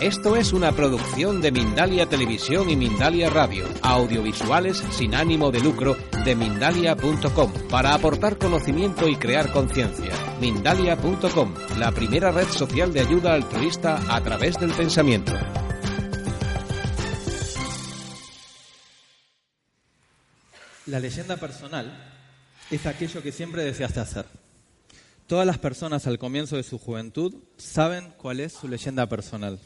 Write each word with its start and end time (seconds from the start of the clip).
Esto 0.00 0.36
es 0.36 0.52
una 0.52 0.70
producción 0.70 1.40
de 1.40 1.50
Mindalia 1.50 2.06
Televisión 2.06 2.70
y 2.70 2.76
Mindalia 2.76 3.30
Radio, 3.30 3.66
audiovisuales 3.82 4.78
sin 4.92 5.12
ánimo 5.12 5.50
de 5.50 5.58
lucro 5.58 5.96
de 6.24 6.36
mindalia.com, 6.36 7.52
para 7.68 7.94
aportar 7.94 8.38
conocimiento 8.38 9.08
y 9.08 9.16
crear 9.16 9.50
conciencia. 9.50 10.12
Mindalia.com, 10.40 11.52
la 11.78 11.90
primera 11.90 12.30
red 12.30 12.46
social 12.46 12.92
de 12.92 13.00
ayuda 13.00 13.34
altruista 13.34 13.98
a 14.14 14.22
través 14.22 14.56
del 14.60 14.70
pensamiento. 14.70 15.32
La 20.86 21.00
leyenda 21.00 21.38
personal 21.38 21.92
es 22.70 22.86
aquello 22.86 23.20
que 23.20 23.32
siempre 23.32 23.64
deseaste 23.64 23.98
hacer. 23.98 24.26
Todas 25.26 25.44
las 25.44 25.58
personas 25.58 26.06
al 26.06 26.20
comienzo 26.20 26.54
de 26.54 26.62
su 26.62 26.78
juventud 26.78 27.34
saben 27.56 28.14
cuál 28.16 28.38
es 28.38 28.52
su 28.52 28.68
leyenda 28.68 29.08
personal. 29.08 29.58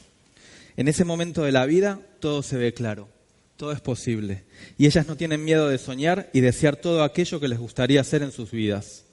En 0.77 0.89
ese 0.89 1.05
momento 1.05 1.43
de 1.43 1.53
la 1.53 1.67
vida 1.67 2.01
todo 2.21 2.43
se 2.43 2.57
ve 2.57 2.73
claro, 2.73 3.09
todo 3.57 3.73
es 3.73 3.81
posible. 3.81 4.45
Y 4.79 4.87
ellas 4.87 5.07
no 5.07 5.17
tienen 5.17 5.45
miedo 5.45 5.69
de 5.69 5.79
soñar 5.79 6.31
y 6.33 6.41
desear 6.41 6.77
todo 6.77 7.03
aquello 7.03 7.41
que 7.41 7.49
les 7.49 7.59
gustaría 7.59 8.01
hacer 8.01 8.23
en 8.23 8.33
sus 8.33 8.51
vidas. 8.51 9.05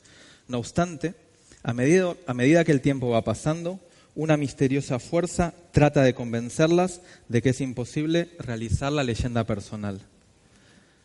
No 0.47 0.57
obstante, 0.57 1.15
a 1.63 1.73
medida, 1.73 2.63
que 2.63 2.71
el 2.71 2.81
tiempo 2.81 3.09
va 3.09 3.23
pasando, 3.23 3.79
una 4.15 4.37
misteriosa 4.37 4.99
fuerza 4.99 5.53
trata 5.71 6.01
de 6.01 6.13
convencerlas 6.13 7.01
de 7.27 7.41
que 7.41 7.49
es 7.49 7.61
imposible 7.61 8.29
realizar 8.39 8.91
la 8.91 9.03
leyenda 9.03 9.43
personal. 9.45 10.01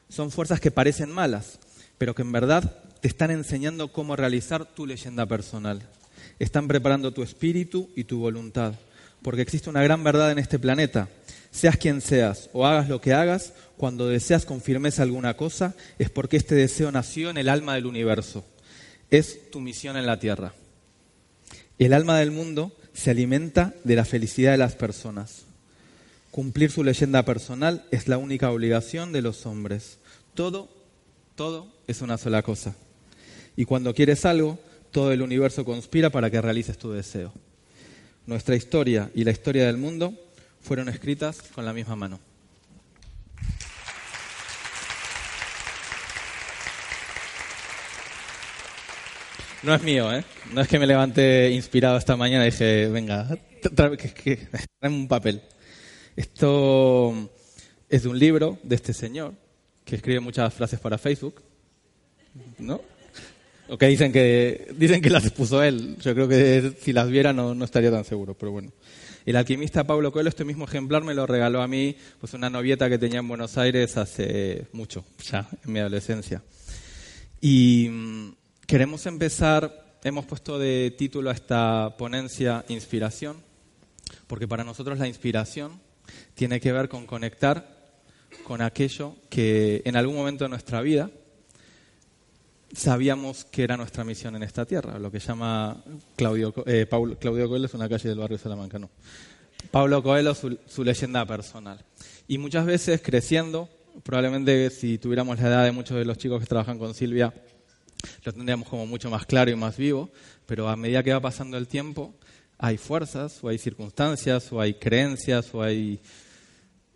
Son 0.08 0.30
fuerzas 0.30 0.60
que 0.60 0.70
parecen 0.70 1.10
malas, 1.10 1.58
pero 1.98 2.14
que 2.14 2.22
en 2.22 2.32
verdad 2.32 2.78
te 3.00 3.08
están 3.08 3.30
enseñando 3.30 3.92
cómo 3.92 4.16
realizar 4.16 4.64
tu 4.64 4.86
leyenda 4.86 5.26
personal. 5.26 5.82
Están 6.38 6.68
preparando 6.68 7.12
tu 7.12 7.22
espíritu 7.22 7.90
y 7.94 8.04
tu 8.04 8.18
voluntad, 8.18 8.74
porque 9.24 9.40
existe 9.40 9.70
una 9.70 9.82
gran 9.82 10.04
verdad 10.04 10.30
en 10.30 10.38
este 10.38 10.58
planeta. 10.58 11.08
Seas 11.50 11.78
quien 11.78 12.02
seas 12.02 12.50
o 12.52 12.66
hagas 12.66 12.90
lo 12.90 13.00
que 13.00 13.14
hagas, 13.14 13.54
cuando 13.78 14.06
deseas 14.06 14.44
con 14.44 14.60
firmeza 14.60 15.02
alguna 15.02 15.34
cosa, 15.34 15.74
es 15.98 16.10
porque 16.10 16.36
este 16.36 16.54
deseo 16.54 16.92
nació 16.92 17.30
en 17.30 17.38
el 17.38 17.48
alma 17.48 17.74
del 17.74 17.86
universo. 17.86 18.44
Es 19.10 19.50
tu 19.50 19.60
misión 19.60 19.96
en 19.96 20.04
la 20.04 20.18
Tierra. 20.18 20.52
El 21.78 21.94
alma 21.94 22.18
del 22.18 22.32
mundo 22.32 22.76
se 22.92 23.12
alimenta 23.12 23.72
de 23.82 23.96
la 23.96 24.04
felicidad 24.04 24.52
de 24.52 24.58
las 24.58 24.76
personas. 24.76 25.44
Cumplir 26.30 26.70
su 26.70 26.84
leyenda 26.84 27.24
personal 27.24 27.86
es 27.90 28.08
la 28.08 28.18
única 28.18 28.50
obligación 28.50 29.10
de 29.12 29.22
los 29.22 29.46
hombres. 29.46 29.96
Todo, 30.34 30.68
todo 31.34 31.72
es 31.86 32.02
una 32.02 32.18
sola 32.18 32.42
cosa. 32.42 32.76
Y 33.56 33.64
cuando 33.64 33.94
quieres 33.94 34.26
algo, 34.26 34.58
todo 34.90 35.12
el 35.12 35.22
universo 35.22 35.64
conspira 35.64 36.10
para 36.10 36.30
que 36.30 36.42
realices 36.42 36.76
tu 36.76 36.92
deseo. 36.92 37.32
Nuestra 38.26 38.56
historia 38.56 39.10
y 39.14 39.24
la 39.24 39.32
historia 39.32 39.66
del 39.66 39.76
mundo 39.76 40.14
fueron 40.60 40.88
escritas 40.88 41.42
con 41.54 41.64
la 41.64 41.74
misma 41.74 41.94
mano. 41.94 42.20
No 49.62 49.74
es 49.74 49.82
mío, 49.82 50.12
¿eh? 50.12 50.24
No 50.52 50.60
es 50.60 50.68
que 50.68 50.78
me 50.78 50.86
levanté 50.86 51.50
inspirado 51.50 51.96
esta 51.96 52.16
mañana 52.16 52.46
y 52.46 52.50
dije, 52.50 52.88
venga, 52.88 53.28
tráeme 53.74 53.96
un 54.82 55.08
papel. 55.08 55.42
Esto 56.16 57.30
es 57.88 58.02
de 58.02 58.08
un 58.08 58.18
libro 58.18 58.58
de 58.62 58.74
este 58.74 58.92
señor 58.92 59.34
que 59.84 59.96
escribe 59.96 60.20
muchas 60.20 60.52
frases 60.52 60.80
para 60.80 60.98
Facebook, 60.98 61.42
¿no? 62.58 62.80
O 63.68 63.78
que 63.78 63.86
dicen 63.86 64.12
que 64.12 64.68
dicen 64.76 65.00
que 65.00 65.10
las 65.10 65.30
puso 65.30 65.62
él. 65.62 65.96
Yo 66.00 66.14
creo 66.14 66.28
que 66.28 66.76
si 66.80 66.92
las 66.92 67.08
viera 67.08 67.32
no, 67.32 67.54
no 67.54 67.64
estaría 67.64 67.90
tan 67.90 68.04
seguro, 68.04 68.34
pero 68.34 68.52
bueno. 68.52 68.72
El 69.24 69.36
alquimista 69.36 69.84
Pablo 69.84 70.12
Coelho, 70.12 70.28
este 70.28 70.44
mismo 70.44 70.66
ejemplar 70.66 71.02
me 71.02 71.14
lo 71.14 71.26
regaló 71.26 71.62
a 71.62 71.68
mí, 71.68 71.96
pues 72.20 72.34
una 72.34 72.50
novieta 72.50 72.90
que 72.90 72.98
tenía 72.98 73.20
en 73.20 73.28
Buenos 73.28 73.56
Aires 73.56 73.96
hace 73.96 74.66
mucho, 74.72 75.04
ya 75.24 75.48
en 75.64 75.72
mi 75.72 75.78
adolescencia. 75.80 76.42
Y 77.40 77.88
mm, 77.90 78.32
queremos 78.66 79.06
empezar, 79.06 79.98
hemos 80.04 80.26
puesto 80.26 80.58
de 80.58 80.94
título 80.98 81.30
a 81.30 81.32
esta 81.32 81.94
ponencia 81.96 82.66
Inspiración, 82.68 83.38
porque 84.26 84.46
para 84.46 84.62
nosotros 84.62 84.98
la 84.98 85.08
inspiración 85.08 85.80
tiene 86.34 86.60
que 86.60 86.72
ver 86.72 86.90
con 86.90 87.06
conectar 87.06 87.74
con 88.44 88.60
aquello 88.60 89.16
que 89.30 89.80
en 89.86 89.96
algún 89.96 90.16
momento 90.16 90.44
de 90.44 90.50
nuestra 90.50 90.82
vida 90.82 91.10
sabíamos 92.74 93.44
que 93.44 93.62
era 93.62 93.76
nuestra 93.76 94.04
misión 94.04 94.36
en 94.36 94.42
esta 94.42 94.64
tierra, 94.64 94.98
lo 94.98 95.10
que 95.10 95.18
llama 95.18 95.82
Claudio, 96.16 96.52
eh, 96.66 96.86
Claudio 96.88 97.48
Coelho, 97.48 97.66
es 97.66 97.74
una 97.74 97.88
calle 97.88 98.08
del 98.08 98.18
barrio 98.18 98.38
Salamanca, 98.38 98.78
no. 98.78 98.90
Pablo 99.70 100.02
Coelho, 100.02 100.34
su, 100.34 100.58
su, 100.66 100.84
leyenda 100.84 101.24
personal. 101.24 101.82
Y 102.28 102.38
muchas 102.38 102.66
veces 102.66 103.00
creciendo, 103.02 103.68
probablemente 104.02 104.70
si 104.70 104.98
tuviéramos 104.98 105.40
la 105.40 105.48
edad 105.48 105.64
de 105.64 105.72
muchos 105.72 105.96
de 105.96 106.04
los 106.04 106.18
chicos 106.18 106.40
que 106.40 106.46
trabajan 106.46 106.78
con 106.78 106.94
Silvia, 106.94 107.32
lo 108.24 108.32
tendríamos 108.32 108.68
como 108.68 108.86
mucho 108.86 109.10
más 109.10 109.24
claro 109.26 109.50
y 109.50 109.56
más 109.56 109.76
vivo, 109.76 110.10
pero 110.46 110.68
a 110.68 110.76
medida 110.76 111.02
que 111.02 111.12
va 111.12 111.20
pasando 111.20 111.56
el 111.56 111.66
tiempo, 111.66 112.14
hay 112.58 112.76
fuerzas, 112.76 113.42
o 113.42 113.48
hay 113.48 113.58
circunstancias, 113.58 114.52
o 114.52 114.60
hay 114.60 114.74
creencias, 114.74 115.54
o 115.54 115.62
hay 115.62 116.00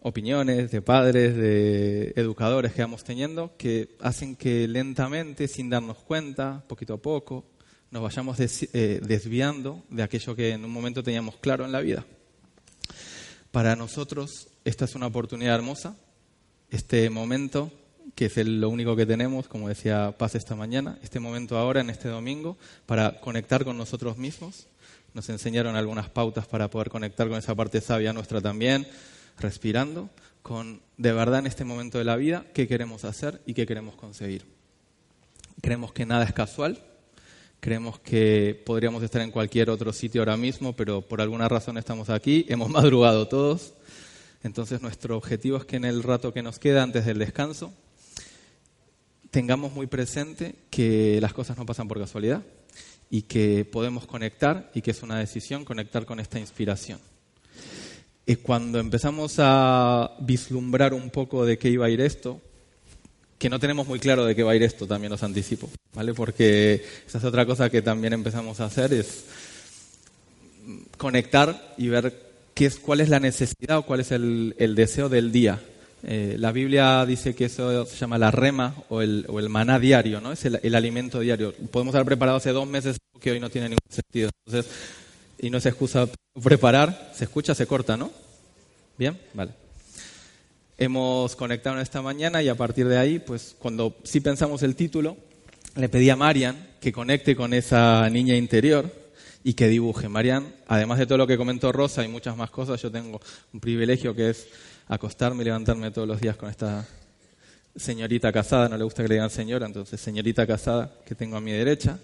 opiniones 0.08 0.70
de 0.70 0.82
padres, 0.82 1.36
de 1.36 2.12
educadores 2.16 2.72
que 2.72 2.82
vamos 2.82 3.04
teniendo, 3.04 3.56
que 3.56 3.96
hacen 4.00 4.36
que 4.36 4.66
lentamente, 4.66 5.48
sin 5.48 5.70
darnos 5.70 5.98
cuenta, 5.98 6.64
poquito 6.66 6.94
a 6.94 7.02
poco, 7.02 7.44
nos 7.90 8.02
vayamos 8.02 8.38
eh, 8.40 9.00
desviando 9.02 9.84
de 9.90 10.02
aquello 10.02 10.34
que 10.34 10.50
en 10.50 10.64
un 10.64 10.70
momento 10.70 11.02
teníamos 11.02 11.36
claro 11.36 11.64
en 11.64 11.72
la 11.72 11.80
vida. 11.80 12.04
Para 13.50 13.76
nosotros 13.76 14.48
esta 14.64 14.84
es 14.84 14.94
una 14.94 15.06
oportunidad 15.06 15.54
hermosa, 15.54 15.96
este 16.70 17.08
momento 17.08 17.70
que 18.14 18.26
es 18.26 18.36
lo 18.36 18.68
único 18.68 18.96
que 18.96 19.06
tenemos, 19.06 19.48
como 19.48 19.68
decía 19.68 20.14
Paz 20.18 20.34
esta 20.34 20.54
mañana, 20.54 20.98
este 21.02 21.20
momento 21.20 21.56
ahora, 21.56 21.80
en 21.80 21.90
este 21.90 22.08
domingo, 22.08 22.56
para 22.84 23.20
conectar 23.20 23.64
con 23.64 23.78
nosotros 23.78 24.18
mismos. 24.18 24.66
Nos 25.14 25.28
enseñaron 25.28 25.76
algunas 25.76 26.08
pautas 26.08 26.46
para 26.46 26.68
poder 26.68 26.90
conectar 26.90 27.28
con 27.28 27.38
esa 27.38 27.54
parte 27.54 27.80
sabia 27.80 28.12
nuestra 28.12 28.40
también, 28.40 28.86
respirando, 29.38 30.10
con 30.42 30.80
de 30.96 31.12
verdad 31.12 31.40
en 31.40 31.46
este 31.46 31.64
momento 31.64 31.98
de 31.98 32.04
la 32.04 32.16
vida 32.16 32.46
qué 32.54 32.66
queremos 32.66 33.04
hacer 33.04 33.40
y 33.46 33.54
qué 33.54 33.66
queremos 33.66 33.94
conseguir. 33.96 34.46
Creemos 35.60 35.92
que 35.92 36.06
nada 36.06 36.24
es 36.24 36.32
casual, 36.32 36.82
creemos 37.60 37.98
que 37.98 38.60
podríamos 38.64 39.02
estar 39.02 39.22
en 39.22 39.30
cualquier 39.30 39.70
otro 39.70 39.92
sitio 39.92 40.20
ahora 40.20 40.36
mismo, 40.36 40.74
pero 40.74 41.02
por 41.02 41.20
alguna 41.20 41.48
razón 41.48 41.78
estamos 41.78 42.10
aquí, 42.10 42.46
hemos 42.48 42.68
madrugado 42.70 43.28
todos, 43.28 43.74
entonces 44.42 44.80
nuestro 44.80 45.16
objetivo 45.16 45.56
es 45.56 45.64
que 45.64 45.76
en 45.76 45.84
el 45.84 46.02
rato 46.02 46.32
que 46.32 46.42
nos 46.42 46.58
queda 46.58 46.82
antes 46.82 47.04
del 47.04 47.18
descanso 47.18 47.72
tengamos 49.30 49.72
muy 49.72 49.86
presente 49.86 50.54
que 50.70 51.20
las 51.20 51.32
cosas 51.32 51.58
no 51.58 51.66
pasan 51.66 51.88
por 51.88 51.98
casualidad 51.98 52.42
y 53.10 53.22
que 53.22 53.64
podemos 53.64 54.06
conectar 54.06 54.70
y 54.74 54.82
que 54.82 54.92
es 54.92 55.02
una 55.02 55.18
decisión 55.18 55.64
conectar 55.64 56.06
con 56.06 56.20
esta 56.20 56.38
inspiración. 56.38 57.00
Y 58.28 58.36
cuando 58.36 58.78
empezamos 58.78 59.36
a 59.38 60.12
vislumbrar 60.20 60.92
un 60.92 61.08
poco 61.08 61.46
de 61.46 61.56
qué 61.56 61.70
iba 61.70 61.86
a 61.86 61.88
ir 61.88 62.02
esto, 62.02 62.42
que 63.38 63.48
no 63.48 63.58
tenemos 63.58 63.88
muy 63.88 63.98
claro 63.98 64.26
de 64.26 64.36
qué 64.36 64.42
va 64.42 64.52
a 64.52 64.54
ir 64.54 64.62
esto, 64.62 64.86
también 64.86 65.10
os 65.14 65.22
anticipo, 65.22 65.70
¿vale? 65.94 66.12
Porque 66.12 66.84
esa 67.06 67.16
es 67.16 67.24
otra 67.24 67.46
cosa 67.46 67.70
que 67.70 67.80
también 67.80 68.12
empezamos 68.12 68.60
a 68.60 68.66
hacer, 68.66 68.92
es 68.92 69.24
conectar 70.98 71.74
y 71.78 71.88
ver 71.88 72.20
qué 72.52 72.66
es, 72.66 72.78
cuál 72.78 73.00
es 73.00 73.08
la 73.08 73.18
necesidad 73.18 73.78
o 73.78 73.86
cuál 73.86 74.00
es 74.00 74.12
el, 74.12 74.74
deseo 74.76 75.08
del 75.08 75.32
día. 75.32 75.62
Eh, 76.02 76.36
la 76.38 76.52
Biblia 76.52 77.06
dice 77.06 77.34
que 77.34 77.46
eso 77.46 77.86
se 77.86 77.96
llama 77.96 78.18
la 78.18 78.30
rema 78.30 78.74
o 78.90 79.00
el, 79.00 79.24
maná 79.48 79.78
diario, 79.78 80.20
¿no? 80.20 80.32
Es 80.32 80.44
el, 80.44 80.60
el, 80.62 80.74
alimento 80.74 81.20
diario. 81.20 81.54
Podemos 81.70 81.94
haber 81.94 82.04
preparado 82.04 82.36
hace 82.36 82.52
dos 82.52 82.68
meses 82.68 82.98
que 83.22 83.30
hoy 83.30 83.40
no 83.40 83.48
tiene 83.48 83.70
ningún 83.70 83.90
sentido. 83.90 84.28
Entonces, 84.44 84.70
y 85.38 85.50
no 85.50 85.60
se 85.60 85.68
excusa 85.68 86.08
preparar, 86.42 87.12
se 87.14 87.24
escucha, 87.24 87.54
se 87.54 87.66
corta, 87.66 87.96
¿no? 87.96 88.10
¿Bien? 88.96 89.18
Vale. 89.34 89.52
Hemos 90.76 91.34
conectado 91.36 91.80
esta 91.80 92.02
mañana 92.02 92.42
y 92.42 92.48
a 92.48 92.54
partir 92.54 92.86
de 92.88 92.98
ahí, 92.98 93.18
pues 93.18 93.56
cuando 93.58 93.96
sí 94.04 94.20
pensamos 94.20 94.62
el 94.62 94.76
título, 94.76 95.16
le 95.76 95.88
pedí 95.88 96.10
a 96.10 96.16
Marian 96.16 96.68
que 96.80 96.92
conecte 96.92 97.34
con 97.34 97.52
esa 97.52 98.08
niña 98.10 98.36
interior 98.36 98.92
y 99.42 99.54
que 99.54 99.68
dibuje. 99.68 100.08
Marian, 100.08 100.54
además 100.66 100.98
de 100.98 101.06
todo 101.06 101.18
lo 101.18 101.26
que 101.26 101.36
comentó 101.36 101.72
Rosa 101.72 102.04
y 102.04 102.08
muchas 102.08 102.36
más 102.36 102.50
cosas, 102.50 102.80
yo 102.80 102.90
tengo 102.90 103.20
un 103.52 103.60
privilegio 103.60 104.14
que 104.14 104.30
es 104.30 104.46
acostarme 104.86 105.42
y 105.42 105.46
levantarme 105.46 105.90
todos 105.90 106.06
los 106.06 106.20
días 106.20 106.36
con 106.36 106.48
esta 106.48 106.86
señorita 107.76 108.32
casada, 108.32 108.68
no 108.68 108.76
le 108.76 108.84
gusta 108.84 109.02
que 109.02 109.08
le 109.08 109.14
digan 109.16 109.30
señora, 109.30 109.66
entonces 109.66 110.00
señorita 110.00 110.46
casada 110.46 110.92
que 111.04 111.14
tengo 111.14 111.36
a 111.36 111.40
mi 111.40 111.52
derecha 111.52 111.98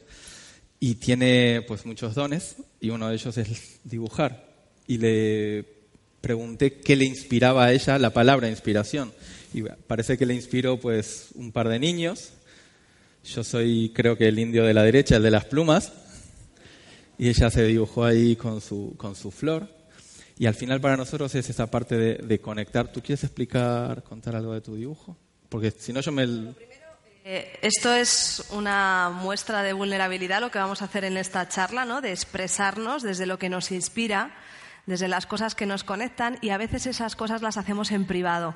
y 0.80 0.96
tiene 0.96 1.62
pues 1.66 1.86
muchos 1.86 2.14
dones 2.14 2.56
y 2.80 2.90
uno 2.90 3.08
de 3.08 3.14
ellos 3.14 3.36
es 3.38 3.80
dibujar. 3.84 4.52
Y 4.86 4.98
le 4.98 5.64
pregunté 6.20 6.80
qué 6.80 6.96
le 6.96 7.04
inspiraba 7.04 7.66
a 7.66 7.72
ella 7.72 7.98
la 7.98 8.10
palabra 8.10 8.48
inspiración. 8.48 9.12
Y 9.52 9.62
parece 9.62 10.18
que 10.18 10.26
le 10.26 10.34
inspiró 10.34 10.78
pues 10.78 11.28
un 11.34 11.52
par 11.52 11.68
de 11.68 11.78
niños. 11.78 12.32
Yo 13.24 13.44
soy 13.44 13.92
creo 13.94 14.18
que 14.18 14.28
el 14.28 14.38
indio 14.38 14.64
de 14.64 14.74
la 14.74 14.82
derecha, 14.82 15.16
el 15.16 15.22
de 15.22 15.30
las 15.30 15.44
plumas. 15.44 15.92
Y 17.18 17.28
ella 17.28 17.50
se 17.50 17.64
dibujó 17.64 18.04
ahí 18.04 18.36
con 18.36 18.60
su, 18.60 18.94
con 18.96 19.14
su 19.14 19.30
flor. 19.30 19.68
Y 20.36 20.46
al 20.46 20.54
final 20.54 20.80
para 20.80 20.96
nosotros 20.96 21.34
es 21.34 21.48
esa 21.48 21.70
parte 21.70 21.96
de, 21.96 22.40
conectar. 22.40 22.90
¿Tú 22.90 23.00
quieres 23.00 23.22
explicar, 23.22 24.02
contar 24.02 24.34
algo 24.34 24.52
de 24.52 24.60
tu 24.60 24.74
dibujo? 24.74 25.16
Porque 25.48 25.70
si 25.70 25.92
no 25.92 26.00
yo 26.00 26.10
me... 26.10 26.26
Eh, 27.26 27.58
esto 27.62 27.94
es 27.94 28.44
una 28.50 29.08
muestra 29.08 29.62
de 29.62 29.72
vulnerabilidad, 29.72 30.42
lo 30.42 30.50
que 30.50 30.58
vamos 30.58 30.82
a 30.82 30.84
hacer 30.84 31.04
en 31.04 31.16
esta 31.16 31.48
charla, 31.48 31.86
¿no? 31.86 32.02
de 32.02 32.10
expresarnos 32.12 33.02
desde 33.02 33.24
lo 33.24 33.38
que 33.38 33.48
nos 33.48 33.72
inspira, 33.72 34.36
desde 34.84 35.08
las 35.08 35.24
cosas 35.24 35.54
que 35.54 35.64
nos 35.64 35.84
conectan 35.84 36.36
y 36.42 36.50
a 36.50 36.58
veces 36.58 36.86
esas 36.86 37.16
cosas 37.16 37.40
las 37.40 37.56
hacemos 37.56 37.92
en 37.92 38.04
privado. 38.04 38.54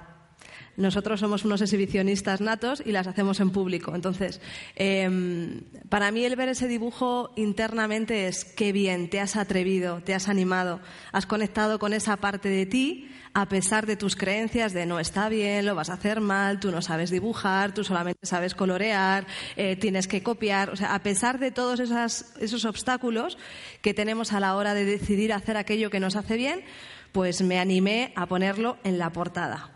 Nosotros 0.76 1.20
somos 1.20 1.46
unos 1.46 1.62
exhibicionistas 1.62 2.42
natos 2.42 2.82
y 2.84 2.92
las 2.92 3.06
hacemos 3.06 3.40
en 3.40 3.52
público. 3.52 3.94
Entonces, 3.94 4.42
em, 4.76 5.62
para 5.88 6.10
mí 6.10 6.26
el 6.26 6.36
ver 6.36 6.50
ese 6.50 6.68
dibujo 6.68 7.32
internamente 7.36 8.28
es 8.28 8.44
qué 8.44 8.72
bien, 8.72 9.08
te 9.08 9.18
has 9.18 9.36
atrevido, 9.36 10.02
te 10.02 10.14
has 10.14 10.28
animado, 10.28 10.80
has 11.10 11.24
conectado 11.24 11.78
con 11.78 11.94
esa 11.94 12.18
parte 12.18 12.50
de 12.50 12.66
ti 12.66 13.08
a 13.40 13.46
pesar 13.46 13.86
de 13.86 13.94
tus 13.94 14.16
creencias 14.16 14.72
de 14.72 14.84
no 14.84 14.98
está 14.98 15.28
bien, 15.28 15.64
lo 15.64 15.76
vas 15.76 15.90
a 15.90 15.92
hacer 15.92 16.20
mal, 16.20 16.58
tú 16.58 16.72
no 16.72 16.82
sabes 16.82 17.08
dibujar, 17.08 17.72
tú 17.72 17.84
solamente 17.84 18.26
sabes 18.26 18.56
colorear, 18.56 19.28
eh, 19.54 19.76
tienes 19.76 20.08
que 20.08 20.24
copiar. 20.24 20.70
O 20.70 20.76
sea, 20.76 20.92
a 20.92 21.04
pesar 21.04 21.38
de 21.38 21.52
todos 21.52 21.78
esos 21.78 22.64
obstáculos 22.64 23.38
que 23.80 23.94
tenemos 23.94 24.32
a 24.32 24.40
la 24.40 24.56
hora 24.56 24.74
de 24.74 24.84
decidir 24.84 25.32
hacer 25.32 25.56
aquello 25.56 25.88
que 25.88 26.00
nos 26.00 26.16
hace 26.16 26.36
bien, 26.36 26.64
pues 27.12 27.40
me 27.40 27.60
animé 27.60 28.12
a 28.16 28.26
ponerlo 28.26 28.76
en 28.82 28.98
la 28.98 29.12
portada. 29.12 29.70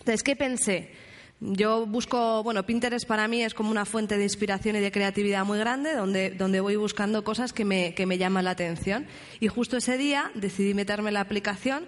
Entonces, 0.00 0.24
¿qué 0.24 0.34
pensé? 0.34 0.90
Yo 1.38 1.86
busco, 1.86 2.42
bueno, 2.42 2.66
Pinterest 2.66 3.06
para 3.06 3.28
mí 3.28 3.40
es 3.44 3.54
como 3.54 3.70
una 3.70 3.84
fuente 3.84 4.18
de 4.18 4.24
inspiración 4.24 4.74
y 4.74 4.80
de 4.80 4.90
creatividad 4.90 5.44
muy 5.44 5.58
grande, 5.58 5.94
donde, 5.94 6.30
donde 6.30 6.58
voy 6.58 6.74
buscando 6.74 7.22
cosas 7.22 7.52
que 7.52 7.64
me, 7.64 7.94
que 7.94 8.04
me 8.04 8.18
llaman 8.18 8.46
la 8.46 8.50
atención. 8.50 9.06
Y 9.38 9.46
justo 9.46 9.76
ese 9.76 9.96
día 9.96 10.32
decidí 10.34 10.74
meterme 10.74 11.10
en 11.10 11.14
la 11.14 11.20
aplicación. 11.20 11.86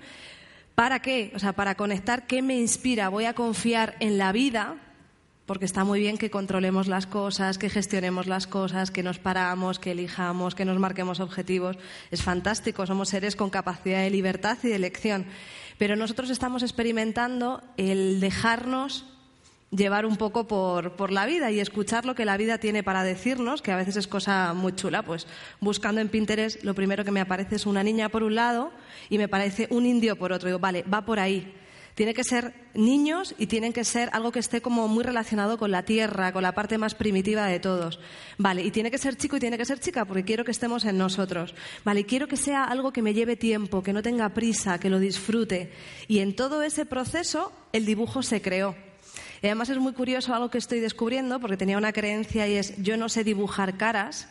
¿Para 0.76 1.00
qué? 1.00 1.32
O 1.34 1.38
sea, 1.38 1.54
para 1.54 1.74
conectar 1.74 2.26
qué 2.26 2.42
me 2.42 2.54
inspira. 2.54 3.08
Voy 3.08 3.24
a 3.24 3.32
confiar 3.32 3.96
en 3.98 4.18
la 4.18 4.30
vida, 4.30 4.76
porque 5.46 5.64
está 5.64 5.84
muy 5.84 6.00
bien 6.00 6.18
que 6.18 6.30
controlemos 6.30 6.86
las 6.86 7.06
cosas, 7.06 7.56
que 7.56 7.70
gestionemos 7.70 8.26
las 8.26 8.46
cosas, 8.46 8.90
que 8.90 9.02
nos 9.02 9.18
paramos, 9.18 9.78
que 9.78 9.92
elijamos, 9.92 10.54
que 10.54 10.66
nos 10.66 10.78
marquemos 10.78 11.20
objetivos. 11.20 11.78
Es 12.10 12.22
fantástico, 12.22 12.84
somos 12.84 13.08
seres 13.08 13.36
con 13.36 13.48
capacidad 13.48 14.02
de 14.02 14.10
libertad 14.10 14.58
y 14.64 14.68
de 14.68 14.74
elección. 14.74 15.24
Pero 15.78 15.96
nosotros 15.96 16.28
estamos 16.28 16.62
experimentando 16.62 17.62
el 17.78 18.20
dejarnos 18.20 19.06
llevar 19.70 20.06
un 20.06 20.16
poco 20.16 20.46
por, 20.46 21.12
la 21.12 21.26
vida 21.26 21.50
y 21.50 21.60
escuchar 21.60 22.04
lo 22.04 22.14
que 22.14 22.24
la 22.24 22.36
vida 22.36 22.58
tiene 22.58 22.82
para 22.82 23.02
decirnos, 23.02 23.62
que 23.62 23.72
a 23.72 23.76
veces 23.76 23.96
es 23.96 24.06
cosa 24.06 24.52
muy 24.54 24.74
chula. 24.74 25.02
Pues 25.02 25.26
buscando 25.60 26.00
en 26.00 26.08
Pinterest, 26.08 26.62
lo 26.62 26.74
primero 26.74 27.04
que 27.04 27.10
me 27.10 27.20
aparece 27.20 27.56
es 27.56 27.66
una 27.66 27.82
niña 27.82 28.08
por 28.08 28.22
un 28.22 28.34
lado 28.34 28.72
y 29.08 29.18
me 29.18 29.28
parece 29.28 29.66
un 29.70 29.86
indio 29.86 30.16
por 30.16 30.32
otro. 30.32 30.48
Digo, 30.48 30.58
vale, 30.58 30.82
va 30.82 31.04
por 31.04 31.18
ahí. 31.18 31.54
Tiene 31.96 32.12
que 32.12 32.24
ser 32.24 32.52
niños 32.74 33.34
y 33.38 33.46
tienen 33.46 33.72
que 33.72 33.82
ser 33.82 34.10
algo 34.12 34.30
que 34.30 34.38
esté 34.38 34.60
como 34.60 34.86
muy 34.86 35.02
relacionado 35.02 35.56
con 35.56 35.70
la 35.70 35.84
tierra, 35.84 36.30
con 36.30 36.42
la 36.42 36.54
parte 36.54 36.76
más 36.76 36.94
primitiva 36.94 37.46
de 37.46 37.58
todos. 37.58 37.98
Vale, 38.36 38.62
y 38.62 38.70
tiene 38.70 38.90
que 38.90 38.98
ser 38.98 39.16
chico 39.16 39.38
y 39.38 39.40
tiene 39.40 39.56
que 39.56 39.64
ser 39.64 39.80
chica 39.80 40.04
porque 40.04 40.22
quiero 40.22 40.44
que 40.44 40.50
estemos 40.50 40.84
en 40.84 40.98
nosotros. 40.98 41.54
Vale, 41.86 42.00
y 42.00 42.04
quiero 42.04 42.28
que 42.28 42.36
sea 42.36 42.64
algo 42.64 42.92
que 42.92 43.00
me 43.00 43.14
lleve 43.14 43.36
tiempo, 43.36 43.82
que 43.82 43.94
no 43.94 44.02
tenga 44.02 44.28
prisa, 44.28 44.78
que 44.78 44.90
lo 44.90 44.98
disfrute. 44.98 45.72
Y 46.06 46.18
en 46.18 46.36
todo 46.36 46.62
ese 46.62 46.84
proceso 46.84 47.50
el 47.72 47.86
dibujo 47.86 48.22
se 48.22 48.42
creó. 48.42 48.76
Y 49.42 49.46
además 49.46 49.68
es 49.68 49.78
muy 49.78 49.92
curioso 49.92 50.34
algo 50.34 50.50
que 50.50 50.58
estoy 50.58 50.80
descubriendo 50.80 51.40
porque 51.40 51.56
tenía 51.56 51.78
una 51.78 51.92
creencia 51.92 52.46
y 52.48 52.54
es 52.54 52.80
yo 52.82 52.96
no 52.96 53.08
sé 53.08 53.24
dibujar 53.24 53.76
caras, 53.76 54.28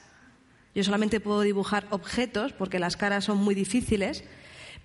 yo 0.74 0.84
solamente 0.84 1.19
puedo 1.19 1.42
dibujar 1.42 1.88
objetos 1.90 2.54
porque 2.54 2.80
las 2.80 2.98
caras 2.98 3.25
son 3.25 3.38
muy 3.38 3.56
difíciles 3.56 4.24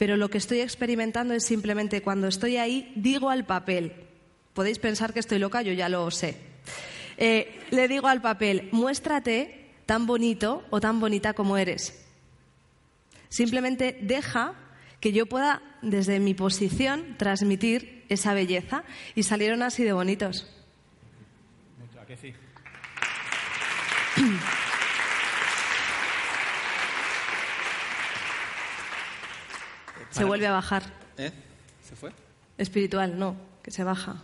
pero 0.00 0.16
lo 0.16 0.30
que 0.30 0.38
estoy 0.38 0.60
experimentando 0.60 1.34
es 1.34 1.44
simplemente 1.44 2.00
cuando 2.00 2.26
estoy 2.26 2.56
ahí, 2.56 2.90
digo 2.96 3.28
al 3.28 3.44
papel, 3.44 3.92
podéis 4.54 4.78
pensar 4.78 5.12
que 5.12 5.20
estoy 5.20 5.38
loca, 5.38 5.60
yo 5.60 5.74
ya 5.74 5.90
lo 5.90 6.10
sé, 6.10 6.36
eh, 7.18 7.60
le 7.70 7.86
digo 7.86 8.08
al 8.08 8.22
papel, 8.22 8.70
muéstrate 8.72 9.72
tan 9.84 10.06
bonito 10.06 10.64
o 10.70 10.80
tan 10.80 11.00
bonita 11.00 11.34
como 11.34 11.58
eres. 11.58 12.02
Simplemente 13.28 13.98
deja 14.00 14.54
que 15.00 15.12
yo 15.12 15.26
pueda, 15.26 15.60
desde 15.82 16.18
mi 16.18 16.32
posición, 16.32 17.16
transmitir 17.18 17.99
esa 18.10 18.34
belleza. 18.34 18.84
Y 19.14 19.22
salieron 19.22 19.62
así 19.62 19.84
de 19.84 19.92
bonitos. 19.92 20.46
Mucho, 21.78 22.06
que 22.06 22.16
sí? 22.16 22.34
Se 30.10 30.24
vuelve 30.24 30.46
a 30.46 30.52
bajar. 30.52 30.82
¿Eh? 31.16 31.30
¿Se 31.88 31.96
fue? 31.96 32.10
Espiritual, 32.58 33.18
no, 33.18 33.36
que 33.62 33.70
se 33.70 33.84
baja. 33.84 34.22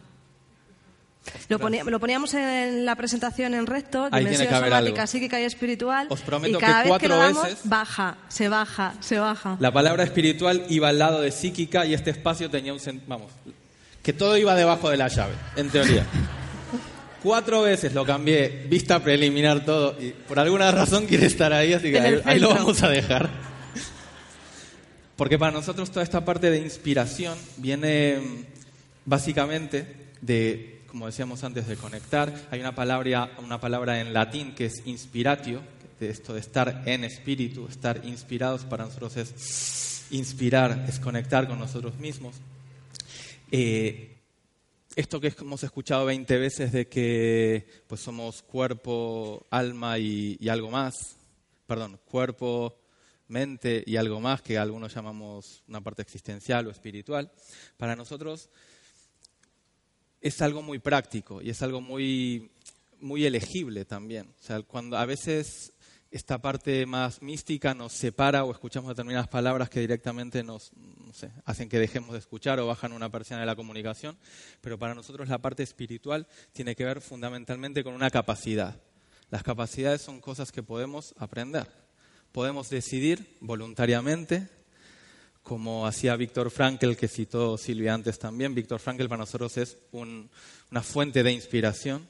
Lo, 1.48 1.58
lo, 1.58 2.00
poníamos 2.00 2.34
en 2.34 2.84
la 2.84 2.94
presentación 2.94 3.54
en 3.54 3.66
recto, 3.66 4.08
dimensión 4.10 4.48
somática, 4.48 5.06
psíquica 5.06 5.40
y 5.40 5.44
espiritual. 5.44 6.06
Os 6.08 6.20
prometo 6.20 6.58
y 6.58 6.60
cada 6.60 6.82
que 6.82 6.88
cuatro 6.88 7.18
vez 7.18 7.36
que 7.36 7.42
veces. 7.42 7.60
Baja, 7.64 8.18
se 8.28 8.48
baja, 8.48 8.94
se 9.00 9.18
baja. 9.18 9.56
La 9.58 9.72
palabra 9.72 10.04
espiritual 10.04 10.64
iba 10.68 10.88
al 10.88 10.98
lado 10.98 11.20
de 11.20 11.32
psíquica 11.32 11.84
y 11.84 11.94
este 11.94 12.10
espacio 12.10 12.48
tenía 12.48 12.72
un. 12.72 12.80
Vamos, 13.08 13.32
que 14.06 14.12
todo 14.12 14.36
iba 14.36 14.54
debajo 14.54 14.88
de 14.88 14.96
la 14.96 15.08
llave, 15.08 15.34
en 15.56 15.68
teoría. 15.68 16.06
cuatro 17.24 17.62
veces 17.62 17.92
lo 17.92 18.06
cambié, 18.06 18.64
vista 18.68 19.02
preliminar 19.02 19.64
todo, 19.64 20.00
y 20.00 20.12
por 20.12 20.38
alguna 20.38 20.70
razón 20.70 21.06
quiere 21.06 21.26
estar 21.26 21.52
ahí, 21.52 21.72
así 21.72 21.90
que 21.90 22.22
ahí 22.24 22.38
lo 22.38 22.50
vamos 22.50 22.84
a 22.84 22.88
dejar. 22.88 23.28
Porque 25.16 25.40
para 25.40 25.50
nosotros 25.50 25.90
toda 25.90 26.04
esta 26.04 26.24
parte 26.24 26.52
de 26.52 26.58
inspiración 26.58 27.36
viene 27.56 28.18
mm, 28.18 28.44
básicamente 29.06 30.12
de, 30.20 30.82
como 30.86 31.06
decíamos 31.06 31.42
antes, 31.42 31.66
de 31.66 31.74
conectar. 31.74 32.32
Hay 32.52 32.60
una 32.60 32.76
palabra, 32.76 33.32
una 33.42 33.58
palabra 33.58 34.00
en 34.00 34.12
latín 34.12 34.54
que 34.54 34.66
es 34.66 34.86
inspiratio, 34.86 35.62
de 35.98 36.10
esto 36.10 36.32
de 36.32 36.38
estar 36.38 36.84
en 36.86 37.02
espíritu, 37.02 37.66
estar 37.68 38.02
inspirados 38.04 38.64
para 38.66 38.84
nosotros 38.84 39.16
es 39.16 40.06
inspirar, 40.12 40.84
es 40.88 41.00
conectar 41.00 41.48
con 41.48 41.58
nosotros 41.58 41.98
mismos. 41.98 42.36
Eh, 43.50 44.18
esto 44.96 45.20
que 45.20 45.32
hemos 45.38 45.62
escuchado 45.62 46.06
20 46.06 46.38
veces 46.38 46.72
de 46.72 46.88
que 46.88 47.66
pues 47.86 48.00
somos 48.00 48.42
cuerpo, 48.42 49.46
alma 49.50 49.98
y, 49.98 50.36
y 50.40 50.48
algo 50.48 50.70
más, 50.70 51.16
perdón, 51.66 52.00
cuerpo, 52.06 52.76
mente 53.28 53.82
y 53.86 53.96
algo 53.96 54.20
más 54.20 54.42
que 54.42 54.58
algunos 54.58 54.94
llamamos 54.94 55.62
una 55.68 55.80
parte 55.80 56.02
existencial 56.02 56.66
o 56.66 56.70
espiritual, 56.70 57.30
para 57.76 57.94
nosotros 57.94 58.48
es 60.20 60.42
algo 60.42 60.62
muy 60.62 60.78
práctico 60.78 61.40
y 61.40 61.50
es 61.50 61.62
algo 61.62 61.80
muy, 61.80 62.50
muy 63.00 63.26
elegible 63.26 63.84
también. 63.84 64.28
O 64.40 64.42
sea, 64.42 64.62
cuando 64.62 64.96
a 64.96 65.06
veces 65.06 65.72
esta 66.10 66.38
parte 66.38 66.86
más 66.86 67.22
mística 67.22 67.74
nos 67.74 67.92
separa 67.92 68.44
o 68.44 68.50
escuchamos 68.50 68.88
determinadas 68.88 69.28
palabras 69.28 69.68
que 69.68 69.80
directamente 69.80 70.42
nos 70.42 70.72
hacen 71.44 71.68
que 71.68 71.78
dejemos 71.78 72.12
de 72.12 72.18
escuchar 72.18 72.60
o 72.60 72.66
bajan 72.66 72.92
una 72.92 73.10
persiana 73.10 73.40
de 73.40 73.46
la 73.46 73.56
comunicación, 73.56 74.16
pero 74.60 74.78
para 74.78 74.94
nosotros 74.94 75.28
la 75.28 75.38
parte 75.38 75.62
espiritual 75.62 76.26
tiene 76.52 76.74
que 76.74 76.84
ver 76.84 77.00
fundamentalmente 77.00 77.84
con 77.84 77.94
una 77.94 78.10
capacidad. 78.10 78.80
Las 79.30 79.42
capacidades 79.42 80.02
son 80.02 80.20
cosas 80.20 80.52
que 80.52 80.62
podemos 80.62 81.14
aprender 81.18 81.66
podemos 82.36 82.68
decidir 82.68 83.38
voluntariamente, 83.40 84.46
como 85.42 85.86
hacía 85.86 86.14
Víctor 86.16 86.50
Frankl, 86.50 86.92
que 86.92 87.08
citó 87.08 87.56
Silvia 87.56 87.94
antes 87.94 88.18
también. 88.18 88.54
Víctor 88.54 88.78
Frankl 88.78 89.06
para 89.06 89.20
nosotros 89.20 89.56
es 89.56 89.78
una 89.90 90.82
fuente 90.82 91.22
de 91.22 91.32
inspiración. 91.32 92.06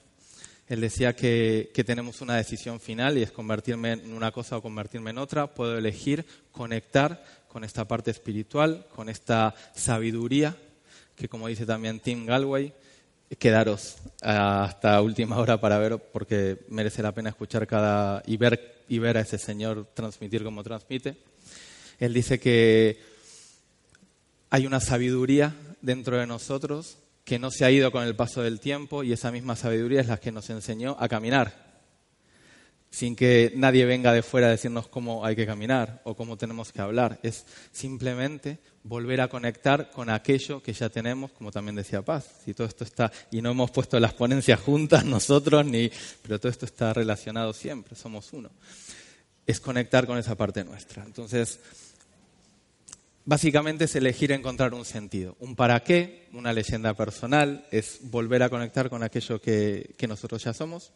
Él 0.67 0.81
decía 0.81 1.15
que, 1.15 1.71
tenemos 1.87 2.23
una 2.23 2.35
decisión 2.35 2.81
final 2.81 3.19
y 3.19 3.23
es 3.23 3.31
convertirme 3.31 3.93
en 3.93 4.13
una 4.13 4.33
cosa 4.33 4.57
o 4.57 4.63
convertirme 4.63 5.11
en 5.11 5.19
otra. 5.19 5.55
Puedo 5.55 5.79
elegir 5.79 6.27
conectar 6.51 7.25
con 7.57 7.65
esta 7.65 7.89
parte 7.89 8.11
espiritual, 8.11 8.85
con 8.95 9.09
esta 9.09 9.55
sabiduría, 9.75 10.55
que 11.15 11.27
como 11.27 11.49
dice 11.49 11.65
también 11.65 12.01
Tim 12.01 12.27
Galway, 12.27 12.75
quedaros 13.39 13.97
hasta 14.21 15.01
última 15.01 15.39
hora 15.39 15.59
para 15.59 15.79
ver, 15.79 15.97
porque 15.97 16.67
merece 16.69 17.03
la 17.03 17.13
pena 17.13 17.31
escuchar 17.31 17.67
cada 17.67 18.23
y 18.27 18.37
ver 18.37 18.85
y 18.91 18.99
ver 18.99 19.17
a 19.17 19.23
ese 19.23 19.39
Señor 19.39 19.89
transmitir 19.95 20.45
como 20.45 20.63
transmite. 20.63 21.17
Él 21.99 22.13
dice 22.13 22.39
que 22.39 23.01
hay 24.51 24.67
una 24.67 24.81
sabiduría 24.81 25.55
dentro 25.81 26.19
de 26.19 26.27
nosotros 26.27 26.99
que 27.25 27.39
no 27.39 27.51
se 27.51 27.65
ha 27.65 27.71
ido 27.71 27.91
con 27.91 28.05
el 28.05 28.15
paso 28.15 28.43
del 28.43 28.61
tiempo 28.61 29.03
y 29.03 29.15
esa 29.15 29.33
misma 29.33 29.57
sabiduría 29.57 30.03
es 30.03 30.09
la 30.09 30.19
que 30.19 30.31
nos 30.31 30.51
enseñó 30.51 30.95
a 31.01 31.09
caminar, 31.09 31.66
sin 32.97 33.15
que 33.15 33.53
nadie 33.55 33.85
venga 33.85 34.11
de 34.11 34.23
fuera 34.23 34.47
a 34.47 34.51
decirnos 34.51 34.89
cómo 34.89 35.23
hay 35.23 35.37
que 35.37 35.45
caminar 35.45 36.01
o 36.05 36.17
cómo 36.17 36.39
tenemos 36.39 36.73
que 36.73 36.81
hablar. 36.81 37.21
Es 37.23 37.45
simplemente 37.71 38.59
volver 38.85 39.21
a 39.21 39.29
conectar 39.29 39.91
con 39.91 40.09
aquello 40.09 40.63
que 40.63 40.73
ya 40.73 40.89
tenemos, 40.89 41.31
como 41.33 41.51
también 41.51 41.77
decía 41.77 42.01
Paz. 42.01 42.27
Si 42.43 42.55
todo 42.55 42.67
esto 42.67 42.85
está, 42.85 43.13
y 43.31 43.43
no 43.43 43.51
hemos 43.51 43.71
puesto 43.71 44.01
las 44.01 44.15
ponencias 44.15 44.59
juntas 44.61 45.05
nosotros, 45.05 45.67
ni, 45.67 45.91
pero 46.23 46.41
todo 46.41 46.51
esto 46.51 46.65
está 46.65 46.95
relacionado 46.95 47.53
siempre, 47.53 47.95
somos 47.95 48.33
uno. 48.33 48.49
Es 49.47 49.61
conectar 49.61 50.07
con 50.07 50.17
esa 50.17 50.35
parte 50.35 50.65
nuestra. 50.65 51.05
Entonces, 51.05 51.61
básicamente 53.27 53.85
es 53.85 53.95
elegir 53.95 54.33
encontrar 54.33 54.73
un 54.73 54.87
sentido. 54.87 55.37
Un 55.41 55.55
para 55.55 55.81
qué, 55.81 56.29
una 56.33 56.51
leyenda 56.51 56.95
personal, 56.95 57.67
es 57.71 57.99
volver 58.05 58.43
a 58.43 58.49
conectar 58.49 58.89
con 58.89 59.03
aquello 59.03 59.39
que, 59.39 59.95
que 59.99 60.09
nosotros 60.09 60.43
ya 60.43 60.55
somos. 60.55 60.93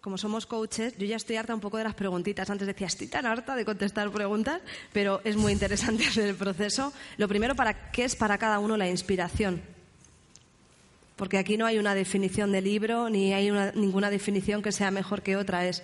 Como 0.00 0.16
somos 0.16 0.46
coaches, 0.46 0.94
yo 0.96 1.04
ya 1.06 1.16
estoy 1.16 1.36
harta 1.36 1.54
un 1.54 1.60
poco 1.60 1.76
de 1.76 1.84
las 1.84 1.94
preguntitas. 1.94 2.48
Antes 2.48 2.66
decía, 2.66 2.86
estoy 2.86 3.06
tan 3.06 3.26
harta 3.26 3.54
de 3.54 3.66
contestar 3.66 4.10
preguntas, 4.10 4.62
pero 4.94 5.20
es 5.24 5.36
muy 5.36 5.52
interesante 5.52 6.06
hacer 6.08 6.28
el 6.28 6.34
proceso. 6.36 6.92
Lo 7.18 7.28
primero, 7.28 7.54
¿para 7.54 7.90
qué 7.92 8.04
es 8.04 8.16
para 8.16 8.38
cada 8.38 8.58
uno 8.60 8.76
la 8.78 8.88
inspiración? 8.88 9.60
Porque 11.16 11.36
aquí 11.36 11.58
no 11.58 11.66
hay 11.66 11.76
una 11.78 11.94
definición 11.94 12.50
de 12.50 12.62
libro, 12.62 13.10
ni 13.10 13.34
hay 13.34 13.50
una- 13.50 13.72
ninguna 13.72 14.08
definición 14.08 14.62
que 14.62 14.72
sea 14.72 14.90
mejor 14.90 15.20
que 15.20 15.36
otra. 15.36 15.66
Es 15.66 15.82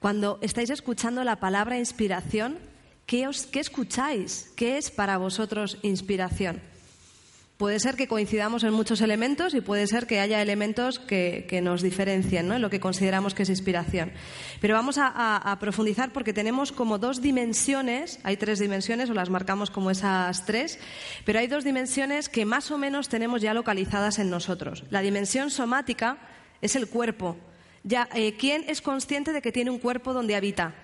cuando 0.00 0.38
estáis 0.42 0.68
escuchando 0.68 1.24
la 1.24 1.36
palabra 1.36 1.78
inspiración, 1.78 2.58
¿qué, 3.06 3.26
os- 3.26 3.46
qué 3.46 3.60
escucháis? 3.60 4.52
¿Qué 4.54 4.76
es 4.76 4.90
para 4.90 5.16
vosotros 5.16 5.78
inspiración? 5.80 6.60
Puede 7.56 7.80
ser 7.80 7.96
que 7.96 8.06
coincidamos 8.06 8.64
en 8.64 8.74
muchos 8.74 9.00
elementos 9.00 9.54
y 9.54 9.62
puede 9.62 9.86
ser 9.86 10.06
que 10.06 10.20
haya 10.20 10.42
elementos 10.42 10.98
que, 10.98 11.46
que 11.48 11.62
nos 11.62 11.80
diferencien 11.80 12.48
¿no? 12.48 12.56
en 12.56 12.60
lo 12.60 12.68
que 12.68 12.80
consideramos 12.80 13.32
que 13.32 13.44
es 13.44 13.48
inspiración. 13.48 14.12
Pero 14.60 14.74
vamos 14.74 14.98
a, 14.98 15.56
profundizar 15.58 16.12
porque 16.12 16.34
tenemos 16.34 16.70
como 16.70 16.98
dos 16.98 17.22
dimensiones, 17.22 18.18
hay 18.24 18.36
tres 18.36 18.58
dimensiones 18.58 19.08
o 19.08 19.14
las 19.14 19.30
marcamos 19.30 19.70
como 19.70 19.90
esas 19.90 20.44
tres, 20.44 20.78
pero 21.24 21.38
hay 21.38 21.46
dos 21.46 21.64
dimensiones 21.64 22.28
que 22.28 22.44
más 22.44 22.70
o 22.70 22.76
menos 22.76 23.08
tenemos 23.08 23.40
ya 23.40 23.54
localizadas 23.54 24.18
en 24.18 24.28
nosotros. 24.28 24.84
La 24.90 25.00
dimensión 25.00 25.50
somática 25.50 26.18
es 26.60 26.76
el 26.76 26.88
cuerpo. 26.88 27.38
Ya, 27.84 28.06
eh, 28.14 28.36
¿Quién 28.36 28.64
es 28.68 28.82
consciente 28.82 29.32
de 29.32 29.40
que 29.40 29.52
tiene 29.52 29.70
un 29.70 29.78
cuerpo 29.78 30.12
donde 30.12 30.36
habita? 30.36 30.74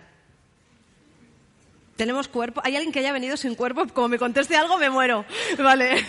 Tenemos 1.97 2.29
cuerpo. 2.29 2.63
¿Hay 2.65 2.77
alguien 2.77 2.93
que 2.93 3.01
haya 3.01 3.13
venido 3.13 3.37
sin 3.37 3.57
cuerpo? 3.57 3.87
Como 3.89 4.09
me 4.09 4.19
conteste 4.19 4.57
algo, 4.57 4.79
me 4.79 4.89
muero. 4.89 5.27
Vale. 5.59 6.03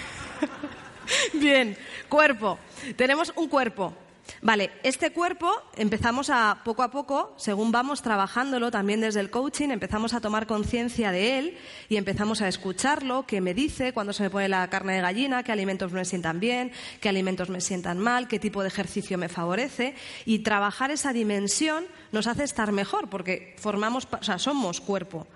Bien, 1.34 1.78
cuerpo. 2.10 2.60
Tenemos 2.96 3.34
un 3.36 3.48
cuerpo. 3.48 3.94
Vale, 4.42 4.72
este 4.84 5.12
cuerpo 5.12 5.52
empezamos 5.76 6.30
a 6.30 6.62
poco 6.64 6.84
a 6.84 6.92
poco, 6.92 7.34
según 7.38 7.72
vamos 7.72 8.02
trabajándolo 8.02 8.72
también 8.72 9.02
desde 9.02 9.20
el 9.20 9.30
coaching, 9.30 9.70
empezamos 9.70 10.14
a 10.14 10.22
tomar 10.22 10.48
conciencia 10.48 11.12
de 11.12 11.40
él 11.40 11.58
y 11.90 11.98
empezamos 11.98 12.42
a 12.42 12.48
escucharlo, 12.48 13.26
qué 13.26 13.42
me 13.42 13.54
dice, 13.54 13.94
cuándo 13.94 14.14
se 14.14 14.24
me 14.24 14.30
pone 14.30 14.50
la 14.50 14.70
carne 14.70 14.96
de 14.96 15.02
gallina, 15.02 15.44
qué 15.44 15.52
alimentos 15.52 15.92
me 15.92 16.06
sientan 16.06 16.40
bien, 16.40 16.72
qué 17.02 17.10
alimentos 17.10 17.50
me 17.50 17.62
sientan 17.62 18.00
mal, 18.00 18.28
qué 18.28 18.40
tipo 18.40 18.62
de 18.62 18.68
ejercicio 18.70 19.18
me 19.18 19.30
favorece 19.30 19.96
y 20.26 20.40
trabajar 20.40 20.92
esa 20.92 21.14
dimensión 21.14 21.86
nos 22.12 22.28
hace 22.28 22.44
estar 22.44 22.72
mejor 22.72 23.10
porque 23.10 23.56
formamos, 23.58 24.08
o 24.12 24.24
sea, 24.24 24.40
somos 24.40 24.82
cuerpo. 24.82 25.28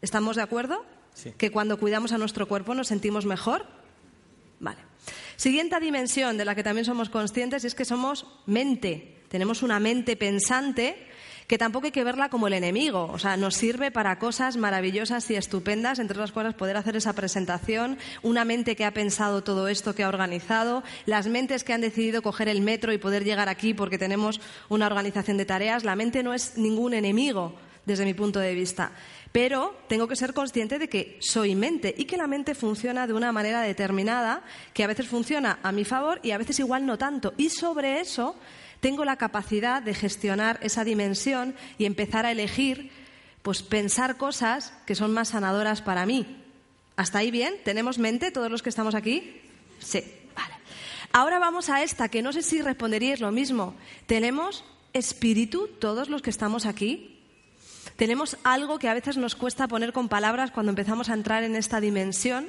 ¿Estamos 0.00 0.36
de 0.36 0.42
acuerdo? 0.42 0.84
Sí. 1.14 1.32
Que 1.36 1.50
cuando 1.50 1.78
cuidamos 1.78 2.12
a 2.12 2.18
nuestro 2.18 2.46
cuerpo 2.46 2.74
nos 2.74 2.88
sentimos 2.88 3.26
mejor. 3.26 3.66
Vale. 4.60 4.78
Siguiente 5.36 5.78
dimensión 5.80 6.36
de 6.36 6.44
la 6.44 6.54
que 6.54 6.62
también 6.62 6.84
somos 6.84 7.10
conscientes 7.10 7.64
es 7.64 7.74
que 7.74 7.84
somos 7.84 8.26
mente. 8.46 9.22
Tenemos 9.28 9.62
una 9.62 9.78
mente 9.78 10.16
pensante 10.16 10.96
que 11.48 11.58
tampoco 11.58 11.86
hay 11.86 11.92
que 11.92 12.04
verla 12.04 12.28
como 12.28 12.46
el 12.46 12.52
enemigo. 12.52 13.08
O 13.10 13.18
sea, 13.18 13.36
nos 13.36 13.56
sirve 13.56 13.90
para 13.90 14.18
cosas 14.18 14.58
maravillosas 14.58 15.28
y 15.30 15.34
estupendas, 15.34 15.98
entre 15.98 16.18
otras 16.18 16.32
cosas, 16.32 16.54
poder 16.54 16.76
hacer 16.76 16.94
esa 16.96 17.14
presentación. 17.14 17.98
Una 18.22 18.44
mente 18.44 18.76
que 18.76 18.84
ha 18.84 18.92
pensado 18.92 19.42
todo 19.42 19.68
esto, 19.68 19.94
que 19.94 20.04
ha 20.04 20.08
organizado. 20.08 20.82
Las 21.06 21.26
mentes 21.26 21.64
que 21.64 21.72
han 21.72 21.80
decidido 21.80 22.20
coger 22.20 22.48
el 22.48 22.60
metro 22.60 22.92
y 22.92 22.98
poder 22.98 23.24
llegar 23.24 23.48
aquí 23.48 23.72
porque 23.72 23.98
tenemos 23.98 24.40
una 24.68 24.86
organización 24.86 25.38
de 25.38 25.46
tareas. 25.46 25.84
La 25.84 25.96
mente 25.96 26.22
no 26.22 26.34
es 26.34 26.58
ningún 26.58 26.92
enemigo 26.92 27.54
desde 27.86 28.04
mi 28.04 28.12
punto 28.12 28.38
de 28.38 28.54
vista. 28.54 28.92
Pero 29.32 29.76
tengo 29.88 30.08
que 30.08 30.16
ser 30.16 30.32
consciente 30.32 30.78
de 30.78 30.88
que 30.88 31.18
soy 31.20 31.54
mente 31.54 31.94
y 31.96 32.06
que 32.06 32.16
la 32.16 32.26
mente 32.26 32.54
funciona 32.54 33.06
de 33.06 33.12
una 33.12 33.32
manera 33.32 33.60
determinada, 33.60 34.42
que 34.72 34.84
a 34.84 34.86
veces 34.86 35.06
funciona 35.06 35.58
a 35.62 35.72
mi 35.72 35.84
favor 35.84 36.20
y 36.22 36.30
a 36.30 36.38
veces 36.38 36.58
igual 36.60 36.86
no 36.86 36.98
tanto. 36.98 37.34
Y 37.36 37.50
sobre 37.50 38.00
eso 38.00 38.36
tengo 38.80 39.04
la 39.04 39.16
capacidad 39.16 39.82
de 39.82 39.94
gestionar 39.94 40.58
esa 40.62 40.84
dimensión 40.84 41.54
y 41.76 41.84
empezar 41.84 42.24
a 42.26 42.32
elegir, 42.32 42.90
pues 43.42 43.62
pensar 43.62 44.16
cosas 44.16 44.72
que 44.86 44.94
son 44.94 45.12
más 45.12 45.28
sanadoras 45.28 45.82
para 45.82 46.06
mí. 46.06 46.26
¿Hasta 46.96 47.18
ahí 47.18 47.30
bien? 47.30 47.54
¿Tenemos 47.64 47.98
mente 47.98 48.30
todos 48.30 48.50
los 48.50 48.62
que 48.62 48.70
estamos 48.70 48.94
aquí? 48.94 49.40
Sí. 49.78 50.02
Ahora 51.12 51.38
vamos 51.38 51.70
a 51.70 51.82
esta, 51.82 52.08
que 52.08 52.22
no 52.22 52.32
sé 52.32 52.42
si 52.42 52.60
responderíais 52.60 53.20
lo 53.20 53.32
mismo. 53.32 53.74
¿Tenemos 54.06 54.64
espíritu 54.92 55.68
todos 55.78 56.08
los 56.08 56.22
que 56.22 56.30
estamos 56.30 56.66
aquí? 56.66 57.17
Tenemos 57.98 58.36
algo 58.44 58.78
que 58.78 58.88
a 58.88 58.94
veces 58.94 59.16
nos 59.16 59.34
cuesta 59.34 59.66
poner 59.66 59.92
con 59.92 60.08
palabras 60.08 60.52
cuando 60.52 60.70
empezamos 60.70 61.10
a 61.10 61.14
entrar 61.14 61.42
en 61.42 61.56
esta 61.56 61.80
dimensión. 61.80 62.48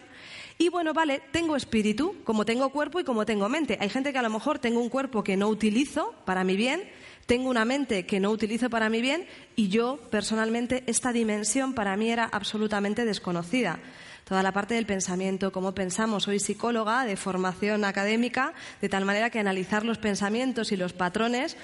Y 0.60 0.70
bueno, 0.70 0.94
vale, 0.94 1.24
tengo 1.32 1.56
espíritu, 1.56 2.18
como 2.24 2.46
tengo 2.46 2.70
cuerpo 2.70 3.00
y 3.00 3.03
como 3.03 3.25
tengo 3.25 3.50
mente. 3.50 3.75
Hay 3.82 3.89
gente 3.89 4.13
que 4.13 4.20
a 4.20 4.22
lo 4.22 4.29
mejor 4.29 4.60
tengo 4.60 4.79
un 4.79 4.89
cuerpo 4.89 5.24
que 5.24 5.38
no 5.38 5.48
utilizo 5.48 6.13
para 6.24 6.44
mi 6.44 6.56
bien, 6.56 6.84
tengo 7.25 7.50
una 7.50 7.65
mente 7.65 8.06
que 8.06 8.20
no 8.20 8.29
utilizo 8.29 8.70
para 8.70 8.89
mi 8.89 9.01
bien 9.01 9.25
y 9.56 9.70
yo 9.70 9.98
personalmente 10.12 10.84
esta 10.86 11.12
dimensión 11.12 11.74
para 11.74 11.98
mí 11.98 12.12
era 12.12 12.25
absolutamente 12.25 13.03
desconocida. 13.03 13.79
Toda 14.25 14.44
la 14.44 14.51
parte 14.51 14.75
del 14.75 14.86
pensamiento, 14.86 15.51
cómo 15.51 15.74
pensamos. 15.74 16.25
Soy 16.25 16.39
psicóloga 16.39 17.06
de 17.06 17.18
formación 17.18 17.86
académica, 17.86 18.53
de 18.82 18.89
tal 18.89 19.03
manera 19.03 19.32
que 19.32 19.39
analizar 19.39 19.84
los 19.84 19.98
pensamientos 19.98 20.72
y 20.72 20.77
los 20.77 20.94
patrones 20.94 21.58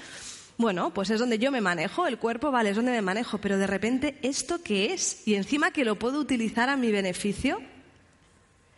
bueno, 0.58 0.94
pues 0.94 1.10
es 1.10 1.20
donde 1.20 1.38
yo 1.38 1.50
me 1.50 1.60
manejo, 1.60 2.06
el 2.06 2.18
cuerpo, 2.18 2.50
vale, 2.50 2.70
es 2.70 2.76
donde 2.76 2.92
me 2.92 3.02
manejo, 3.02 3.38
pero 3.38 3.58
de 3.58 3.66
repente, 3.66 4.18
¿esto 4.22 4.62
qué 4.62 4.94
es? 4.94 5.26
Y 5.26 5.34
encima 5.34 5.70
que 5.70 5.84
lo 5.84 5.98
puedo 5.98 6.18
utilizar 6.18 6.70
a 6.70 6.76
mi 6.76 6.90
beneficio. 6.90 7.60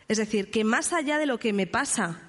Es 0.09 0.17
decir, 0.17 0.51
que 0.51 0.63
más 0.63 0.91
allá 0.91 1.17
de 1.17 1.25
lo 1.25 1.39
que 1.39 1.53
me 1.53 1.67
pasa, 1.67 2.19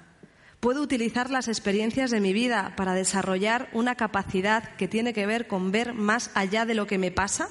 puedo 0.61 0.81
utilizar 0.81 1.29
las 1.29 1.49
experiencias 1.49 2.11
de 2.11 2.21
mi 2.21 2.31
vida 2.31 2.73
para 2.77 2.93
desarrollar 2.93 3.69
una 3.73 3.95
capacidad 3.95 4.75
que 4.75 4.87
tiene 4.87 5.11
que 5.11 5.25
ver 5.25 5.47
con 5.47 5.71
ver 5.71 5.93
más 5.93 6.31
allá 6.33 6.65
de 6.65 6.75
lo 6.75 6.87
que 6.87 6.97
me 6.97 7.11
pasa. 7.11 7.49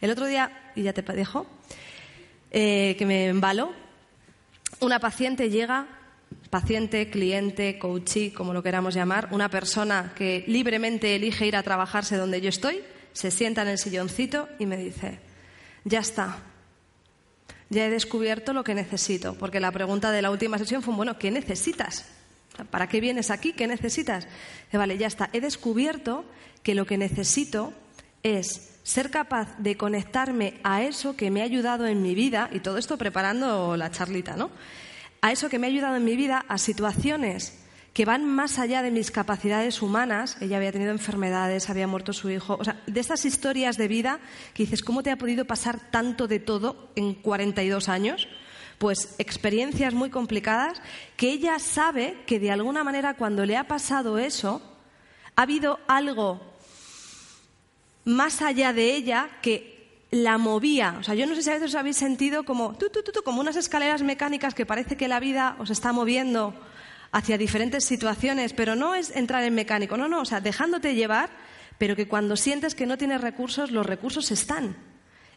El 0.00 0.10
otro 0.10 0.26
día, 0.26 0.72
y 0.74 0.82
ya 0.82 0.92
te 0.92 1.02
dejo, 1.02 1.46
eh, 2.50 2.96
que 2.98 3.06
me 3.06 3.26
embalo, 3.28 3.72
una 4.80 4.98
paciente 4.98 5.50
llega 5.50 5.86
paciente, 6.50 7.10
cliente, 7.10 7.78
coachee, 7.78 8.32
como 8.32 8.52
lo 8.52 8.62
queramos 8.62 8.94
llamar, 8.94 9.28
una 9.30 9.48
persona 9.48 10.12
que 10.16 10.44
libremente 10.46 11.14
elige 11.14 11.46
ir 11.46 11.56
a 11.56 11.62
trabajarse 11.62 12.16
donde 12.16 12.40
yo 12.40 12.48
estoy, 12.48 12.82
se 13.12 13.30
sienta 13.30 13.62
en 13.62 13.68
el 13.68 13.78
silloncito 13.78 14.48
y 14.58 14.66
me 14.66 14.76
dice, 14.76 15.20
ya 15.84 16.00
está, 16.00 16.38
ya 17.68 17.86
he 17.86 17.90
descubierto 17.90 18.52
lo 18.52 18.64
que 18.64 18.74
necesito, 18.74 19.34
porque 19.34 19.60
la 19.60 19.70
pregunta 19.70 20.10
de 20.10 20.22
la 20.22 20.30
última 20.30 20.58
sesión 20.58 20.82
fue, 20.82 20.94
bueno, 20.94 21.18
¿qué 21.18 21.30
necesitas? 21.30 22.06
¿Para 22.70 22.88
qué 22.88 23.00
vienes 23.00 23.30
aquí? 23.30 23.52
¿Qué 23.52 23.66
necesitas? 23.66 24.26
Dice, 24.66 24.78
vale, 24.78 24.98
ya 24.98 25.06
está, 25.06 25.30
he 25.32 25.40
descubierto 25.40 26.24
que 26.62 26.74
lo 26.74 26.84
que 26.84 26.98
necesito 26.98 27.72
es 28.22 28.70
ser 28.82 29.10
capaz 29.10 29.56
de 29.58 29.76
conectarme 29.76 30.54
a 30.64 30.82
eso 30.82 31.16
que 31.16 31.30
me 31.30 31.42
ha 31.42 31.44
ayudado 31.44 31.86
en 31.86 32.02
mi 32.02 32.14
vida, 32.14 32.50
y 32.52 32.58
todo 32.58 32.76
esto 32.76 32.98
preparando 32.98 33.76
la 33.76 33.90
charlita, 33.90 34.36
¿no? 34.36 34.50
A 35.20 35.32
eso 35.32 35.48
que 35.48 35.58
me 35.58 35.66
ha 35.66 35.70
ayudado 35.70 35.96
en 35.96 36.04
mi 36.04 36.16
vida, 36.16 36.44
a 36.48 36.58
situaciones 36.58 37.60
que 37.92 38.04
van 38.04 38.24
más 38.24 38.58
allá 38.58 38.82
de 38.82 38.90
mis 38.90 39.10
capacidades 39.10 39.82
humanas. 39.82 40.36
Ella 40.40 40.58
había 40.58 40.72
tenido 40.72 40.92
enfermedades, 40.92 41.70
había 41.70 41.86
muerto 41.86 42.12
su 42.12 42.30
hijo. 42.30 42.56
O 42.58 42.64
sea, 42.64 42.80
de 42.86 43.00
estas 43.00 43.24
historias 43.24 43.76
de 43.76 43.88
vida 43.88 44.20
que 44.54 44.62
dices, 44.62 44.82
¿cómo 44.82 45.02
te 45.02 45.10
ha 45.10 45.16
podido 45.16 45.44
pasar 45.44 45.90
tanto 45.90 46.28
de 46.28 46.38
todo 46.38 46.90
en 46.94 47.14
42 47.14 47.88
años? 47.88 48.28
Pues 48.78 49.16
experiencias 49.18 49.92
muy 49.92 50.08
complicadas 50.08 50.80
que 51.16 51.30
ella 51.30 51.58
sabe 51.58 52.16
que 52.26 52.38
de 52.38 52.50
alguna 52.50 52.84
manera 52.84 53.14
cuando 53.14 53.44
le 53.44 53.56
ha 53.56 53.66
pasado 53.66 54.18
eso, 54.18 54.62
ha 55.36 55.42
habido 55.42 55.80
algo 55.86 56.40
más 58.04 58.40
allá 58.40 58.72
de 58.72 58.94
ella 58.94 59.28
que 59.42 59.69
la 60.10 60.38
movía. 60.38 60.96
O 60.98 61.02
sea, 61.02 61.14
yo 61.14 61.26
no 61.26 61.34
sé 61.34 61.42
si 61.42 61.50
a 61.50 61.54
veces 61.54 61.70
os 61.70 61.74
habéis 61.74 61.96
sentido 61.96 62.44
como, 62.44 62.74
tú, 62.76 62.90
tú, 62.90 63.02
tú, 63.02 63.22
como 63.22 63.40
unas 63.40 63.56
escaleras 63.56 64.02
mecánicas 64.02 64.54
que 64.54 64.66
parece 64.66 64.96
que 64.96 65.08
la 65.08 65.20
vida 65.20 65.56
os 65.58 65.70
está 65.70 65.92
moviendo 65.92 66.54
hacia 67.12 67.38
diferentes 67.38 67.84
situaciones, 67.84 68.52
pero 68.52 68.76
no 68.76 68.94
es 68.94 69.14
entrar 69.14 69.42
en 69.44 69.54
mecánico, 69.54 69.96
no, 69.96 70.08
no, 70.08 70.20
o 70.20 70.24
sea, 70.24 70.40
dejándote 70.40 70.94
llevar, 70.94 71.30
pero 71.78 71.96
que 71.96 72.08
cuando 72.08 72.36
sientes 72.36 72.74
que 72.74 72.86
no 72.86 72.98
tienes 72.98 73.20
recursos, 73.20 73.70
los 73.70 73.86
recursos 73.86 74.30
están, 74.30 74.76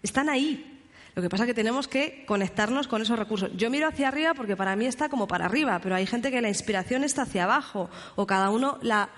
están 0.01 0.29
ahí. 0.29 0.69
Lo 1.15 1.21
que 1.21 1.29
pasa 1.29 1.43
es 1.43 1.47
que 1.47 1.53
tenemos 1.53 1.87
que 1.87 2.25
conectarnos 2.25 2.87
con 2.87 3.01
esos 3.01 3.19
recursos. 3.19 3.51
Yo 3.55 3.69
miro 3.69 3.87
hacia 3.87 4.07
arriba 4.07 4.33
porque 4.33 4.55
para 4.55 4.75
mí 4.75 4.87
está 4.87 5.09
como 5.09 5.27
para 5.27 5.45
arriba, 5.45 5.79
pero 5.81 5.95
hay 5.95 6.07
gente 6.07 6.31
que 6.31 6.41
la 6.41 6.49
inspiración 6.49 7.03
está 7.03 7.23
hacia 7.23 7.43
abajo 7.43 7.89
o 8.15 8.25
cada 8.25 8.49
uno 8.49 8.79
la 8.81 9.09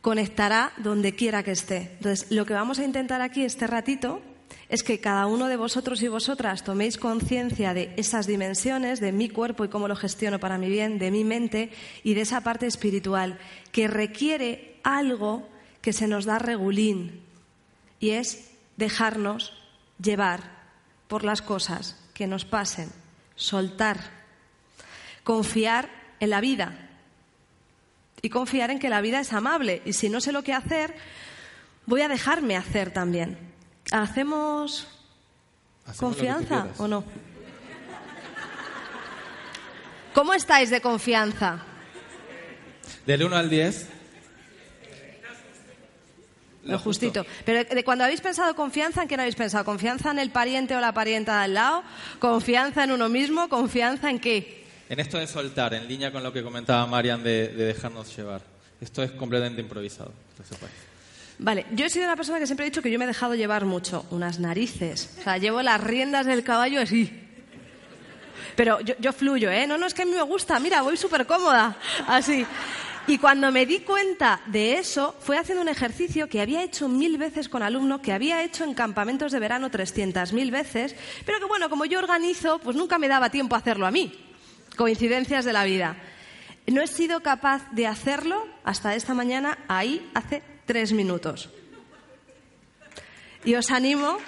conectará 0.00 0.72
donde 0.78 1.14
quiera 1.14 1.42
que 1.42 1.50
esté. 1.50 1.92
Entonces, 1.98 2.30
lo 2.30 2.46
que 2.46 2.54
vamos 2.54 2.78
a 2.78 2.84
intentar 2.84 3.20
aquí 3.20 3.44
este 3.44 3.66
ratito 3.66 4.22
es 4.68 4.82
que 4.82 5.00
cada 5.00 5.26
uno 5.26 5.48
de 5.48 5.56
vosotros 5.56 6.02
y 6.02 6.08
vosotras 6.08 6.62
toméis 6.62 6.96
conciencia 6.96 7.74
de 7.74 7.92
esas 7.96 8.26
dimensiones, 8.26 9.00
de 9.00 9.12
mi 9.12 9.28
cuerpo 9.28 9.64
y 9.64 9.68
cómo 9.68 9.88
lo 9.88 9.96
gestiono 9.96 10.38
para 10.38 10.58
mi 10.58 10.68
bien, 10.68 10.98
de 10.98 11.10
mi 11.10 11.24
mente 11.24 11.70
y 12.04 12.14
de 12.14 12.20
esa 12.20 12.42
parte 12.42 12.66
espiritual 12.66 13.38
que 13.72 13.88
requiere 13.88 14.78
algo 14.84 15.48
que 15.82 15.92
se 15.92 16.06
nos 16.06 16.24
da 16.24 16.38
regulín 16.38 17.20
y 17.98 18.10
es 18.10 18.50
dejarnos 18.76 19.52
llevar 20.00 20.60
por 21.08 21.24
las 21.24 21.42
cosas 21.42 21.96
que 22.14 22.26
nos 22.26 22.44
pasen, 22.44 22.90
soltar, 23.34 23.98
confiar 25.24 25.88
en 26.20 26.30
la 26.30 26.40
vida 26.40 26.88
y 28.22 28.28
confiar 28.28 28.70
en 28.70 28.78
que 28.78 28.90
la 28.90 29.00
vida 29.00 29.20
es 29.20 29.32
amable 29.32 29.82
y 29.84 29.94
si 29.94 30.08
no 30.08 30.20
sé 30.20 30.30
lo 30.32 30.44
que 30.44 30.52
hacer, 30.52 30.94
voy 31.86 32.02
a 32.02 32.08
dejarme 32.08 32.56
hacer 32.56 32.92
también. 32.92 33.49
¿Hacemos, 33.90 34.86
confianza 35.98 36.68
o 36.78 36.86
no? 36.86 37.04
¿Cómo 40.14 40.34
estáis 40.34 40.70
de 40.70 40.80
confianza? 40.80 41.58
Del 43.06 43.24
1 43.24 43.36
al 43.36 43.50
10. 43.50 43.88
Lo 46.64 46.78
justito. 46.78 47.24
Pero 47.44 47.64
de 47.64 47.84
cuando 47.84 48.04
habéis 48.04 48.20
pensado 48.20 48.54
confianza, 48.54 49.02
¿en 49.02 49.08
quién 49.08 49.20
habéis 49.20 49.34
pensado? 49.34 49.64
¿Confianza 49.64 50.10
en 50.10 50.18
el 50.18 50.30
pariente 50.30 50.76
o 50.76 50.80
la 50.80 50.92
parienta 50.92 51.38
de 51.38 51.44
al 51.44 51.54
lado? 51.54 51.82
¿Confianza 52.18 52.84
en 52.84 52.92
uno 52.92 53.08
mismo? 53.08 53.48
¿Confianza 53.48 54.10
en 54.10 54.20
qué? 54.20 54.66
En 54.88 55.00
esto 55.00 55.18
de 55.18 55.26
soltar, 55.26 55.72
en 55.74 55.88
línea 55.88 56.12
con 56.12 56.22
lo 56.22 56.32
que 56.32 56.42
comentaba 56.42 56.86
Marian 56.86 57.22
de, 57.22 57.48
dejarnos 57.48 58.14
llevar. 58.14 58.42
Esto 58.80 59.02
es 59.02 59.10
completamente 59.12 59.60
improvisado. 59.60 60.12
Vale, 61.42 61.64
yo 61.72 61.86
he 61.86 61.90
sido 61.90 62.04
una 62.04 62.16
persona 62.16 62.38
que 62.38 62.46
siempre 62.46 62.66
he 62.66 62.70
dicho 62.70 62.82
que 62.82 62.90
yo 62.90 62.98
me 62.98 63.06
he 63.06 63.08
dejado 63.08 63.34
llevar 63.34 63.64
mucho, 63.64 64.04
unas 64.10 64.38
narices. 64.38 65.16
O 65.20 65.22
sea, 65.22 65.38
llevo 65.38 65.62
las 65.62 65.82
riendas 65.82 66.26
del 66.26 66.44
caballo 66.44 66.82
así. 66.82 67.10
Pero 68.56 68.78
yo, 68.80 68.94
yo 68.98 69.14
fluyo, 69.14 69.50
¿eh? 69.50 69.66
No, 69.66 69.78
no, 69.78 69.86
es 69.86 69.94
que 69.94 70.02
a 70.02 70.04
mí 70.04 70.12
me 70.12 70.20
gusta, 70.20 70.60
mira, 70.60 70.82
voy 70.82 70.98
súper 70.98 71.26
cómoda, 71.26 71.78
así. 72.06 72.44
Y 73.06 73.16
cuando 73.16 73.50
me 73.50 73.64
di 73.64 73.80
cuenta 73.80 74.42
de 74.48 74.74
eso, 74.74 75.16
fue 75.18 75.38
haciendo 75.38 75.62
un 75.62 75.68
ejercicio 75.68 76.28
que 76.28 76.42
había 76.42 76.62
hecho 76.62 76.88
mil 76.88 77.16
veces 77.16 77.48
con 77.48 77.62
alumnos, 77.62 78.02
que 78.02 78.12
había 78.12 78.42
hecho 78.44 78.64
en 78.64 78.74
campamentos 78.74 79.32
de 79.32 79.38
verano 79.38 79.70
trescientas 79.70 80.34
mil 80.34 80.50
veces, 80.50 80.94
pero 81.24 81.38
que 81.38 81.46
bueno, 81.46 81.70
como 81.70 81.86
yo 81.86 82.00
organizo, 82.00 82.58
pues 82.58 82.76
nunca 82.76 82.98
me 82.98 83.08
daba 83.08 83.30
tiempo 83.30 83.54
a 83.54 83.60
hacerlo 83.60 83.86
a 83.86 83.90
mí. 83.90 84.12
Coincidencias 84.76 85.46
de 85.46 85.54
la 85.54 85.64
vida. 85.64 85.96
No 86.66 86.82
he 86.82 86.86
sido 86.86 87.22
capaz 87.22 87.62
de 87.72 87.86
hacerlo 87.86 88.46
hasta 88.62 88.94
esta 88.94 89.14
mañana, 89.14 89.58
ahí 89.68 90.06
hace 90.12 90.42
tres 90.70 90.92
minutos. 90.92 91.48
Y 93.44 93.56
os 93.56 93.72
animo 93.72 94.18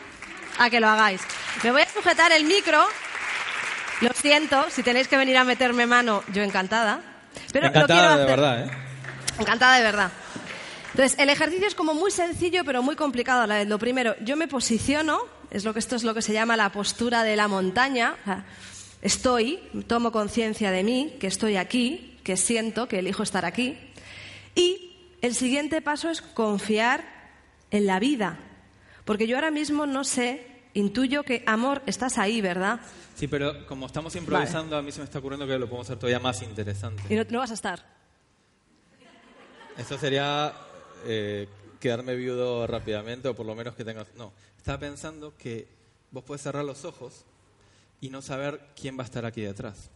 a 0.58 0.70
que 0.70 0.80
lo 0.80 0.88
hagáis. 0.88 1.20
Me 1.62 1.70
voy 1.70 1.82
a 1.82 1.88
sujetar 1.88 2.32
el 2.32 2.42
micro. 2.42 2.84
Lo 4.00 4.10
siento, 4.12 4.68
si 4.68 4.82
tenéis 4.82 5.06
que 5.06 5.16
venir 5.16 5.36
a 5.36 5.44
meterme 5.44 5.86
mano, 5.86 6.24
yo 6.32 6.42
encantada. 6.42 7.00
Pero 7.52 7.68
Encantada 7.68 8.16
de 8.16 8.24
verdad, 8.24 8.64
¿eh? 8.64 8.70
Encantada 9.38 9.76
de 9.76 9.84
verdad. 9.84 10.10
Entonces, 10.90 11.16
el 11.20 11.30
ejercicio 11.30 11.68
es 11.68 11.76
como 11.76 11.94
muy 11.94 12.10
sencillo, 12.10 12.64
pero 12.64 12.82
muy 12.82 12.96
complicado 12.96 13.42
a 13.42 13.46
la 13.46 13.58
vez. 13.58 13.68
Lo 13.68 13.78
primero, 13.78 14.16
yo 14.20 14.36
me 14.36 14.48
posiciono, 14.48 15.20
es 15.52 15.64
lo 15.64 15.72
que 15.72 15.78
esto 15.78 15.94
es 15.94 16.02
lo 16.02 16.12
que 16.12 16.22
se 16.22 16.32
llama 16.32 16.56
la 16.56 16.72
postura 16.72 17.22
de 17.22 17.36
la 17.36 17.46
montaña. 17.46 18.16
estoy, 19.00 19.60
tomo 19.86 20.10
conciencia 20.10 20.72
de 20.72 20.82
mí, 20.82 21.14
que 21.20 21.28
estoy 21.28 21.56
aquí, 21.56 22.18
que 22.24 22.36
siento, 22.36 22.88
que 22.88 22.98
elijo 22.98 23.22
estar 23.22 23.44
aquí. 23.44 23.78
Y 24.56 24.91
el 25.22 25.34
siguiente 25.34 25.80
paso 25.80 26.10
es 26.10 26.20
confiar 26.20 27.04
en 27.70 27.86
la 27.86 27.98
vida. 27.98 28.38
Porque 29.04 29.26
yo 29.26 29.36
ahora 29.36 29.50
mismo 29.50 29.86
no 29.86 30.04
sé, 30.04 30.46
intuyo 30.74 31.22
que, 31.22 31.42
amor, 31.46 31.82
estás 31.86 32.18
ahí, 32.18 32.40
¿verdad? 32.40 32.80
Sí, 33.14 33.28
pero 33.28 33.66
como 33.66 33.86
estamos 33.86 34.14
improvisando, 34.16 34.76
a 34.76 34.82
mí 34.82 34.92
se 34.92 34.98
me 34.98 35.04
está 35.04 35.20
ocurriendo 35.20 35.46
que 35.46 35.58
lo 35.58 35.66
podemos 35.66 35.86
hacer 35.86 35.98
todavía 35.98 36.18
más 36.18 36.42
interesante. 36.42 37.02
¿Y 37.08 37.32
no, 37.32 37.38
vas 37.38 37.52
a 37.52 37.54
estar? 37.54 37.84
Eso 39.78 39.96
sería 39.96 40.52
eh, 41.06 41.48
quedarme 41.80 42.14
viudo 42.14 42.66
rápidamente 42.66 43.28
o 43.28 43.34
por 43.34 43.46
lo 43.46 43.54
menos 43.54 43.74
que 43.74 43.84
tengas... 43.84 44.08
No, 44.16 44.32
estaba 44.56 44.78
pensando 44.78 45.36
que 45.36 45.66
vos 46.10 46.24
puedes 46.24 46.42
cerrar 46.42 46.64
los 46.64 46.84
ojos 46.84 47.24
y 48.00 48.10
no 48.10 48.22
saber 48.22 48.60
quién 48.78 48.98
va 48.98 49.02
a 49.02 49.06
estar 49.06 49.24
aquí 49.24 49.42
detrás. 49.42 49.90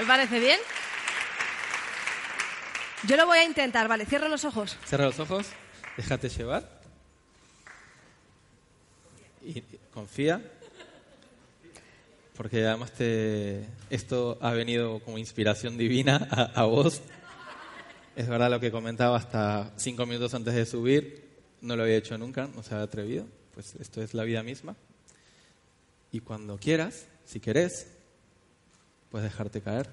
¿Me 0.00 0.06
parece 0.06 0.40
bien? 0.40 0.58
Yo 3.06 3.18
lo 3.18 3.26
voy 3.26 3.36
a 3.36 3.44
intentar, 3.44 3.86
vale, 3.86 4.06
cierra 4.06 4.28
los 4.28 4.46
ojos. 4.46 4.78
Cierra 4.86 5.04
los 5.04 5.20
ojos, 5.20 5.48
déjate 5.94 6.30
llevar 6.30 6.80
y 9.44 9.60
confía, 9.92 10.40
porque 12.34 12.66
además 12.66 12.92
te, 12.92 13.66
esto 13.90 14.38
ha 14.40 14.52
venido 14.52 15.00
como 15.00 15.18
inspiración 15.18 15.76
divina 15.76 16.16
a, 16.54 16.64
vos. 16.64 17.02
Es 18.16 18.26
verdad 18.26 18.50
lo 18.50 18.58
que 18.58 18.70
comentaba 18.70 19.18
hasta 19.18 19.70
cinco 19.76 20.06
minutos 20.06 20.32
antes 20.32 20.54
de 20.54 20.64
subir, 20.64 21.28
no 21.60 21.76
lo 21.76 21.82
había 21.82 21.96
hecho 21.96 22.16
nunca, 22.16 22.48
no 22.54 22.62
se 22.62 22.72
había 22.72 22.84
atrevido, 22.84 23.26
pues 23.52 23.74
esto 23.74 24.00
es 24.00 24.14
la 24.14 24.24
vida 24.24 24.42
misma. 24.42 24.76
Y 26.10 26.20
cuando 26.20 26.56
quieras, 26.56 27.04
si 27.26 27.38
querés, 27.38 27.99
puedes 29.10 29.30
dejarte 29.30 29.60
caer. 29.60 29.90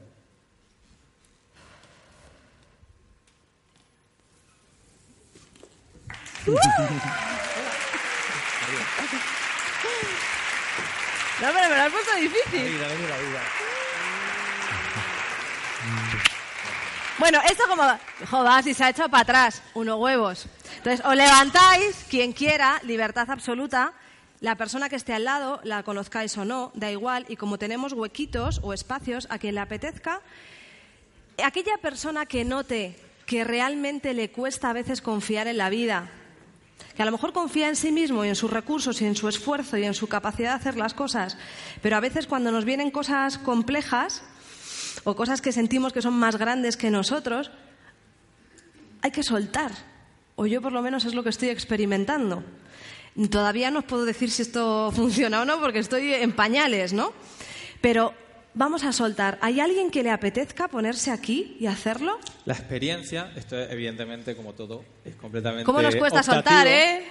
No, 11.39 11.49
pero 11.53 11.69
me 11.69 11.75
lo 11.75 11.83
has 11.83 11.91
puesto 11.91 12.15
difícil. 12.15 12.81
Bueno, 17.19 17.39
esto 17.47 17.63
como... 17.67 17.83
Joder, 18.29 18.63
si 18.63 18.73
se 18.73 18.83
ha 18.83 18.89
hecho 18.89 19.07
para 19.09 19.21
atrás, 19.21 19.61
unos 19.75 19.99
huevos. 19.99 20.47
Entonces, 20.77 21.05
os 21.05 21.15
levantáis, 21.15 22.05
quien 22.09 22.31
quiera, 22.31 22.79
libertad 22.83 23.29
absoluta. 23.29 23.93
La 24.39 24.55
persona 24.55 24.87
que 24.87 24.95
esté 24.95 25.13
al 25.13 25.23
lado, 25.23 25.59
la 25.63 25.81
conozcáis 25.83 26.37
o 26.37 26.45
no, 26.45 26.71
da 26.75 26.91
igual. 26.91 27.25
Y 27.27 27.37
como 27.37 27.57
tenemos 27.57 27.93
huequitos 27.93 28.59
o 28.63 28.73
espacios 28.73 29.27
a 29.31 29.39
quien 29.39 29.55
le 29.55 29.61
apetezca, 29.61 30.21
aquella 31.43 31.77
persona 31.77 32.25
que 32.25 32.45
note 32.45 32.95
que 33.25 33.43
realmente 33.43 34.13
le 34.13 34.29
cuesta 34.29 34.69
a 34.69 34.73
veces 34.73 35.01
confiar 35.01 35.47
en 35.47 35.57
la 35.57 35.69
vida, 35.69 36.09
que 36.95 37.01
a 37.01 37.05
lo 37.05 37.11
mejor 37.11 37.33
confía 37.33 37.67
en 37.67 37.75
sí 37.75 37.91
mismo 37.91 38.23
y 38.23 38.29
en 38.29 38.35
sus 38.35 38.49
recursos 38.49 39.01
y 39.01 39.05
en 39.05 39.15
su 39.15 39.27
esfuerzo 39.27 39.77
y 39.77 39.83
en 39.83 39.93
su 39.93 40.07
capacidad 40.07 40.51
de 40.51 40.55
hacer 40.55 40.77
las 40.77 40.93
cosas, 40.93 41.37
pero 41.81 41.97
a 41.97 41.99
veces 41.99 42.25
cuando 42.25 42.51
nos 42.51 42.63
vienen 42.63 42.89
cosas 42.89 43.37
complejas 43.37 44.23
o 45.03 45.15
cosas 45.15 45.41
que 45.41 45.51
sentimos 45.51 45.93
que 45.93 46.01
son 46.01 46.13
más 46.13 46.37
grandes 46.37 46.77
que 46.77 46.89
nosotros, 46.89 47.51
hay 49.01 49.11
que 49.11 49.23
soltar. 49.23 49.71
O 50.35 50.45
yo 50.45 50.61
por 50.61 50.71
lo 50.71 50.81
menos 50.81 51.05
es 51.05 51.13
lo 51.13 51.23
que 51.23 51.29
estoy 51.29 51.49
experimentando. 51.49 52.43
Todavía 53.31 53.71
no 53.71 53.79
os 53.79 53.85
puedo 53.85 54.05
decir 54.05 54.29
si 54.29 54.43
esto 54.43 54.91
funciona 54.95 55.41
o 55.41 55.45
no 55.45 55.59
porque 55.59 55.79
estoy 55.79 56.13
en 56.13 56.31
pañales, 56.31 56.93
¿no? 56.93 57.13
Pero 57.81 58.13
vamos 58.53 58.83
a 58.83 58.91
soltar. 58.91 59.37
¿Hay 59.41 59.59
alguien 59.59 59.89
que 59.89 60.03
le 60.03 60.11
apetezca 60.11 60.67
ponerse 60.67 61.11
aquí 61.11 61.57
y 61.59 61.67
hacerlo? 61.67 62.19
La 62.45 62.53
experiencia, 62.53 63.31
esto 63.35 63.57
evidentemente 63.57 64.35
como 64.35 64.53
todo, 64.53 64.83
es 65.03 65.15
completamente 65.15 65.65
¿Cómo 65.65 65.81
nos 65.81 65.95
cuesta 65.95 66.23
soltar, 66.23 66.67
eh? 66.67 67.03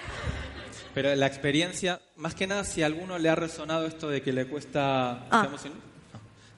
Pero 0.95 1.15
la 1.15 1.27
experiencia, 1.27 2.01
más 2.17 2.35
que 2.35 2.47
nada, 2.47 2.65
si 2.65 2.83
a 2.83 2.87
alguno 2.87 3.19
le 3.19 3.29
ha 3.29 3.35
resonado 3.35 3.87
esto 3.87 4.09
de 4.09 4.23
que 4.23 4.33
le 4.33 4.47
cuesta, 4.47 5.27
ah. 5.31 5.49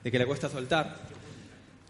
de 0.05 0.11
que 0.13 0.19
le 0.19 0.27
cuesta 0.27 0.49
soltar, 0.49 0.97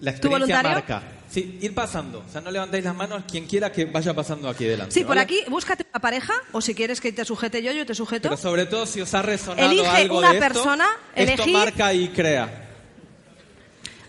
la 0.01 0.11
experiencia 0.13 0.63
marca. 0.63 1.03
Sí, 1.29 1.59
ir 1.61 1.75
pasando. 1.75 2.25
O 2.27 2.33
sea, 2.33 2.41
no 2.41 2.51
levantéis 2.51 2.85
las 2.85 2.95
manos 2.95 3.25
quien 3.31 3.47
quiera 3.47 3.71
que 3.71 3.85
vaya 3.85 4.15
pasando 4.15 4.49
aquí 4.49 4.65
delante. 4.65 4.95
Sí, 4.95 5.05
por 5.05 5.19
aquí, 5.19 5.41
búscate 5.49 5.85
una 5.91 6.01
pareja, 6.01 6.33
o 6.53 6.61
si 6.61 6.75
quieres 6.75 7.01
que 7.01 7.13
te 7.13 7.25
sujete 7.25 7.63
yo, 7.63 7.73
yo 7.73 7.85
te 7.85 7.95
sujeto. 7.95 8.31
Pero 8.31 8.41
sobre 8.41 8.67
todo 8.67 8.87
si 8.87 9.01
os 9.01 9.13
ha 9.15 9.23
resonado 9.23 9.67
Elige 9.67 9.87
algo 9.87 10.19
una 10.19 10.31
de 10.33 10.39
esto, 10.39 10.49
persona, 10.49 10.87
esto 11.15 11.47
marca 11.49 11.93
y 11.93 12.09
crea. 12.09 12.67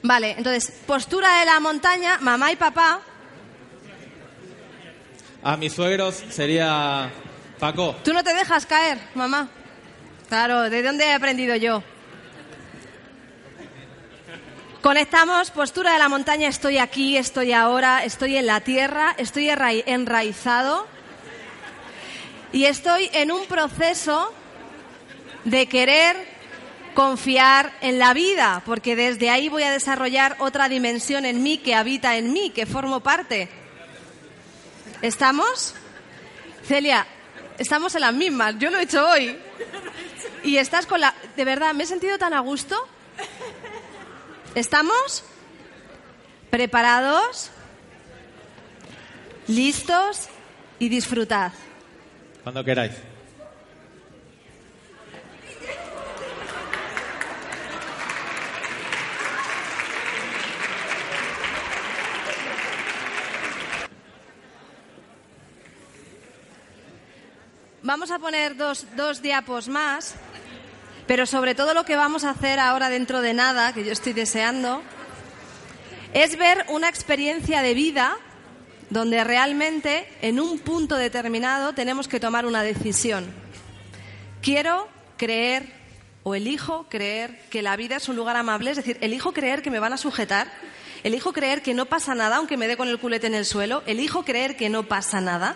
Vale, 0.01 0.35
entonces, 0.37 0.71
postura 0.85 1.39
de 1.39 1.45
la 1.45 1.59
montaña, 1.59 2.19
mamá 2.21 2.51
y 2.53 2.55
papá. 2.55 3.01
A 5.43 5.57
mis 5.57 5.73
suegros 5.73 6.23
sería 6.29 7.11
Paco. 7.59 7.97
Tú 8.03 8.13
no 8.13 8.23
te 8.23 8.33
dejas 8.33 8.65
caer, 8.65 8.97
mamá. 9.15 9.49
Claro, 10.29 10.69
¿de 10.69 10.83
dónde 10.83 11.05
he 11.05 11.13
aprendido 11.13 11.55
yo? 11.55 11.83
Conectamos, 14.81 15.51
postura 15.51 15.91
de 15.91 15.99
la 15.99 16.07
montaña, 16.07 16.47
estoy 16.47 16.77
aquí, 16.77 17.17
estoy 17.17 17.51
ahora, 17.51 18.05
estoy 18.05 18.37
en 18.37 18.45
la 18.45 18.61
tierra, 18.61 19.13
estoy 19.17 19.49
enraizado 19.49 20.87
y 22.53 22.63
estoy 22.63 23.09
en 23.11 23.29
un 23.33 23.45
proceso 23.45 24.31
de 25.43 25.67
querer 25.67 26.15
confiar 26.93 27.73
en 27.81 27.99
la 27.99 28.13
vida, 28.13 28.63
porque 28.65 28.95
desde 28.95 29.29
ahí 29.29 29.49
voy 29.49 29.63
a 29.63 29.71
desarrollar 29.71 30.37
otra 30.39 30.69
dimensión 30.69 31.25
en 31.25 31.43
mí 31.43 31.57
que 31.57 31.75
habita 31.75 32.15
en 32.15 32.31
mí, 32.31 32.49
que 32.49 32.65
formo 32.65 33.01
parte. 33.01 33.49
¿Estamos? 35.01 35.75
Celia, 36.65 37.05
estamos 37.57 37.95
en 37.95 38.01
las 38.01 38.13
mismas. 38.13 38.55
Yo 38.59 38.69
lo 38.69 38.77
he 38.77 38.83
hecho 38.83 39.05
hoy. 39.05 39.37
Y 40.45 40.55
estás 40.55 40.85
con 40.85 41.01
la... 41.01 41.13
De 41.35 41.43
verdad, 41.43 41.73
me 41.73 41.83
he 41.83 41.87
sentido 41.87 42.17
tan 42.17 42.33
a 42.33 42.39
gusto. 42.39 42.87
¿Estamos? 44.59 45.23
¿Preparados? 46.49 47.49
¿Listos? 49.47 50.29
y 50.79 50.87
disfrutad. 50.87 51.51
Cuando 52.43 52.63
queráis. 52.63 52.93
Vamos 67.81 68.11
a 68.11 68.19
poner 68.19 68.55
dos, 68.55 68.85
dos 68.95 69.21
diapos 69.21 69.67
más, 69.67 70.15
pero 71.09 71.25
sobre 71.25 71.55
todo 71.55 71.73
lo 71.73 71.85
que 71.85 71.95
vamos 71.95 72.23
a 72.23 72.29
hacer 72.29 72.59
ahora 72.59 72.87
dentro 72.87 73.21
de 73.21 73.33
nada, 73.33 73.73
que 73.73 73.83
yo 73.83 73.91
estoy 73.91 74.13
deseando, 74.13 74.83
es 76.13 76.37
ver 76.37 76.63
una 76.69 76.87
experiencia 76.87 77.63
de 77.63 77.73
vida 77.73 78.15
donde 78.91 79.23
realmente 79.23 80.07
en 80.21 80.39
un 80.39 80.59
punto 80.59 80.97
determinado 80.97 81.73
tenemos 81.73 82.07
que 82.07 82.19
tomar 82.19 82.45
una 82.45 82.61
decisión. 82.61 83.25
Quiero 84.43 84.87
creer 85.17 85.73
o 86.21 86.35
elijo 86.35 86.85
creer 86.89 87.41
que 87.49 87.63
la 87.63 87.75
vida 87.75 87.95
es 87.95 88.07
un 88.07 88.15
lugar 88.15 88.35
amable, 88.35 88.69
es 88.69 88.77
decir, 88.77 88.99
elijo 89.01 89.31
creer 89.31 89.63
que 89.63 89.71
me 89.71 89.79
van 89.79 89.93
a 89.93 89.97
sujetar, 89.97 90.47
elijo 91.03 91.33
creer 91.33 91.63
que 91.63 91.73
no 91.73 91.87
pasa 91.87 92.13
nada 92.13 92.35
aunque 92.35 92.55
me 92.55 92.67
dé 92.67 92.77
con 92.77 92.87
el 92.87 92.99
culete 92.99 93.25
en 93.25 93.33
el 93.33 93.45
suelo, 93.45 93.81
elijo 93.87 94.25
creer 94.25 94.55
que 94.55 94.69
no 94.69 94.83
pasa 94.83 95.21
nada 95.21 95.55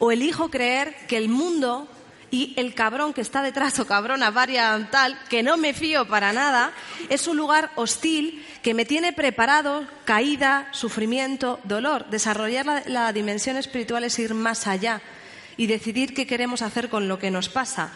o 0.00 0.10
elijo 0.10 0.50
creer 0.50 0.96
que 1.06 1.16
el 1.16 1.28
mundo 1.28 1.86
y 2.34 2.52
el 2.56 2.74
cabrón 2.74 3.14
que 3.14 3.20
está 3.20 3.42
detrás 3.42 3.78
o 3.78 3.86
cabrona 3.86 4.32
varia 4.32 4.88
tal, 4.90 5.16
que 5.30 5.44
no 5.44 5.56
me 5.56 5.72
fío 5.72 6.08
para 6.08 6.32
nada, 6.32 6.72
es 7.08 7.28
un 7.28 7.36
lugar 7.36 7.70
hostil 7.76 8.44
que 8.60 8.74
me 8.74 8.84
tiene 8.84 9.12
preparado 9.12 9.86
caída, 10.04 10.66
sufrimiento, 10.72 11.60
dolor. 11.62 12.10
Desarrollar 12.10 12.66
la, 12.66 12.82
la 12.86 13.12
dimensión 13.12 13.56
espiritual 13.56 14.02
es 14.02 14.18
ir 14.18 14.34
más 14.34 14.66
allá 14.66 15.00
y 15.56 15.68
decidir 15.68 16.12
qué 16.12 16.26
queremos 16.26 16.62
hacer 16.62 16.88
con 16.88 17.06
lo 17.06 17.20
que 17.20 17.30
nos 17.30 17.48
pasa. 17.48 17.92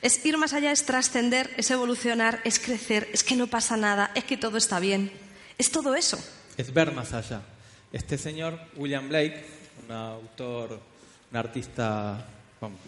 Es 0.00 0.24
ir 0.24 0.38
más 0.38 0.54
allá, 0.54 0.72
es 0.72 0.86
trascender, 0.86 1.52
es 1.58 1.70
evolucionar, 1.70 2.40
es 2.44 2.58
crecer, 2.58 3.10
es 3.12 3.22
que 3.22 3.36
no 3.36 3.48
pasa 3.48 3.76
nada, 3.76 4.12
es 4.14 4.24
que 4.24 4.38
todo 4.38 4.56
está 4.56 4.80
bien. 4.80 5.12
Es 5.58 5.70
todo 5.70 5.94
eso. 5.94 6.18
Es 6.56 6.72
ver 6.72 6.90
más 6.92 7.12
allá. 7.12 7.42
Este 7.92 8.16
señor, 8.16 8.58
William 8.76 9.10
Blake, 9.10 9.44
un 9.86 9.94
autor 9.94 10.80
un 11.30 11.36
artista 11.36 12.28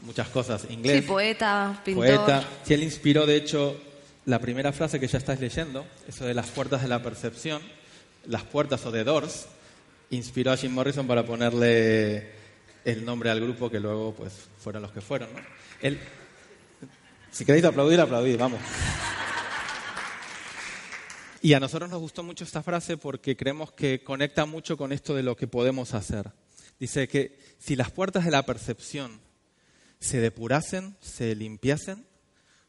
muchas 0.03 0.29
cosas, 0.29 0.67
inglés. 0.71 1.03
Sí, 1.03 1.09
poeta, 1.09 1.81
pintor. 1.85 2.07
Poeta. 2.07 2.45
Sí, 2.65 2.75
él 2.75 2.83
inspiró, 2.83 3.27
de 3.27 3.37
hecho, 3.37 3.81
la 4.27 4.39
primera 4.39 4.73
frase 4.73 5.01
que 5.01 5.07
ya 5.07 5.19
estáis 5.19 5.41
leyendo, 5.41 5.87
eso 6.09 6.25
de 6.25 6.35
las 6.35 6.49
puertas 6.49 6.83
de 6.83 6.89
la 6.89 7.03
percepción, 7.03 7.63
las 8.27 8.43
puertas 8.43 8.85
o 8.87 8.91
de 8.91 9.05
Doors, 9.05 9.47
inspiró 10.11 10.53
a 10.53 10.57
Jim 10.57 10.73
Morrison 10.73 11.07
para 11.07 11.25
ponerle 11.25 12.31
el 12.85 13.05
nombre 13.05 13.31
al 13.31 13.41
grupo 13.41 13.71
que 13.71 13.81
luego 13.81 14.15
pues 14.15 14.33
fueron 14.59 14.83
los 14.83 14.93
que 14.93 15.01
fueron. 15.01 15.33
¿no? 15.33 15.41
Él, 15.81 15.99
si 17.31 17.45
queréis 17.45 17.65
aplaudir, 17.65 18.01
aplaudid, 18.01 18.39
vamos. 18.39 18.61
Y 21.43 21.53
a 21.55 21.61
nosotros 21.61 21.89
nos 21.89 22.01
gustó 22.01 22.23
mucho 22.23 22.45
esta 22.45 22.63
frase 22.63 22.97
porque 22.97 23.37
creemos 23.37 23.73
que 23.73 24.03
conecta 24.03 24.47
mucho 24.47 24.77
con 24.77 24.93
esto 24.93 25.15
de 25.15 25.23
lo 25.23 25.37
que 25.37 25.47
podemos 25.47 25.95
hacer. 25.95 26.33
Dice 26.81 27.07
que 27.07 27.39
si 27.59 27.77
las 27.77 27.91
puertas 27.91 28.25
de 28.25 28.31
la 28.31 28.45
percepción 28.45 29.21
se 30.01 30.21
depurasen, 30.21 30.97
se 31.01 31.35
limpiasen, 31.35 32.07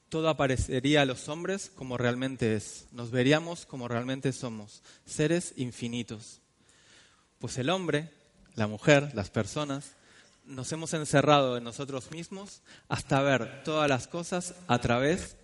todo 0.09 0.29
aparecería 0.29 1.01
a 1.01 1.05
los 1.05 1.27
hombres 1.27 1.69
como 1.75 1.97
realmente 1.97 2.55
es. 2.55 2.87
Nos 2.91 3.11
veríamos 3.11 3.65
como 3.65 3.87
realmente 3.87 4.31
somos, 4.31 4.81
seres 5.05 5.53
infinitos. 5.57 6.41
Pues 7.39 7.57
el 7.57 7.69
hombre, 7.69 8.11
la 8.55 8.67
mujer, 8.67 9.11
las 9.13 9.29
personas, 9.29 9.91
nos 10.45 10.71
hemos 10.71 10.93
encerrado 10.93 11.57
en 11.57 11.63
nosotros 11.63 12.11
mismos 12.11 12.61
hasta 12.87 13.21
ver 13.21 13.63
todas 13.63 13.89
las 13.89 14.07
cosas 14.07 14.55
a 14.67 14.79
través 14.79 15.35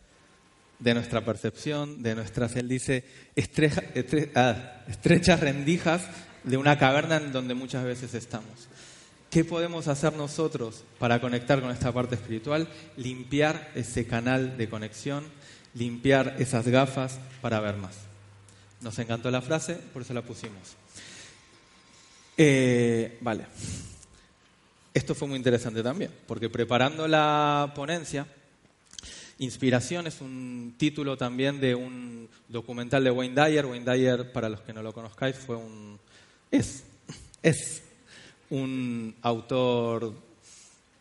de 0.80 0.94
nuestra 0.94 1.24
percepción, 1.24 2.02
de 2.02 2.16
nuestras, 2.16 2.56
él 2.56 2.68
dice, 2.68 3.06
estrecha, 3.36 3.84
estre, 3.94 4.32
ah, 4.36 4.84
estrechas 4.88 5.40
rendijas 5.40 6.04
de 6.44 6.58
una 6.58 6.78
caverna 6.78 7.18
en 7.18 7.32
donde 7.32 7.54
muchas 7.54 7.84
veces 7.84 8.14
estamos. 8.14 8.68
¿Qué 9.34 9.44
podemos 9.44 9.88
hacer 9.88 10.14
nosotros 10.14 10.84
para 11.00 11.20
conectar 11.20 11.60
con 11.60 11.72
esta 11.72 11.92
parte 11.92 12.14
espiritual? 12.14 12.68
Limpiar 12.98 13.72
ese 13.74 14.06
canal 14.06 14.58
de 14.58 14.70
conexión, 14.70 15.24
limpiar 15.74 16.36
esas 16.38 16.68
gafas 16.68 17.20
para 17.42 17.60
ver 17.60 17.78
más. 17.78 17.96
Nos 18.82 19.00
encantó 19.00 19.32
la 19.32 19.42
frase, 19.42 19.74
por 19.92 20.04
eso 20.04 20.14
la 20.14 20.22
pusimos. 20.22 20.76
Eh, 22.38 23.18
vale. 23.22 23.48
Esto 24.94 25.16
fue 25.16 25.28
muy 25.28 25.38
interesante 25.38 25.82
también, 25.82 26.12
porque 26.28 26.48
preparando 26.48 27.08
la 27.08 27.74
ponencia, 27.76 28.28
Inspiración 29.40 30.06
es 30.06 30.22
un 30.22 30.76
título 30.78 31.18
también 31.18 31.60
de 31.60 31.74
un 31.74 32.30
documental 32.50 33.04
de 33.04 33.10
Wayne 33.10 33.34
Dyer. 33.34 33.66
Wayne 33.66 33.92
Dyer, 33.92 34.32
para 34.32 34.48
los 34.48 34.62
que 34.62 34.74
no 34.74 34.84
lo 34.84 34.94
conozcáis, 34.94 35.36
fue 35.36 35.56
un 35.56 36.00
es, 36.52 36.84
es 37.42 37.82
un 38.50 39.16
autor, 39.22 40.14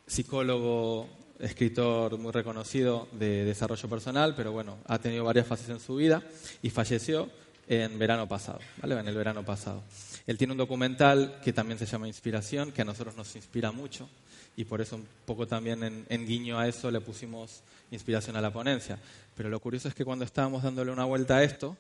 psicólogo, 0.07 1.09
escritor 1.38 2.18
muy 2.18 2.33
reconocido 2.33 3.09
de 3.12 3.44
desarrollo 3.44 3.88
personal, 3.88 4.35
pero 4.37 4.52
bueno, 4.52 4.78
ha 4.87 4.98
tenido 4.98 5.24
varias 5.24 5.46
fases 5.46 5.68
en 5.68 5.81
su 5.81 5.96
vida 5.96 6.22
y 6.62 6.70
falleció 6.70 7.28
en 7.68 7.98
verano 7.98 8.28
pasado, 8.28 8.61
¿vale? 8.81 8.98
En 8.98 9.09
el 9.09 9.16
verano 9.16 9.44
pasado. 9.44 9.83
Él 10.26 10.38
tiene 10.38 10.52
un 10.52 10.59
documental 10.59 11.40
que 11.42 11.52
también 11.52 11.78
se 11.78 11.87
llama 11.87 12.07
Inspiración, 12.07 12.70
que 12.72 12.83
a 12.83 12.85
nosotros 12.85 13.16
nos 13.16 13.35
inspira 13.35 13.72
mucho 13.72 14.09
y 14.57 14.64
por 14.64 14.81
eso 14.81 14.96
un 14.96 15.07
poco 15.24 15.46
también 15.46 15.83
en, 15.83 16.07
en, 16.09 16.26
guiño 16.26 16.59
a 16.59 16.68
eso 16.68 16.90
le 16.90 17.00
pusimos 17.00 17.62
inspiración 17.90 18.37
a 18.37 18.40
la 18.40 18.52
ponencia. 18.52 18.98
Pero 19.37 19.48
lo 19.48 19.59
curioso 19.61 19.88
es 19.88 19.94
que 19.94 20.05
cuando 20.05 20.24
estábamos 20.24 20.62
dándole 20.62 20.92
una 20.92 21.05
vuelta 21.05 21.38
a 21.38 21.42
esto, 21.42 21.76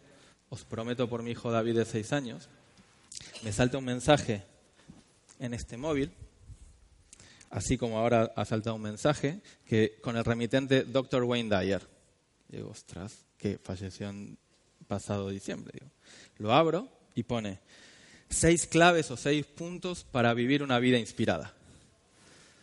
os 0.48 0.64
prometo 0.64 1.08
por 1.08 1.22
mi 1.22 1.32
hijo 1.32 1.52
David 1.52 1.76
de 1.76 1.84
seis 1.84 2.12
años, 2.12 2.48
me 3.42 3.52
salta 3.52 3.78
un 3.78 3.84
mensaje 3.84 4.42
en 5.42 5.54
este 5.54 5.76
móvil, 5.76 6.12
así 7.50 7.76
como 7.76 7.98
ahora 7.98 8.32
ha 8.36 8.44
saltado 8.44 8.76
un 8.76 8.82
mensaje, 8.82 9.40
que 9.66 9.98
con 10.00 10.16
el 10.16 10.24
remitente 10.24 10.84
Dr. 10.84 11.24
Wayne 11.24 11.54
Dyer. 11.54 11.82
Digo, 12.48 12.70
ostras, 12.70 13.24
que 13.36 13.58
falleció 13.58 14.08
en 14.08 14.38
pasado 14.86 15.28
diciembre. 15.30 15.72
Digo. 15.74 15.90
Lo 16.38 16.52
abro 16.52 16.88
y 17.14 17.24
pone 17.24 17.58
seis 18.28 18.66
claves 18.66 19.10
o 19.10 19.16
seis 19.16 19.44
puntos 19.44 20.04
para 20.04 20.32
vivir 20.32 20.62
una 20.62 20.78
vida 20.78 20.98
inspirada. 20.98 21.52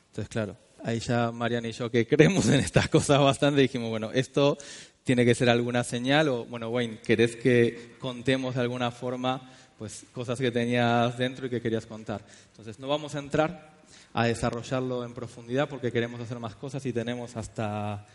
Entonces, 0.08 0.30
claro, 0.30 0.58
ahí 0.84 1.00
ya 1.00 1.32
Mariana 1.32 1.68
y 1.68 1.74
yo 1.74 1.92
que 1.92 2.08
creemos 2.08 2.48
en 2.48 2.62
estas 2.62 2.88
cosas 2.88 3.20
bastante 3.20 3.62
dijimos, 3.62 3.89
bueno, 3.89 4.12
esto 4.13 4.58
tiene 5.04 5.26
que 5.26 5.36
ser 5.36 5.50
alguna 5.50 5.84
señal 5.84 6.30
o, 6.30 6.46
bueno, 6.46 6.70
Wayne, 6.70 7.00
¿querés 7.00 7.36
que 7.36 7.96
contemos 8.00 8.56
de 8.56 8.62
alguna 8.62 8.92
forma 8.92 9.52
pues 9.80 10.06
cosas 10.13 10.38
que 10.38 10.52
tenías 10.52 11.18
dentro 11.18 11.48
y 11.48 11.50
que 11.50 11.62
querías 11.62 11.86
contar. 11.86 12.22
Entonces, 12.52 12.78
no 12.80 12.89
vamos 12.89 13.15
a 13.15 13.20
entrar 13.20 13.80
a 14.13 14.26
desarrollarlo 14.26 15.06
en 15.06 15.13
profundidad 15.13 15.70
porque 15.70 15.92
queremos 15.92 16.20
hacer 16.20 16.38
más 16.38 16.54
cosas 16.56 16.86
y 16.86 16.92
tenemos 16.92 17.38
hasta 17.38 18.06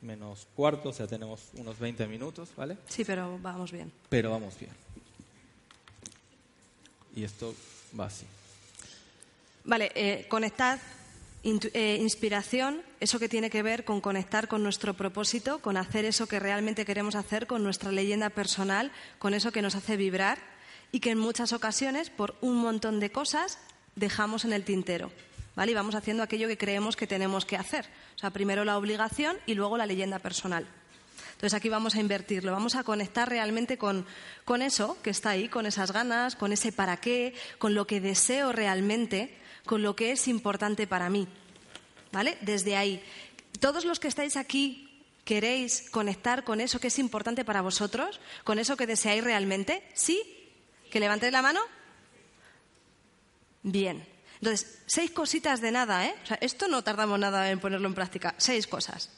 menos 0.00 0.48
cuarto, 0.56 0.88
o 0.88 0.92
sea, 0.92 1.06
tenemos 1.06 1.40
unos 1.54 1.78
20 1.78 2.08
minutos, 2.08 2.48
¿vale? 2.56 2.76
Sí, 2.88 3.04
pero 3.04 3.38
vamos 3.40 3.70
bien. 3.70 3.92
Pero 4.08 4.32
vamos 4.32 4.58
bien. 4.58 4.72
Y 7.14 7.22
esto 7.22 7.54
va 7.98 8.06
así. 8.06 8.26
Vale, 9.64 9.92
eh, 9.94 10.26
conectad, 10.28 10.80
eh, 11.44 11.98
inspiración, 12.00 12.82
eso 12.98 13.20
que 13.20 13.28
tiene 13.28 13.48
que 13.48 13.62
ver 13.62 13.84
con 13.84 14.00
conectar 14.00 14.48
con 14.48 14.64
nuestro 14.64 14.94
propósito, 14.94 15.60
con 15.60 15.76
hacer 15.76 16.04
eso 16.04 16.26
que 16.26 16.40
realmente 16.40 16.84
queremos 16.84 17.14
hacer, 17.14 17.46
con 17.46 17.62
nuestra 17.62 17.92
leyenda 17.92 18.28
personal, 18.28 18.90
con 19.20 19.34
eso 19.34 19.52
que 19.52 19.62
nos 19.62 19.76
hace 19.76 19.96
vibrar 19.96 20.51
y 20.92 21.00
que 21.00 21.10
en 21.10 21.18
muchas 21.18 21.52
ocasiones, 21.52 22.10
por 22.10 22.36
un 22.42 22.56
montón 22.56 23.00
de 23.00 23.10
cosas, 23.10 23.58
dejamos 23.96 24.44
en 24.44 24.52
el 24.52 24.64
tintero. 24.64 25.10
¿vale? 25.56 25.72
Y 25.72 25.74
vamos 25.74 25.94
haciendo 25.94 26.22
aquello 26.22 26.48
que 26.48 26.58
creemos 26.58 26.96
que 26.96 27.06
tenemos 27.06 27.44
que 27.44 27.56
hacer. 27.56 27.86
O 28.16 28.18
sea, 28.18 28.30
primero 28.30 28.64
la 28.64 28.78
obligación 28.78 29.36
y 29.46 29.54
luego 29.54 29.76
la 29.76 29.86
leyenda 29.86 30.18
personal. 30.18 30.66
Entonces 31.32 31.54
aquí 31.54 31.68
vamos 31.68 31.96
a 31.96 32.00
invertirlo, 32.00 32.52
vamos 32.52 32.76
a 32.76 32.84
conectar 32.84 33.28
realmente 33.28 33.76
con, 33.76 34.06
con 34.44 34.62
eso 34.62 34.96
que 35.02 35.10
está 35.10 35.30
ahí, 35.30 35.48
con 35.48 35.66
esas 35.66 35.90
ganas, 35.90 36.36
con 36.36 36.52
ese 36.52 36.70
para 36.70 36.98
qué, 36.98 37.34
con 37.58 37.74
lo 37.74 37.86
que 37.86 38.00
deseo 38.00 38.52
realmente, 38.52 39.36
con 39.64 39.82
lo 39.82 39.96
que 39.96 40.12
es 40.12 40.28
importante 40.28 40.86
para 40.86 41.10
mí. 41.10 41.26
¿Vale? 42.12 42.38
Desde 42.42 42.76
ahí. 42.76 43.02
Todos 43.58 43.84
los 43.84 43.98
que 43.98 44.08
estáis 44.08 44.36
aquí 44.36 44.88
queréis 45.24 45.90
conectar 45.90 46.44
con 46.44 46.60
eso 46.60 46.78
que 46.78 46.88
es 46.88 46.98
importante 46.98 47.44
para 47.44 47.62
vosotros, 47.62 48.20
con 48.44 48.58
eso 48.58 48.76
que 48.76 48.86
deseáis 48.86 49.24
realmente, 49.24 49.82
¿sí? 49.94 50.41
¿Que 50.92 51.00
levantéis 51.00 51.32
la 51.32 51.40
mano? 51.40 51.60
Bien. 53.62 54.04
Entonces, 54.34 54.82
seis 54.84 55.10
cositas 55.10 55.62
de 55.62 55.72
nada, 55.72 56.06
¿eh? 56.06 56.14
O 56.22 56.26
sea, 56.26 56.38
esto 56.42 56.68
no 56.68 56.84
tardamos 56.84 57.18
nada 57.18 57.50
en 57.50 57.60
ponerlo 57.60 57.88
en 57.88 57.94
práctica. 57.94 58.34
Seis 58.36 58.66
cosas. 58.66 59.08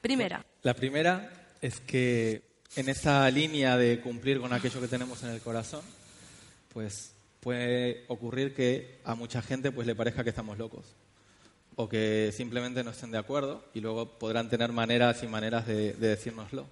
Primera. 0.00 0.46
La 0.62 0.74
primera 0.74 1.48
es 1.60 1.80
que 1.80 2.42
en 2.76 2.88
esa 2.88 3.28
línea 3.28 3.76
de 3.76 4.00
cumplir 4.00 4.38
con 4.38 4.52
aquello 4.52 4.80
que 4.80 4.86
tenemos 4.86 5.20
en 5.24 5.30
el 5.30 5.40
corazón, 5.40 5.82
pues 6.72 7.12
puede 7.40 8.04
ocurrir 8.06 8.54
que 8.54 9.00
a 9.02 9.16
mucha 9.16 9.42
gente 9.42 9.72
pues 9.72 9.88
le 9.88 9.96
parezca 9.96 10.22
que 10.22 10.30
estamos 10.30 10.58
locos 10.58 10.86
o 11.74 11.88
que 11.88 12.30
simplemente 12.32 12.84
no 12.84 12.90
estén 12.90 13.10
de 13.10 13.18
acuerdo 13.18 13.64
y 13.74 13.80
luego 13.80 14.16
podrán 14.16 14.48
tener 14.48 14.70
maneras 14.70 15.24
y 15.24 15.26
maneras 15.26 15.66
de, 15.66 15.94
de 15.94 16.08
decírnoslo. 16.08 16.68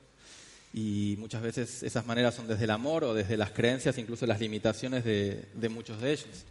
Y 0.73 1.17
muchas 1.19 1.43
veces 1.43 1.83
esas 1.83 2.07
maneras 2.07 2.35
son 2.35 2.49
desde 2.49 2.65
el 2.65 2.71
amor 2.71 3.05
o 3.05 3.15
desde 3.15 3.37
las 3.37 3.51
creencias, 3.51 3.99
incluso 3.99 4.27
las 4.27 4.41
limitaciones 4.41 5.05
de, 5.05 5.69
muchos 5.71 6.01
de 6.01 6.13
ellos. 6.13 6.45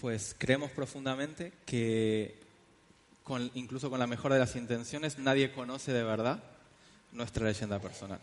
Pues 0.00 0.34
creemos 0.38 0.70
profundamente 0.70 1.52
que 1.64 2.34
incluso 3.54 3.90
con 3.90 3.98
la 3.98 4.06
mejor 4.06 4.32
de 4.32 4.38
las 4.38 4.56
intenciones 4.56 5.18
nadie 5.18 5.52
conoce 5.52 5.92
de 5.92 6.04
verdad 6.04 6.42
nuestra 7.12 7.46
leyenda 7.46 7.78
personal. 7.78 8.20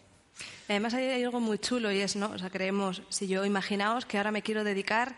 Además 0.67 0.93
hay, 0.93 1.05
hay 1.05 1.23
algo 1.23 1.39
muy 1.39 1.59
chulo 1.59 1.91
y 1.91 1.99
es, 1.99 2.15
¿no? 2.15 2.31
O 2.31 2.39
sea, 2.39 2.49
creemos, 2.49 3.03
si 3.09 3.27
yo 3.27 3.45
imaginaos 3.45 4.05
que 4.05 4.17
ahora 4.17 4.31
me 4.31 4.41
quiero 4.41 4.63
dedicar 4.63 5.15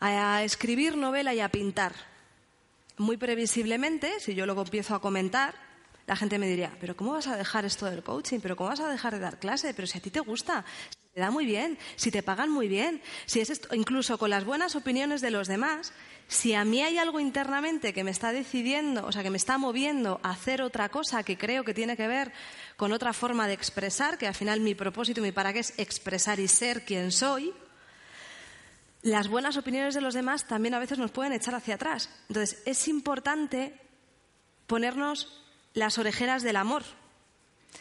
a 0.00 0.42
escribir 0.42 0.96
novela 0.96 1.34
y 1.34 1.40
a 1.40 1.48
pintar. 1.48 1.94
Muy 2.98 3.16
previsiblemente, 3.16 4.20
si 4.20 4.34
yo 4.34 4.46
luego 4.46 4.62
empiezo 4.62 4.94
a 4.94 5.00
comentar, 5.00 5.54
la 6.06 6.14
gente 6.14 6.38
me 6.38 6.46
diría, 6.46 6.72
pero 6.80 6.96
¿cómo 6.96 7.12
vas 7.12 7.26
a 7.26 7.36
dejar 7.36 7.64
esto 7.64 7.86
del 7.86 8.02
coaching? 8.02 8.38
¿Pero 8.40 8.56
cómo 8.56 8.70
vas 8.70 8.80
a 8.80 8.88
dejar 8.88 9.14
de 9.14 9.20
dar 9.20 9.38
clase? 9.40 9.74
Pero 9.74 9.88
si 9.88 9.98
a 9.98 10.00
ti 10.00 10.10
te 10.10 10.20
gusta, 10.20 10.64
si 10.88 10.98
te 11.14 11.20
da 11.20 11.32
muy 11.32 11.46
bien, 11.46 11.78
si 11.96 12.12
te 12.12 12.22
pagan 12.22 12.48
muy 12.48 12.68
bien, 12.68 13.02
si 13.26 13.40
es 13.40 13.50
esto, 13.50 13.74
incluso 13.74 14.16
con 14.16 14.30
las 14.30 14.44
buenas 14.44 14.76
opiniones 14.76 15.20
de 15.20 15.32
los 15.32 15.48
demás, 15.48 15.92
si 16.28 16.54
a 16.54 16.64
mí 16.64 16.80
hay 16.80 16.98
algo 16.98 17.18
internamente 17.18 17.92
que 17.92 18.04
me 18.04 18.12
está 18.12 18.32
decidiendo, 18.32 19.04
o 19.04 19.10
sea, 19.10 19.24
que 19.24 19.30
me 19.30 19.36
está 19.36 19.58
moviendo 19.58 20.20
a 20.22 20.30
hacer 20.30 20.62
otra 20.62 20.88
cosa 20.90 21.24
que 21.24 21.36
creo 21.36 21.64
que 21.64 21.74
tiene 21.74 21.96
que 21.96 22.06
ver 22.06 22.32
con 22.76 22.92
otra 22.92 23.12
forma 23.12 23.48
de 23.48 23.54
expresar, 23.54 24.16
que 24.16 24.28
al 24.28 24.34
final 24.34 24.60
mi 24.60 24.76
propósito 24.76 25.20
mi 25.20 25.32
para 25.32 25.52
qué 25.52 25.60
es 25.60 25.76
expresar 25.76 26.38
y 26.38 26.46
ser 26.46 26.84
quien 26.84 27.10
soy, 27.10 27.52
las 29.02 29.28
buenas 29.28 29.56
opiniones 29.56 29.94
de 29.94 30.00
los 30.00 30.14
demás 30.14 30.46
también 30.46 30.74
a 30.74 30.78
veces 30.78 30.98
nos 30.98 31.10
pueden 31.10 31.32
echar 31.32 31.54
hacia 31.54 31.76
atrás. 31.76 32.10
Entonces, 32.28 32.62
es 32.66 32.88
importante 32.88 33.80
ponernos 34.66 35.45
las 35.76 35.98
orejeras 35.98 36.42
del 36.42 36.56
amor. 36.56 36.82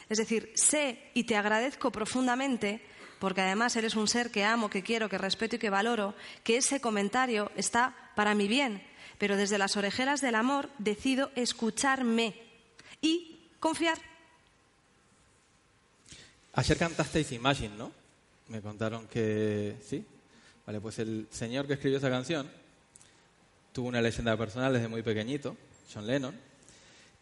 Es 0.09 0.19
decir, 0.19 0.51
sé 0.55 0.99
y 1.13 1.23
te 1.23 1.37
agradezco 1.37 1.91
profundamente, 1.91 2.81
porque 3.19 3.41
además 3.41 3.75
eres 3.77 3.95
un 3.95 4.07
ser 4.07 4.29
que 4.31 4.43
amo, 4.43 4.69
que 4.69 4.83
quiero, 4.83 5.09
que 5.09 5.17
respeto 5.17 5.55
y 5.55 5.59
que 5.59 5.69
valoro, 5.69 6.13
que 6.43 6.57
ese 6.57 6.81
comentario 6.81 7.51
está 7.55 7.95
para 8.15 8.35
mi 8.35 8.47
bien. 8.47 8.85
Pero 9.17 9.37
desde 9.37 9.57
las 9.57 9.77
orejeras 9.77 10.19
del 10.19 10.35
amor 10.35 10.69
decido 10.77 11.31
escucharme 11.35 12.35
y 13.01 13.49
confiar. 13.61 13.97
Ayer 16.53 16.77
cantasteis 16.77 17.31
Imagine, 17.31 17.75
¿no? 17.77 17.91
Me 18.49 18.61
contaron 18.61 19.07
que 19.07 19.77
sí. 19.87 20.05
Vale, 20.67 20.81
pues 20.81 20.99
el 20.99 21.27
señor 21.31 21.65
que 21.65 21.73
escribió 21.73 21.97
esa 21.97 22.09
canción 22.09 22.51
tuvo 23.71 23.87
una 23.87 24.01
leyenda 24.01 24.35
personal 24.35 24.73
desde 24.73 24.89
muy 24.89 25.01
pequeñito, 25.01 25.55
John 25.93 26.07
Lennon, 26.07 26.35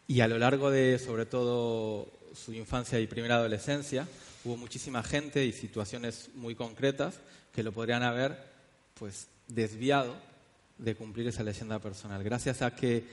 y 0.06 0.20
a 0.20 0.28
lo 0.28 0.38
largo 0.38 0.70
de, 0.70 0.98
sobre 0.98 1.26
todo, 1.26 2.08
su 2.34 2.52
infancia 2.52 3.00
y 3.00 3.06
primera 3.06 3.36
adolescencia, 3.36 4.06
hubo 4.44 4.56
muchísima 4.56 5.02
gente 5.02 5.44
y 5.44 5.52
situaciones 5.52 6.30
muy 6.34 6.54
concretas 6.54 7.20
que 7.52 7.62
lo 7.62 7.72
podrían 7.72 8.02
haber, 8.02 8.36
pues, 8.98 9.28
desviado 9.48 10.14
de 10.78 10.94
cumplir 10.94 11.28
esa 11.28 11.42
leyenda 11.42 11.78
personal. 11.78 12.22
Gracias 12.22 12.62
a 12.62 12.74
que 12.74 13.04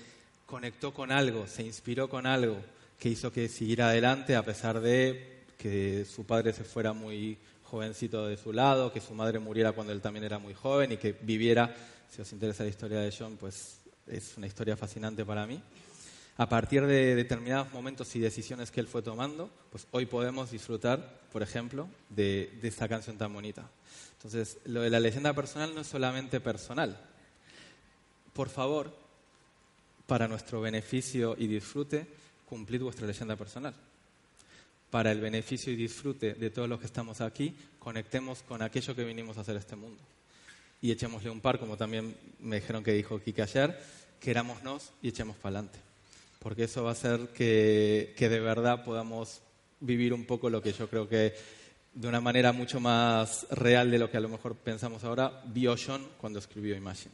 conectó 0.46 0.94
con 0.94 1.12
algo, 1.12 1.48
se 1.48 1.64
inspiró 1.64 2.10
con 2.10 2.26
algo 2.26 2.58
que 3.00 3.10
hizo 3.10 3.32
que 3.32 3.48
siguiera 3.48 3.90
adelante 3.90 4.36
a 4.36 4.44
pesar 4.44 4.82
de 4.82 5.44
que 5.58 6.06
su 6.06 6.26
padre 6.26 6.54
se 6.54 6.64
fuera 6.64 6.92
muy 6.94 7.38
jovencito 7.64 8.28
de 8.28 8.36
su 8.36 8.52
lado, 8.52 8.92
que 8.92 9.00
su 9.00 9.14
madre 9.14 9.40
muriera 9.40 9.72
cuando 9.72 9.94
él 9.94 10.02
también 10.02 10.26
era 10.26 10.40
muy 10.40 10.54
joven 10.54 10.92
y 10.92 10.98
que 10.98 11.14
viviera, 11.14 11.74
si 12.14 12.22
os 12.22 12.34
interesa 12.34 12.64
la 12.64 12.70
historia 12.70 13.00
de 13.00 13.14
John, 13.18 13.38
pues 13.40 13.78
es 14.08 14.34
una 14.38 14.48
historia 14.48 14.76
fascinante 14.76 15.24
para 15.24 15.48
mí. 15.48 15.62
A 16.42 16.50
partir 16.50 16.88
de 16.88 17.14
determinados 17.14 17.72
momentos 17.72 18.16
y 18.16 18.20
decisiones 18.20 18.72
que 18.72 18.80
él 18.80 18.88
fue 18.88 19.04
tomando, 19.04 19.52
pues 19.70 19.86
hoy 19.92 20.08
podemos 20.08 20.50
disfrutar, 20.50 21.22
por 21.32 21.44
ejemplo, 21.44 21.88
de, 22.10 22.52
esta 22.64 22.90
canción 22.90 23.16
tan 23.16 23.32
bonita. 23.32 23.70
Entonces, 24.14 24.58
lo 24.66 24.82
de 24.82 24.90
la 24.90 25.00
leyenda 25.00 25.36
personal 25.36 25.76
no 25.76 25.82
es 25.82 25.88
solamente 25.88 26.40
personal. 26.40 27.00
Por 28.34 28.50
favor, 28.50 28.92
para 30.08 30.28
nuestro 30.28 30.62
beneficio 30.62 31.36
y 31.38 31.46
disfrute, 31.46 32.08
cumplid 32.50 32.82
vuestra 32.82 33.06
leyenda 33.06 33.36
personal 33.36 33.76
para 34.90 35.12
el 35.12 35.22
beneficio 35.22 35.72
y 35.72 35.76
disfrute 35.76 36.34
de 36.34 36.50
todos 36.50 36.68
los 36.68 36.80
que 36.80 36.88
estamos 36.88 37.22
aquí, 37.22 37.56
conectemos 37.78 38.42
con 38.42 38.64
aquello 38.64 38.96
que 38.96 39.04
vinimos 39.04 39.38
a 39.38 39.42
hacer 39.42 39.58
este 39.58 39.76
mundo. 39.76 40.02
Y 40.82 40.90
echémosle 40.90 41.30
un 41.30 41.40
par, 41.40 41.60
como 41.60 41.78
también 41.78 42.18
me 42.40 42.56
dijeron 42.56 42.84
que 42.84 42.94
dijo 42.94 43.20
Kike 43.20 43.44
ayer, 43.44 43.80
querámonos 44.20 44.92
y 45.04 45.10
echemos 45.10 45.38
para 45.38 45.60
adelante. 45.60 45.91
Porque 46.42 46.64
eso 46.64 46.84
va 46.84 46.90
a 46.90 46.94
hacer 46.94 47.30
que, 47.30 48.16
que 48.18 48.28
de 48.28 48.40
verdad 48.40 48.84
podamos 48.84 49.42
vivir 49.80 50.12
un 50.12 50.26
poco 50.26 50.50
lo 50.50 50.62
que 50.62 50.74
yo 50.74 50.90
creo 50.90 51.08
que 51.08 51.36
de 51.94 52.08
una 52.08 52.20
manera 52.20 52.52
mucho 52.52 52.80
más 52.80 53.46
real 53.52 53.92
de 53.92 54.00
lo 54.00 54.10
que 54.10 54.18
a 54.18 54.22
lo 54.22 54.30
mejor 54.30 54.56
pensamos 54.56 55.04
ahora, 55.04 55.44
vio 55.46 55.76
John 55.78 56.08
cuando 56.18 56.40
escribió 56.40 56.76
Imagine. 56.76 57.14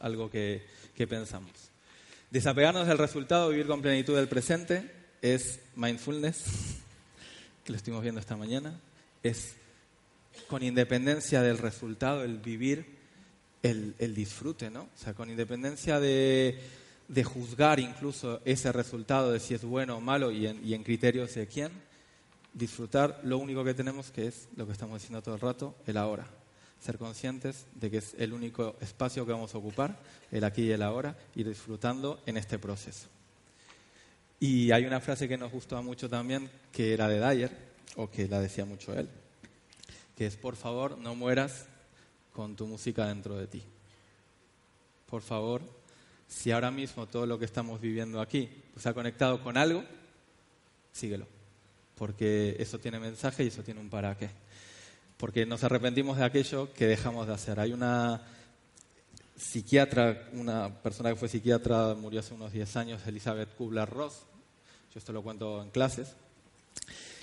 Algo 0.00 0.30
que, 0.30 0.64
que 0.94 1.06
pensamos. 1.06 1.50
Desapegarnos 2.30 2.86
del 2.86 2.98
resultado, 2.98 3.50
vivir 3.50 3.66
con 3.66 3.82
plenitud 3.82 4.16
del 4.16 4.28
presente, 4.28 4.90
es 5.20 5.60
mindfulness 5.76 6.44
que 7.64 7.72
lo 7.72 7.76
estuvimos 7.76 8.02
viendo 8.02 8.20
esta 8.20 8.36
mañana, 8.36 8.80
es 9.22 9.54
con 10.48 10.62
independencia 10.62 11.42
del 11.42 11.58
resultado, 11.58 12.24
el 12.24 12.38
vivir, 12.38 12.86
el, 13.62 13.94
el 13.98 14.14
disfrute, 14.14 14.70
¿no? 14.70 14.82
O 14.82 14.98
sea, 14.98 15.14
con 15.14 15.30
independencia 15.30 16.00
de, 16.00 16.58
de, 17.12 17.24
juzgar 17.24 17.80
incluso 17.80 18.40
ese 18.44 18.72
resultado, 18.72 19.32
de 19.32 19.40
si 19.40 19.54
es 19.54 19.64
bueno 19.64 19.96
o 19.96 20.00
malo 20.00 20.30
y 20.30 20.46
en, 20.46 20.66
y 20.66 20.74
en 20.74 20.82
criterios 20.82 21.34
de 21.34 21.46
quién, 21.46 21.72
disfrutar 22.52 23.20
lo 23.24 23.38
único 23.38 23.64
que 23.64 23.74
tenemos 23.74 24.10
que 24.10 24.26
es 24.26 24.48
lo 24.56 24.66
que 24.66 24.72
estamos 24.72 25.00
diciendo 25.00 25.22
todo 25.22 25.34
el 25.34 25.40
rato, 25.40 25.74
el 25.86 25.96
ahora. 25.96 26.26
Ser 26.80 26.98
conscientes 26.98 27.66
de 27.74 27.90
que 27.90 27.98
es 27.98 28.14
el 28.18 28.32
único 28.32 28.76
espacio 28.80 29.24
que 29.24 29.32
vamos 29.32 29.54
a 29.54 29.58
ocupar, 29.58 29.98
el 30.30 30.44
aquí 30.44 30.62
y 30.62 30.72
el 30.72 30.82
ahora, 30.82 31.16
ir 31.34 31.48
disfrutando 31.48 32.20
en 32.26 32.36
este 32.36 32.58
proceso. 32.58 33.08
Y 34.40 34.72
hay 34.72 34.84
una 34.84 35.00
frase 35.00 35.28
que 35.28 35.38
nos 35.38 35.52
gustó 35.52 35.80
mucho 35.82 36.08
también, 36.08 36.50
que 36.72 36.92
era 36.92 37.06
de 37.06 37.20
Dyer, 37.20 37.72
o 37.96 38.10
que 38.10 38.26
la 38.26 38.40
decía 38.40 38.64
mucho 38.64 38.92
él, 38.94 39.08
que 40.16 40.26
es, 40.26 40.36
por 40.36 40.56
favor, 40.56 40.98
no 40.98 41.14
mueras 41.14 41.66
con 42.32 42.56
tu 42.56 42.66
música 42.66 43.06
dentro 43.06 43.36
de 43.36 43.46
ti. 43.46 43.62
Por 45.06 45.22
favor, 45.22 45.62
si 46.32 46.50
ahora 46.50 46.70
mismo 46.70 47.06
todo 47.06 47.26
lo 47.26 47.38
que 47.38 47.44
estamos 47.44 47.80
viviendo 47.80 48.20
aquí 48.20 48.48
pues, 48.72 48.86
ha 48.86 48.94
conectado 48.94 49.42
con 49.42 49.58
algo, 49.58 49.84
síguelo, 50.90 51.26
porque 51.94 52.56
eso 52.58 52.78
tiene 52.78 52.98
mensaje 52.98 53.44
y 53.44 53.48
eso 53.48 53.62
tiene 53.62 53.80
un 53.80 53.90
para 53.90 54.16
qué. 54.16 54.30
Porque 55.18 55.44
nos 55.44 55.62
arrepentimos 55.62 56.16
de 56.16 56.24
aquello 56.24 56.72
que 56.72 56.86
dejamos 56.86 57.26
de 57.26 57.34
hacer. 57.34 57.60
Hay 57.60 57.72
una 57.72 58.22
psiquiatra, 59.36 60.30
una 60.32 60.82
persona 60.82 61.10
que 61.10 61.16
fue 61.16 61.28
psiquiatra, 61.28 61.94
murió 61.94 62.20
hace 62.20 62.34
unos 62.34 62.52
10 62.52 62.76
años, 62.76 63.06
Elizabeth 63.06 63.54
Kubler-Ross, 63.54 64.22
yo 64.92 64.98
esto 64.98 65.12
lo 65.12 65.22
cuento 65.22 65.62
en 65.62 65.70
clases. 65.70 66.16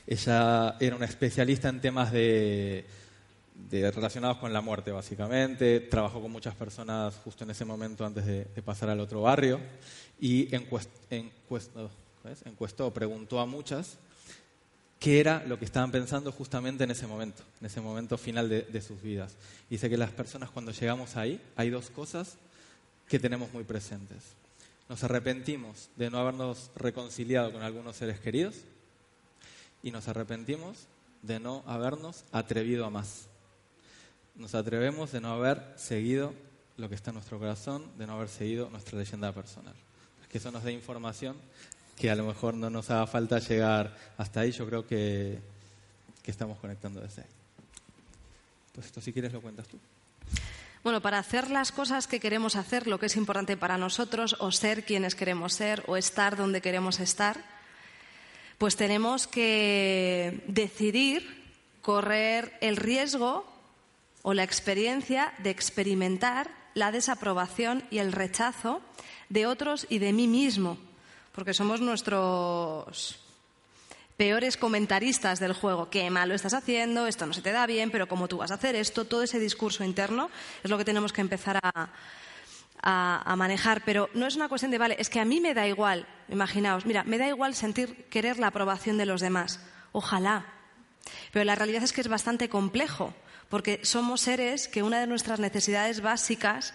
Ella 0.05 0.77
era 0.79 0.95
una 0.95 1.05
especialista 1.05 1.67
en 1.67 1.81
temas 1.81 2.11
de, 2.11 2.85
de 3.69 3.91
relacionados 3.91 4.37
con 4.37 4.53
la 4.53 4.61
muerte, 4.61 4.91
básicamente. 4.91 5.79
Trabajó 5.79 6.21
con 6.21 6.31
muchas 6.31 6.55
personas 6.55 7.15
justo 7.23 7.43
en 7.43 7.51
ese 7.51 7.65
momento 7.65 8.05
antes 8.05 8.25
de, 8.25 8.45
de 8.45 8.61
pasar 8.61 8.89
al 8.89 8.99
otro 8.99 9.21
barrio 9.21 9.59
y 10.19 10.53
encuest, 10.55 10.89
encuestó, 11.09 11.89
encuestó, 12.45 12.93
preguntó 12.93 13.39
a 13.39 13.45
muchas 13.45 13.97
qué 14.99 15.19
era 15.19 15.43
lo 15.45 15.59
que 15.59 15.65
estaban 15.65 15.91
pensando 15.91 16.31
justamente 16.31 16.83
en 16.83 16.91
ese 16.91 17.07
momento, 17.07 17.43
en 17.59 17.67
ese 17.67 17.81
momento 17.81 18.17
final 18.17 18.49
de, 18.49 18.63
de 18.63 18.81
sus 18.81 19.01
vidas. 19.01 19.35
Y 19.69 19.75
dice 19.75 19.89
que 19.89 19.97
las 19.97 20.11
personas 20.11 20.49
cuando 20.49 20.71
llegamos 20.71 21.15
ahí 21.15 21.41
hay 21.55 21.69
dos 21.69 21.89
cosas 21.89 22.37
que 23.07 23.19
tenemos 23.19 23.51
muy 23.53 23.63
presentes 23.63 24.39
nos 24.89 25.03
arrepentimos 25.03 25.89
de 25.95 26.09
no 26.09 26.17
habernos 26.17 26.71
reconciliado 26.75 27.51
con 27.51 27.61
algunos 27.61 27.95
seres 27.95 28.19
queridos 28.19 28.55
y 29.83 29.91
nos 29.91 30.07
arrepentimos 30.07 30.87
de 31.21 31.39
no 31.39 31.63
habernos 31.67 32.25
atrevido 32.31 32.85
a 32.85 32.89
más. 32.89 33.27
Nos 34.39 34.55
atrevemos 34.55 35.11
de 35.11 35.19
no 35.19 35.33
haber 35.33 35.61
seguido 35.75 36.33
lo 36.77 36.87
que 36.87 36.95
está 36.95 37.11
en 37.11 37.15
nuestro 37.15 37.37
corazón, 37.37 37.85
de 37.97 38.07
no 38.07 38.13
haber 38.13 38.29
seguido 38.29 38.69
nuestra 38.69 38.97
leyenda 38.97 39.33
personal. 39.33 39.75
Que 40.31 40.37
eso 40.37 40.49
nos 40.49 40.63
dé 40.63 40.71
información 40.71 41.35
que 41.97 42.09
a 42.09 42.15
lo 42.15 42.23
mejor 42.23 42.53
no 42.53 42.69
nos 42.69 42.89
haga 42.89 43.05
falta 43.05 43.39
llegar 43.39 43.97
hasta 44.17 44.39
ahí. 44.39 44.51
Yo 44.51 44.65
creo 44.65 44.87
que, 44.87 45.39
que 46.23 46.31
estamos 46.31 46.57
conectando 46.59 47.01
desde 47.01 47.23
ahí. 47.23 47.27
Pues 48.73 48.85
esto 48.87 49.01
si 49.01 49.11
quieres 49.11 49.33
lo 49.33 49.41
cuentas 49.41 49.67
tú. 49.67 49.77
Bueno, 50.83 51.01
para 51.01 51.19
hacer 51.19 51.51
las 51.51 51.73
cosas 51.73 52.07
que 52.07 52.21
queremos 52.21 52.55
hacer, 52.55 52.87
lo 52.87 52.97
que 52.97 53.07
es 53.07 53.17
importante 53.17 53.57
para 53.57 53.77
nosotros, 53.77 54.37
o 54.39 54.53
ser 54.53 54.85
quienes 54.85 55.15
queremos 55.15 55.51
ser, 55.51 55.83
o 55.87 55.97
estar 55.97 56.37
donde 56.37 56.61
queremos 56.61 57.01
estar, 57.01 57.43
pues 58.57 58.77
tenemos 58.77 59.27
que 59.27 60.45
decidir 60.47 61.43
correr 61.81 62.57
el 62.61 62.77
riesgo 62.77 63.58
o 64.21 64.33
la 64.33 64.43
experiencia 64.43 65.33
de 65.39 65.49
experimentar 65.49 66.51
la 66.73 66.91
desaprobación 66.91 67.83
y 67.89 67.99
el 67.99 68.11
rechazo 68.11 68.81
de 69.29 69.45
otros 69.45 69.85
y 69.89 69.99
de 69.99 70.13
mí 70.13 70.27
mismo, 70.27 70.77
porque 71.31 71.53
somos 71.53 71.81
nuestros 71.81 73.19
peores 74.19 74.57
comentaristas 74.57 75.39
del 75.39 75.53
juego. 75.53 75.89
Qué 75.89 76.09
malo 76.09 76.35
estás 76.35 76.53
haciendo, 76.53 77.07
esto 77.07 77.25
no 77.25 77.33
se 77.33 77.41
te 77.41 77.53
da 77.53 77.65
bien, 77.65 77.89
pero 77.89 78.09
como 78.09 78.27
tú 78.27 78.37
vas 78.37 78.51
a 78.51 78.55
hacer 78.55 78.75
esto, 78.75 79.05
todo 79.05 79.23
ese 79.23 79.39
discurso 79.39 79.85
interno 79.85 80.29
es 80.61 80.69
lo 80.69 80.77
que 80.77 80.83
tenemos 80.83 81.13
que 81.13 81.21
empezar 81.21 81.57
a, 81.63 83.35
manejar. 83.37 83.83
Pero 83.85 84.09
no 84.13 84.27
es 84.27 84.35
una 84.35 84.49
cuestión 84.49 84.71
de, 84.71 84.77
vale, 84.77 84.97
es 84.99 85.09
que 85.09 85.21
a 85.21 85.25
mí 85.25 85.39
me 85.39 85.53
da 85.53 85.67
igual, 85.67 86.05
imaginaos, 86.27 86.85
mira, 86.85 87.05
me 87.05 87.17
da 87.17 87.29
igual 87.29 87.55
sentir 87.55 88.09
querer 88.09 88.39
la 88.39 88.47
aprobación 88.47 88.97
de 88.97 89.05
los 89.05 89.21
demás. 89.21 89.61
Ojalá. 89.93 90.45
Pero 91.31 91.45
la 91.45 91.55
realidad 91.55 91.83
es 91.83 91.93
que 91.93 92.01
es 92.01 92.09
bastante 92.09 92.49
complejo, 92.49 93.13
porque 93.49 93.79
somos 93.83 94.21
seres 94.21 94.67
que 94.67 94.83
una 94.83 94.99
de 94.99 95.07
nuestras 95.07 95.39
necesidades 95.39 96.01
básicas 96.01 96.73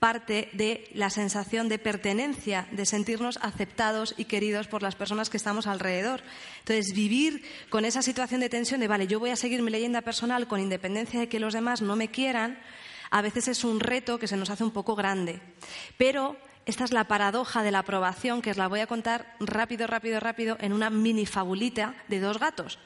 parte 0.00 0.48
de 0.54 0.88
la 0.94 1.10
sensación 1.10 1.68
de 1.68 1.78
pertenencia, 1.78 2.66
de 2.72 2.86
sentirnos 2.86 3.38
aceptados 3.42 4.14
y 4.16 4.24
queridos 4.24 4.66
por 4.66 4.82
las 4.82 4.96
personas 4.96 5.28
que 5.28 5.36
estamos 5.36 5.66
alrededor. 5.66 6.22
Entonces, 6.60 6.94
vivir 6.94 7.44
con 7.68 7.84
esa 7.84 8.00
situación 8.00 8.40
de 8.40 8.48
tensión 8.48 8.80
de, 8.80 8.88
vale, 8.88 9.06
yo 9.06 9.20
voy 9.20 9.28
a 9.28 9.36
seguir 9.36 9.60
mi 9.60 9.70
leyenda 9.70 10.00
personal 10.00 10.48
con 10.48 10.58
independencia 10.58 11.20
de 11.20 11.28
que 11.28 11.38
los 11.38 11.52
demás 11.52 11.82
no 11.82 11.96
me 11.96 12.08
quieran, 12.08 12.58
a 13.10 13.20
veces 13.20 13.48
es 13.48 13.62
un 13.62 13.78
reto 13.78 14.18
que 14.18 14.26
se 14.26 14.38
nos 14.38 14.48
hace 14.48 14.64
un 14.64 14.70
poco 14.70 14.96
grande. 14.96 15.40
Pero 15.98 16.36
esta 16.64 16.84
es 16.84 16.92
la 16.92 17.04
paradoja 17.04 17.62
de 17.62 17.70
la 17.70 17.80
aprobación 17.80 18.40
que 18.40 18.52
os 18.52 18.56
la 18.56 18.68
voy 18.68 18.80
a 18.80 18.86
contar 18.86 19.36
rápido, 19.38 19.86
rápido, 19.86 20.18
rápido 20.18 20.56
en 20.60 20.72
una 20.72 20.88
mini 20.88 21.26
fabulita 21.26 21.94
de 22.08 22.20
dos 22.20 22.38
gatos. 22.38 22.78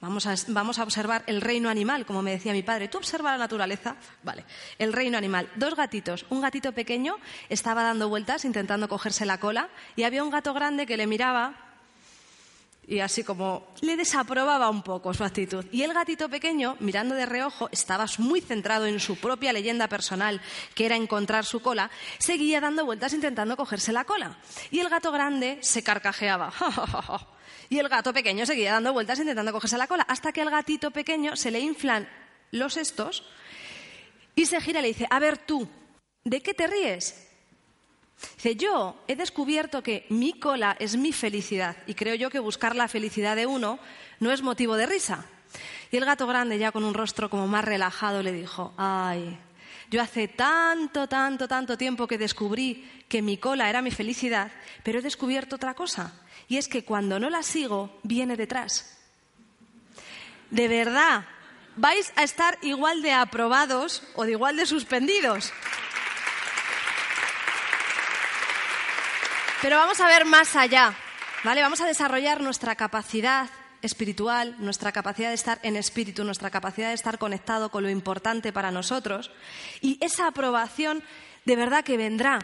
Vamos 0.00 0.26
a, 0.26 0.82
observar 0.82 1.24
el 1.26 1.40
reino 1.40 1.70
animal, 1.70 2.04
como 2.04 2.22
me 2.22 2.32
decía 2.32 2.52
mi 2.52 2.62
padre. 2.62 2.88
¿Tú 2.88 2.98
observa 2.98 3.32
la 3.32 3.38
naturaleza? 3.38 3.96
Vale. 4.22 4.44
El 4.78 4.92
reino 4.92 5.16
animal. 5.16 5.50
Dos 5.56 5.74
gatitos. 5.74 6.26
Un 6.28 6.42
gatito 6.42 6.72
pequeño 6.72 7.16
estaba 7.48 7.82
dando 7.82 8.08
vueltas 8.08 8.44
intentando 8.44 8.88
cogerse 8.88 9.24
la 9.24 9.40
cola 9.40 9.70
y 9.96 10.02
había 10.02 10.22
un 10.22 10.30
gato 10.30 10.52
grande 10.52 10.86
que 10.86 10.98
le 10.98 11.06
miraba 11.06 11.66
y 12.86 13.00
así 13.00 13.24
como 13.24 13.66
le 13.80 13.96
desaprobaba 13.96 14.70
un 14.70 14.82
poco 14.82 15.12
su 15.12 15.24
actitud. 15.24 15.64
Y 15.72 15.82
el 15.82 15.92
gatito 15.92 16.28
pequeño, 16.28 16.76
mirando 16.80 17.14
de 17.14 17.26
reojo, 17.26 17.68
estaba 17.72 18.06
muy 18.18 18.40
centrado 18.40 18.86
en 18.86 19.00
su 19.00 19.16
propia 19.16 19.52
leyenda 19.52 19.88
personal, 19.88 20.40
que 20.74 20.86
era 20.86 20.96
encontrar 20.96 21.44
su 21.44 21.60
cola, 21.60 21.90
seguía 22.18 22.60
dando 22.60 22.84
vueltas 22.84 23.12
intentando 23.12 23.56
cogerse 23.56 23.92
la 23.92 24.04
cola. 24.04 24.36
Y 24.70 24.78
el 24.78 24.88
gato 24.88 25.10
grande 25.10 25.58
se 25.62 25.82
carcajeaba. 25.82 26.52
Y 27.68 27.78
el 27.78 27.88
gato 27.88 28.12
pequeño 28.12 28.46
seguía 28.46 28.72
dando 28.72 28.92
vueltas 28.92 29.18
intentando 29.18 29.52
cogerse 29.52 29.78
la 29.78 29.86
cola, 29.86 30.04
hasta 30.08 30.32
que 30.32 30.42
al 30.42 30.50
gatito 30.50 30.90
pequeño 30.90 31.36
se 31.36 31.50
le 31.50 31.60
inflan 31.60 32.08
los 32.52 32.76
estos 32.76 33.24
y 34.34 34.46
se 34.46 34.60
gira 34.60 34.80
y 34.80 34.82
le 34.82 34.88
dice, 34.88 35.06
a 35.10 35.18
ver 35.18 35.38
tú, 35.38 35.68
¿de 36.24 36.42
qué 36.42 36.54
te 36.54 36.66
ríes? 36.66 37.26
Dice, 38.36 38.56
yo 38.56 39.02
he 39.08 39.16
descubierto 39.16 39.82
que 39.82 40.06
mi 40.08 40.32
cola 40.32 40.76
es 40.78 40.96
mi 40.96 41.12
felicidad 41.12 41.76
y 41.86 41.94
creo 41.94 42.14
yo 42.14 42.30
que 42.30 42.38
buscar 42.38 42.74
la 42.76 42.88
felicidad 42.88 43.36
de 43.36 43.46
uno 43.46 43.78
no 44.20 44.32
es 44.32 44.42
motivo 44.42 44.76
de 44.76 44.86
risa. 44.86 45.26
Y 45.90 45.96
el 45.96 46.04
gato 46.04 46.26
grande, 46.26 46.58
ya 46.58 46.72
con 46.72 46.84
un 46.84 46.94
rostro 46.94 47.30
como 47.30 47.46
más 47.46 47.64
relajado, 47.64 48.22
le 48.22 48.32
dijo, 48.32 48.72
ay, 48.76 49.38
yo 49.90 50.02
hace 50.02 50.28
tanto, 50.28 51.08
tanto, 51.08 51.46
tanto 51.46 51.78
tiempo 51.78 52.06
que 52.06 52.18
descubrí 52.18 53.04
que 53.08 53.22
mi 53.22 53.36
cola 53.36 53.70
era 53.70 53.82
mi 53.82 53.90
felicidad, 53.90 54.50
pero 54.82 54.98
he 54.98 55.02
descubierto 55.02 55.56
otra 55.56 55.74
cosa, 55.74 56.12
y 56.48 56.58
es 56.58 56.68
que 56.68 56.84
cuando 56.84 57.18
no 57.18 57.30
la 57.30 57.42
sigo, 57.42 57.98
viene 58.02 58.36
detrás. 58.36 58.96
De 60.50 60.68
verdad, 60.68 61.24
vais 61.76 62.12
a 62.16 62.22
estar 62.22 62.58
igual 62.62 63.02
de 63.02 63.12
aprobados 63.12 64.02
o 64.14 64.24
de 64.24 64.32
igual 64.32 64.56
de 64.56 64.66
suspendidos. 64.66 65.52
Pero 69.62 69.76
vamos 69.76 70.00
a 70.00 70.06
ver 70.06 70.24
más 70.24 70.54
allá, 70.54 70.94
¿vale? 71.42 71.62
Vamos 71.62 71.80
a 71.80 71.86
desarrollar 71.86 72.40
nuestra 72.40 72.76
capacidad 72.76 73.48
espiritual, 73.82 74.54
nuestra 74.58 74.92
capacidad 74.92 75.28
de 75.28 75.34
estar 75.34 75.58
en 75.62 75.76
espíritu, 75.76 76.24
nuestra 76.24 76.50
capacidad 76.50 76.88
de 76.88 76.94
estar 76.94 77.18
conectado 77.18 77.70
con 77.70 77.82
lo 77.82 77.90
importante 77.90 78.52
para 78.52 78.70
nosotros. 78.70 79.30
Y 79.80 79.98
esa 80.04 80.28
aprobación 80.28 81.02
de 81.44 81.56
verdad 81.56 81.84
que 81.84 81.96
vendrá 81.96 82.38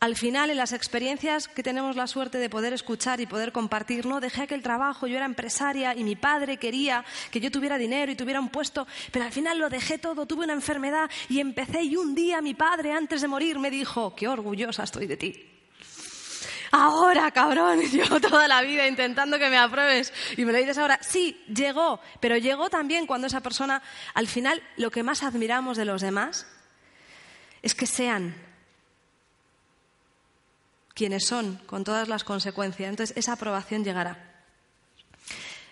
al 0.00 0.14
final, 0.14 0.50
en 0.50 0.56
las 0.56 0.72
experiencias 0.72 1.48
que 1.48 1.64
tenemos 1.64 1.96
la 1.96 2.06
suerte 2.06 2.38
de 2.38 2.48
poder 2.48 2.72
escuchar 2.72 3.20
y 3.20 3.26
poder 3.26 3.50
compartir, 3.50 4.06
no 4.06 4.20
dejé 4.20 4.42
aquel 4.42 4.62
trabajo, 4.62 5.08
yo 5.08 5.16
era 5.16 5.26
empresaria 5.26 5.92
y 5.96 6.04
mi 6.04 6.14
padre 6.14 6.56
quería 6.56 7.04
que 7.32 7.40
yo 7.40 7.50
tuviera 7.50 7.78
dinero 7.78 8.12
y 8.12 8.14
tuviera 8.14 8.38
un 8.38 8.48
puesto, 8.48 8.86
pero 9.10 9.24
al 9.24 9.32
final 9.32 9.58
lo 9.58 9.68
dejé 9.68 9.98
todo, 9.98 10.24
tuve 10.24 10.44
una 10.44 10.52
enfermedad 10.52 11.10
y 11.28 11.40
empecé 11.40 11.82
y 11.82 11.96
un 11.96 12.14
día 12.14 12.40
mi 12.40 12.54
padre 12.54 12.92
antes 12.92 13.22
de 13.22 13.28
morir 13.28 13.58
me 13.58 13.72
dijo, 13.72 14.14
qué 14.14 14.28
orgullosa 14.28 14.84
estoy 14.84 15.08
de 15.08 15.16
ti. 15.16 15.44
Ahora, 16.70 17.32
cabrón, 17.32 17.80
yo 17.92 18.20
toda 18.20 18.46
la 18.46 18.62
vida 18.62 18.86
intentando 18.86 19.36
que 19.36 19.50
me 19.50 19.58
apruebes 19.58 20.12
y 20.36 20.44
me 20.44 20.52
lo 20.52 20.58
dices 20.58 20.78
ahora. 20.78 21.00
Sí, 21.02 21.42
llegó, 21.52 21.98
pero 22.20 22.36
llegó 22.36 22.70
también 22.70 23.06
cuando 23.06 23.26
esa 23.26 23.40
persona, 23.40 23.82
al 24.14 24.28
final, 24.28 24.62
lo 24.76 24.92
que 24.92 25.02
más 25.02 25.24
admiramos 25.24 25.76
de 25.76 25.86
los 25.86 26.02
demás 26.02 26.46
es 27.62 27.74
que 27.74 27.86
sean 27.86 28.47
quienes 30.98 31.26
son, 31.26 31.60
con 31.66 31.84
todas 31.84 32.08
las 32.08 32.24
consecuencias. 32.24 32.90
Entonces, 32.90 33.16
esa 33.16 33.34
aprobación 33.34 33.84
llegará. 33.84 34.18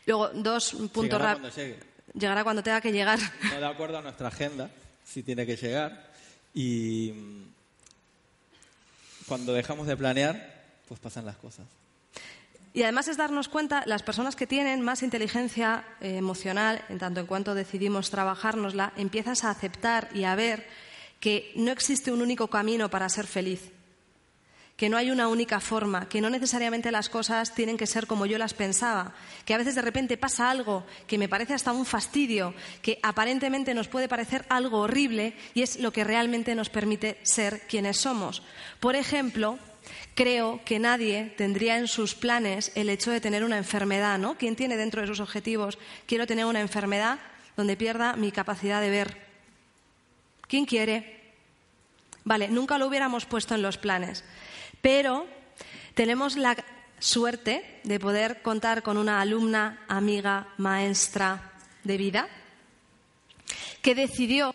Luego, 0.06 0.28
dos 0.28 0.76
puntos 0.92 1.20
rápidos. 1.20 1.52
Llegará 2.14 2.44
cuando 2.44 2.62
tenga 2.62 2.80
que 2.80 2.92
llegar. 2.92 3.18
No 3.42 3.58
de 3.58 3.66
acuerdo 3.66 3.98
a 3.98 4.02
nuestra 4.02 4.28
agenda, 4.28 4.70
si 5.04 5.24
tiene 5.24 5.44
que 5.44 5.56
llegar. 5.56 6.12
Y 6.54 7.12
mm, 7.12 7.42
cuando 9.26 9.52
dejamos 9.52 9.88
de 9.88 9.96
planear, 9.96 10.62
pues 10.86 11.00
pasan 11.00 11.26
las 11.26 11.36
cosas. 11.36 11.66
Y 12.72 12.84
además 12.84 13.08
es 13.08 13.16
darnos 13.16 13.48
cuenta, 13.48 13.82
las 13.86 14.04
personas 14.04 14.36
que 14.36 14.46
tienen 14.46 14.80
más 14.80 15.02
inteligencia 15.02 15.84
eh, 16.00 16.18
emocional, 16.18 16.84
en 16.88 16.98
tanto 16.98 17.18
en 17.18 17.26
cuanto 17.26 17.54
decidimos 17.56 18.10
trabajárnosla, 18.10 18.92
empiezas 18.96 19.42
a 19.42 19.50
aceptar 19.50 20.08
y 20.14 20.22
a 20.22 20.36
ver 20.36 20.68
que 21.18 21.52
no 21.56 21.72
existe 21.72 22.12
un 22.12 22.22
único 22.22 22.46
camino 22.48 22.88
para 22.90 23.08
ser 23.08 23.26
feliz 23.26 23.72
que 24.76 24.90
no 24.90 24.98
hay 24.98 25.10
una 25.10 25.28
única 25.28 25.58
forma, 25.58 26.08
que 26.08 26.20
no 26.20 26.28
necesariamente 26.28 26.92
las 26.92 27.08
cosas 27.08 27.54
tienen 27.54 27.78
que 27.78 27.86
ser 27.86 28.06
como 28.06 28.26
yo 28.26 28.36
las 28.36 28.52
pensaba, 28.52 29.14
que 29.46 29.54
a 29.54 29.58
veces 29.58 29.74
de 29.74 29.82
repente 29.82 30.18
pasa 30.18 30.50
algo 30.50 30.84
que 31.06 31.16
me 31.16 31.28
parece 31.28 31.54
hasta 31.54 31.72
un 31.72 31.86
fastidio, 31.86 32.54
que 32.82 32.98
aparentemente 33.02 33.72
nos 33.72 33.88
puede 33.88 34.08
parecer 34.08 34.44
algo 34.50 34.80
horrible 34.80 35.34
y 35.54 35.62
es 35.62 35.80
lo 35.80 35.92
que 35.92 36.04
realmente 36.04 36.54
nos 36.54 36.68
permite 36.68 37.18
ser 37.22 37.62
quienes 37.66 37.96
somos. 37.96 38.42
Por 38.78 38.96
ejemplo, 38.96 39.58
creo 40.14 40.60
que 40.66 40.78
nadie 40.78 41.32
tendría 41.38 41.78
en 41.78 41.88
sus 41.88 42.14
planes 42.14 42.70
el 42.74 42.90
hecho 42.90 43.10
de 43.10 43.22
tener 43.22 43.44
una 43.44 43.56
enfermedad, 43.56 44.18
¿no? 44.18 44.36
¿Quién 44.36 44.56
tiene 44.56 44.76
dentro 44.76 45.00
de 45.00 45.06
sus 45.06 45.20
objetivos 45.20 45.78
quiero 46.06 46.26
tener 46.26 46.44
una 46.44 46.60
enfermedad 46.60 47.18
donde 47.56 47.78
pierda 47.78 48.14
mi 48.14 48.30
capacidad 48.30 48.82
de 48.82 48.90
ver? 48.90 49.16
¿Quién 50.48 50.66
quiere? 50.66 51.16
Vale, 52.24 52.48
nunca 52.48 52.76
lo 52.76 52.88
hubiéramos 52.88 53.24
puesto 53.24 53.54
en 53.54 53.62
los 53.62 53.78
planes. 53.78 54.24
Pero 54.80 55.26
tenemos 55.94 56.36
la 56.36 56.56
suerte 56.98 57.80
de 57.84 58.00
poder 58.00 58.42
contar 58.42 58.82
con 58.82 58.96
una 58.96 59.20
alumna, 59.20 59.84
amiga, 59.88 60.48
maestra 60.56 61.52
de 61.84 61.96
vida, 61.96 62.28
que 63.82 63.94
decidió 63.94 64.54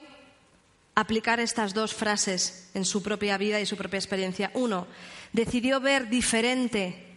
aplicar 0.95 1.39
estas 1.39 1.73
dos 1.73 1.93
frases 1.93 2.69
en 2.73 2.85
su 2.85 3.01
propia 3.01 3.37
vida 3.37 3.59
y 3.59 3.65
su 3.65 3.77
propia 3.77 3.97
experiencia. 3.97 4.51
Uno, 4.53 4.87
decidió 5.31 5.79
ver 5.79 6.09
diferente, 6.09 7.07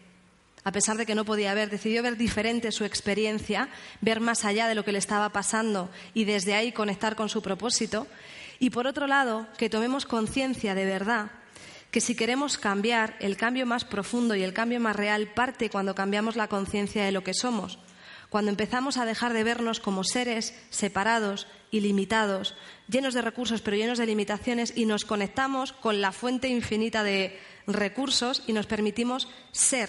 a 0.62 0.72
pesar 0.72 0.96
de 0.96 1.06
que 1.06 1.14
no 1.14 1.24
podía 1.24 1.54
ver, 1.54 1.70
decidió 1.70 2.02
ver 2.02 2.16
diferente 2.16 2.72
su 2.72 2.84
experiencia, 2.84 3.68
ver 4.00 4.20
más 4.20 4.44
allá 4.44 4.68
de 4.68 4.74
lo 4.74 4.84
que 4.84 4.92
le 4.92 4.98
estaba 4.98 5.30
pasando 5.30 5.90
y 6.14 6.24
desde 6.24 6.54
ahí 6.54 6.72
conectar 6.72 7.16
con 7.16 7.28
su 7.28 7.42
propósito. 7.42 8.06
Y 8.60 8.70
por 8.70 8.86
otro 8.86 9.06
lado, 9.06 9.48
que 9.58 9.68
tomemos 9.68 10.06
conciencia 10.06 10.74
de 10.74 10.84
verdad 10.84 11.30
que 11.94 12.00
si 12.00 12.16
queremos 12.16 12.58
cambiar, 12.58 13.14
el 13.20 13.36
cambio 13.36 13.66
más 13.66 13.84
profundo 13.84 14.34
y 14.34 14.42
el 14.42 14.52
cambio 14.52 14.80
más 14.80 14.96
real 14.96 15.28
parte 15.28 15.70
cuando 15.70 15.94
cambiamos 15.94 16.34
la 16.34 16.48
conciencia 16.48 17.04
de 17.04 17.12
lo 17.12 17.22
que 17.22 17.34
somos, 17.34 17.78
cuando 18.30 18.50
empezamos 18.50 18.96
a 18.96 19.04
dejar 19.04 19.32
de 19.32 19.44
vernos 19.44 19.78
como 19.78 20.02
seres 20.02 20.58
separados, 20.70 21.46
ilimitados, 21.70 22.56
llenos 22.88 23.14
de 23.14 23.22
recursos 23.22 23.62
pero 23.62 23.76
llenos 23.76 23.98
de 23.98 24.06
limitaciones 24.06 24.72
y 24.76 24.86
nos 24.86 25.04
conectamos 25.04 25.72
con 25.72 26.00
la 26.00 26.10
fuente 26.10 26.48
infinita 26.48 27.04
de 27.04 27.38
recursos 27.68 28.42
y 28.48 28.54
nos 28.54 28.66
permitimos 28.66 29.28
ser. 29.52 29.88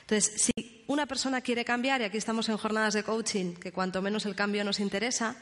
Entonces, 0.00 0.42
si 0.42 0.82
una 0.88 1.06
persona 1.06 1.40
quiere 1.40 1.64
cambiar, 1.64 2.00
y 2.00 2.04
aquí 2.04 2.18
estamos 2.18 2.48
en 2.48 2.56
jornadas 2.56 2.94
de 2.94 3.04
coaching, 3.04 3.54
que 3.54 3.70
cuanto 3.70 4.02
menos 4.02 4.26
el 4.26 4.34
cambio 4.34 4.64
nos 4.64 4.80
interesa, 4.80 5.36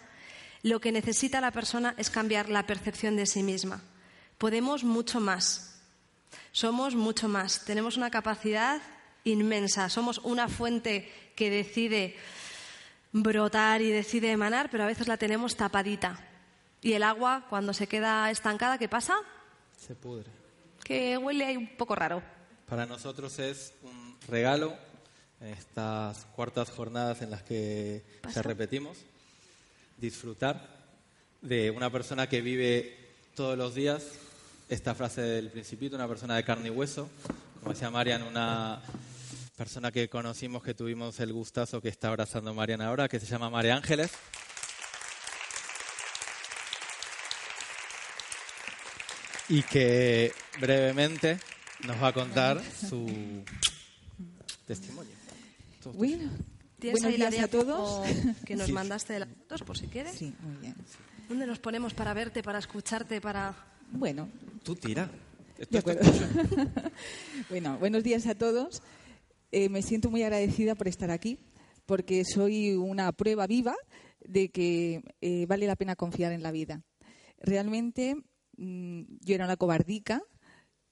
lo 0.62 0.78
que 0.78 0.92
necesita 0.92 1.40
la 1.40 1.52
persona 1.52 1.94
es 1.96 2.10
cambiar 2.10 2.50
la 2.50 2.66
percepción 2.66 3.16
de 3.16 3.24
sí 3.24 3.42
misma. 3.42 3.82
Podemos 4.40 4.84
mucho 4.84 5.20
más. 5.20 5.82
Somos 6.50 6.94
mucho 6.94 7.28
más, 7.28 7.62
tenemos 7.66 7.98
una 7.98 8.10
capacidad 8.10 8.80
inmensa, 9.22 9.90
somos 9.90 10.16
una 10.24 10.48
fuente 10.48 11.12
que 11.36 11.50
decide 11.50 12.16
brotar 13.12 13.82
y 13.82 13.90
decide 13.90 14.30
emanar, 14.30 14.70
pero 14.70 14.84
a 14.84 14.86
veces 14.86 15.08
la 15.08 15.18
tenemos 15.18 15.56
tapadita. 15.56 16.18
¿Y 16.80 16.94
el 16.94 17.02
agua, 17.02 17.44
cuando 17.50 17.74
se 17.74 17.86
queda 17.86 18.30
estancada, 18.30 18.78
qué 18.78 18.88
pasa? 18.88 19.18
Se 19.78 19.94
pudre. 19.94 20.30
Que 20.84 21.18
huele 21.18 21.44
ahí 21.44 21.58
un 21.58 21.76
poco 21.76 21.94
raro. 21.94 22.22
Para 22.66 22.86
nosotros 22.86 23.38
es 23.40 23.74
un 23.82 24.16
regalo 24.26 24.74
estas 25.42 26.24
cuartas 26.34 26.70
jornadas 26.70 27.20
en 27.20 27.30
las 27.30 27.42
que 27.42 28.02
se 28.32 28.42
repetimos, 28.42 28.96
disfrutar 29.98 30.66
de 31.42 31.70
una 31.70 31.90
persona 31.90 32.26
que 32.26 32.40
vive 32.40 32.96
todos 33.34 33.58
los 33.58 33.74
días 33.74 34.29
esta 34.70 34.94
frase 34.94 35.20
del 35.20 35.50
principito, 35.50 35.96
una 35.96 36.06
persona 36.06 36.36
de 36.36 36.44
carne 36.44 36.68
y 36.68 36.70
hueso, 36.70 37.10
como 37.58 37.72
decía 37.72 37.90
Marian, 37.90 38.22
una 38.22 38.80
persona 39.56 39.90
que 39.90 40.08
conocimos, 40.08 40.62
que 40.62 40.74
tuvimos 40.74 41.18
el 41.18 41.32
gustazo 41.32 41.82
que 41.82 41.88
está 41.88 42.08
abrazando 42.08 42.54
Marian 42.54 42.80
ahora, 42.80 43.08
que 43.08 43.18
se 43.18 43.26
llama 43.26 43.50
María 43.50 43.74
Ángeles. 43.74 44.12
Y 49.48 49.64
que 49.64 50.32
brevemente 50.60 51.40
nos 51.80 52.00
va 52.00 52.08
a 52.08 52.12
contar 52.12 52.62
su 52.62 53.42
testimonio. 54.68 55.12
Bueno, 55.94 56.30
buenos 56.80 57.16
días 57.16 57.38
a 57.40 57.48
todos. 57.48 58.08
Que 58.46 58.54
nos 58.54 58.70
mandaste 58.70 59.14
de 59.14 59.18
las 59.18 59.28
fotos, 59.28 59.62
por 59.62 59.76
si 59.76 59.88
quieres. 59.88 60.14
Sí, 60.16 60.32
muy 60.40 60.54
bien. 60.58 60.76
¿Dónde 61.28 61.46
nos 61.46 61.58
ponemos 61.58 61.92
para 61.92 62.14
verte, 62.14 62.44
para 62.44 62.60
escucharte, 62.60 63.20
para...? 63.20 63.52
Bueno. 63.90 64.28
Tú 64.62 64.76
tira. 64.76 65.10
bueno, 67.50 67.78
buenos 67.78 68.04
días 68.04 68.26
a 68.26 68.34
todos. 68.34 68.82
Eh, 69.52 69.68
me 69.68 69.82
siento 69.82 70.10
muy 70.10 70.22
agradecida 70.22 70.74
por 70.74 70.86
estar 70.86 71.10
aquí, 71.10 71.38
porque 71.86 72.24
soy 72.24 72.72
una 72.72 73.12
prueba 73.12 73.46
viva 73.46 73.74
de 74.20 74.50
que 74.50 75.02
eh, 75.22 75.46
vale 75.46 75.66
la 75.66 75.76
pena 75.76 75.96
confiar 75.96 76.32
en 76.32 76.42
la 76.42 76.52
vida. 76.52 76.82
Realmente 77.38 78.16
mm, 78.58 79.02
yo 79.20 79.34
era 79.34 79.46
una 79.46 79.56
cobardica 79.56 80.22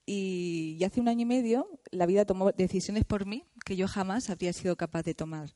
y, 0.06 0.82
hace 0.84 1.00
un 1.00 1.08
año 1.08 1.22
y 1.22 1.26
medio 1.26 1.68
la 1.90 2.06
vida 2.06 2.24
tomó 2.24 2.52
decisiones 2.52 3.04
por 3.04 3.26
mí 3.26 3.44
que 3.66 3.76
yo 3.76 3.86
jamás 3.86 4.30
habría 4.30 4.54
sido 4.54 4.76
capaz 4.76 5.02
de 5.02 5.14
tomar. 5.14 5.54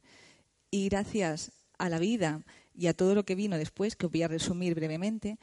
Y 0.71 0.91
gracias 0.91 1.53
a 1.79 1.89
la 1.89 1.99
vida 1.99 2.45
y 2.75 2.89
a 2.89 2.95
todo 2.95 3.15
lo 3.15 3.25
que 3.25 3.35
vino 3.35 3.57
después, 3.57 3.97
que 3.97 4.07
os 4.07 4.13
voy 4.13 4.23
a 4.23 4.29
resumir 4.29 4.75
brevemente, 4.75 5.39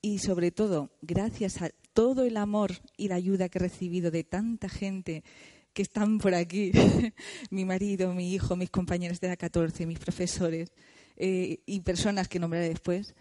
y 0.00 0.18
sobre 0.18 0.52
todo 0.52 0.90
gracias 1.02 1.62
a 1.62 1.70
todo 1.96 2.24
el 2.24 2.36
amor 2.36 2.72
y 2.98 3.08
la 3.08 3.14
ayuda 3.14 3.48
que 3.48 3.56
he 3.56 3.62
recibido 3.62 4.10
de 4.10 4.22
tanta 4.22 4.68
gente 4.68 5.24
que 5.72 5.80
están 5.80 6.18
por 6.18 6.34
aquí, 6.34 6.70
mi 7.50 7.64
marido, 7.64 8.12
mi 8.12 8.34
hijo, 8.34 8.54
mis 8.54 8.68
compañeros 8.68 9.18
de 9.18 9.28
la 9.28 9.36
14, 9.38 9.86
mis 9.86 9.98
profesores 9.98 10.72
eh, 11.16 11.60
y 11.64 11.80
personas 11.80 12.28
que 12.28 12.38
nombraré 12.38 12.68
después, 12.68 13.14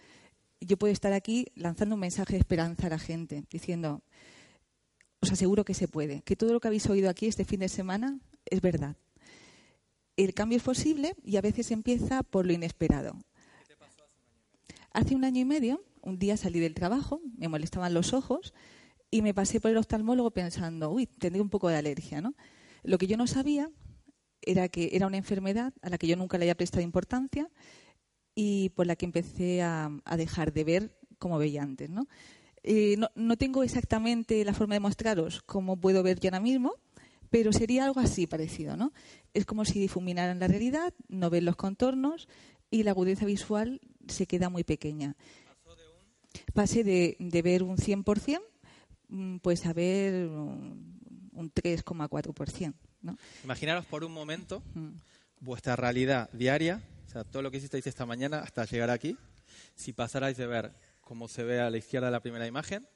yo 0.59 0.75
puedo 0.75 0.91
estar 0.91 1.13
aquí 1.13 1.47
lanzando 1.55 1.95
un 1.95 2.01
mensaje 2.01 2.33
de 2.33 2.39
esperanza 2.39 2.87
a 2.87 2.89
la 2.89 2.99
gente, 2.99 3.45
diciendo, 3.49 4.03
os 5.21 5.31
aseguro 5.31 5.63
que 5.63 5.73
se 5.73 5.87
puede, 5.87 6.21
que 6.23 6.35
todo 6.35 6.51
lo 6.51 6.59
que 6.59 6.67
habéis 6.67 6.89
oído 6.89 7.09
aquí 7.09 7.27
este 7.27 7.45
fin 7.45 7.61
de 7.61 7.69
semana 7.69 8.19
es 8.43 8.59
verdad. 8.59 8.97
El 10.17 10.33
cambio 10.33 10.57
es 10.57 10.63
posible 10.63 11.15
y 11.23 11.37
a 11.37 11.41
veces 11.41 11.71
empieza 11.71 12.23
por 12.23 12.45
lo 12.45 12.51
inesperado. 12.51 13.15
hace 14.91 15.15
un 15.15 15.23
año 15.23 15.39
y 15.39 15.45
medio? 15.45 15.81
Un 16.05 16.17
día 16.19 16.37
salí 16.37 16.59
del 16.59 16.73
trabajo, 16.73 17.21
me 17.37 17.47
molestaban 17.49 17.93
los 17.93 18.13
ojos 18.13 18.53
y 19.11 19.21
me 19.21 19.33
pasé 19.33 19.59
por 19.59 19.71
el 19.71 19.77
oftalmólogo 19.77 20.31
pensando, 20.31 20.89
uy, 20.91 21.07
tendré 21.07 21.41
un 21.41 21.49
poco 21.49 21.67
de 21.69 21.77
alergia, 21.77 22.21
¿no? 22.21 22.35
Lo 22.83 22.97
que 22.97 23.07
yo 23.07 23.17
no 23.17 23.27
sabía 23.27 23.71
era 24.41 24.69
que 24.69 24.91
era 24.93 25.07
una 25.07 25.17
enfermedad 25.17 25.73
a 25.81 25.89
la 25.89 25.97
que 25.97 26.07
yo 26.07 26.15
nunca 26.15 26.37
le 26.37 26.45
había 26.45 26.55
prestado 26.55 26.83
importancia 26.83 27.49
y 28.35 28.69
por 28.69 28.85
la 28.85 28.95
que 28.95 29.05
empecé 29.05 29.63
a, 29.63 29.89
dejar 30.17 30.53
de 30.53 30.63
ver 30.63 30.97
como 31.17 31.37
veía 31.37 31.63
antes, 31.63 31.89
¿no? 31.89 32.07
Eh, 32.63 32.97
no, 33.15 33.37
tengo 33.37 33.63
exactamente 33.63 34.43
la 34.43 34.53
forma 34.53 34.73
de 34.73 34.79
mostraros 34.79 35.41
cómo 35.43 35.79
puedo 35.79 36.03
ver 36.03 36.19
yo 36.19 36.29
ahora 36.29 36.39
mismo, 36.39 36.73
pero 37.29 37.53
sería 37.53 37.85
algo 37.85 37.99
así 37.99 38.27
parecido, 38.27 38.75
¿no? 38.75 38.91
Es 39.33 39.45
como 39.45 39.65
si 39.65 39.79
difuminaran 39.79 40.39
la 40.39 40.47
realidad, 40.47 40.93
no 41.07 41.29
ven 41.29 41.45
los 41.45 41.55
contornos 41.55 42.27
y 42.69 42.83
la 42.83 42.91
agudeza 42.91 43.25
visual 43.25 43.81
se 44.07 44.27
queda 44.27 44.49
muy 44.49 44.63
pequeña. 44.63 45.15
Pasé 46.55 46.83
de, 46.83 47.15
de 47.19 47.41
ver 47.43 47.61
un 47.61 47.77
100% 47.77 48.41
mm, 49.09 49.37
pues 49.37 49.67
a 49.67 49.73
ver 49.73 50.25
un 51.35 51.51
3,4%. 51.53 52.73
¿no? 53.01 53.17
Imaginaros 53.43 53.85
por 53.85 54.03
un 54.03 54.11
momento 54.11 54.63
mm. 54.73 54.89
vuestra 55.41 55.75
realidad 55.75 56.29
diaria, 56.33 56.81
o 57.07 57.11
sea, 57.11 57.23
todo 57.23 57.43
lo 57.43 57.51
que 57.51 57.57
hicisteis 57.57 57.85
esta 57.85 58.05
mañana 58.05 58.39
hasta 58.39 58.65
llegar 58.65 58.89
aquí, 58.89 59.17
si 59.75 59.93
pasarais 59.93 60.37
de 60.37 60.47
ver 60.47 60.73
como 61.01 61.27
se 61.27 61.43
ve 61.43 61.59
a 61.59 61.69
la 61.69 61.77
izquierda 61.77 62.07
de 62.07 62.11
la 62.11 62.21
primera 62.21 62.47
imagen, 62.47 62.87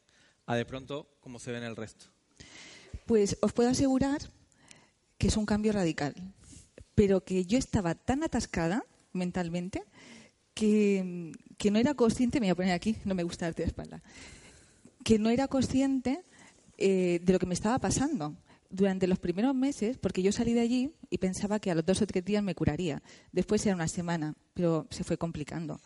a 0.45 0.55
de 0.55 0.65
pronto 0.65 1.07
como 1.19 1.37
se 1.37 1.51
ve 1.51 1.57
en 1.59 1.65
el 1.65 1.75
resto? 1.75 2.05
Pues 3.05 3.37
os 3.41 3.53
puedo 3.53 3.69
asegurar 3.69 4.19
que 5.17 5.27
es 5.27 5.37
un 5.37 5.45
cambio 5.45 5.73
radical, 5.73 6.15
pero 6.95 7.23
que 7.23 7.45
yo 7.45 7.57
estaba 7.57 7.93
tan 7.93 8.23
atascada 8.23 8.83
mentalmente 9.13 9.83
que, 10.53 11.33
no 11.65 11.79
era 11.79 11.93
consciente, 11.93 12.39
me 12.39 12.47
voy 12.47 12.51
a 12.51 12.55
poner 12.55 12.71
aquí, 12.73 12.95
no 13.05 13.15
me 13.15 13.23
gusta 13.23 13.45
darte 13.45 13.63
de 13.63 13.67
espalda, 13.67 14.01
que 15.03 15.19
no 15.19 15.29
era 15.29 15.47
consciente 15.47 16.23
eh, 16.77 17.19
de 17.21 17.33
lo 17.33 17.39
que 17.39 17.45
me 17.45 17.53
estaba 17.53 17.79
pasando 17.79 18.37
durante 18.69 19.07
los 19.07 19.19
primeros 19.19 19.55
meses, 19.55 19.97
porque 19.97 20.21
yo 20.21 20.31
salí 20.31 20.53
de 20.53 20.61
allí 20.61 20.93
y 21.09 21.17
pensaba 21.17 21.59
que 21.59 21.71
a 21.71 21.75
los 21.75 21.85
dos 21.85 22.01
o 22.01 22.07
tres 22.07 22.23
días 22.23 22.43
me 22.43 22.55
curaría. 22.55 23.01
Después 23.31 23.65
era 23.65 23.75
una 23.75 23.87
semana, 23.87 24.35
pero 24.53 24.87
se 24.89 25.03
fue 25.03 25.17
complicando. 25.17 25.79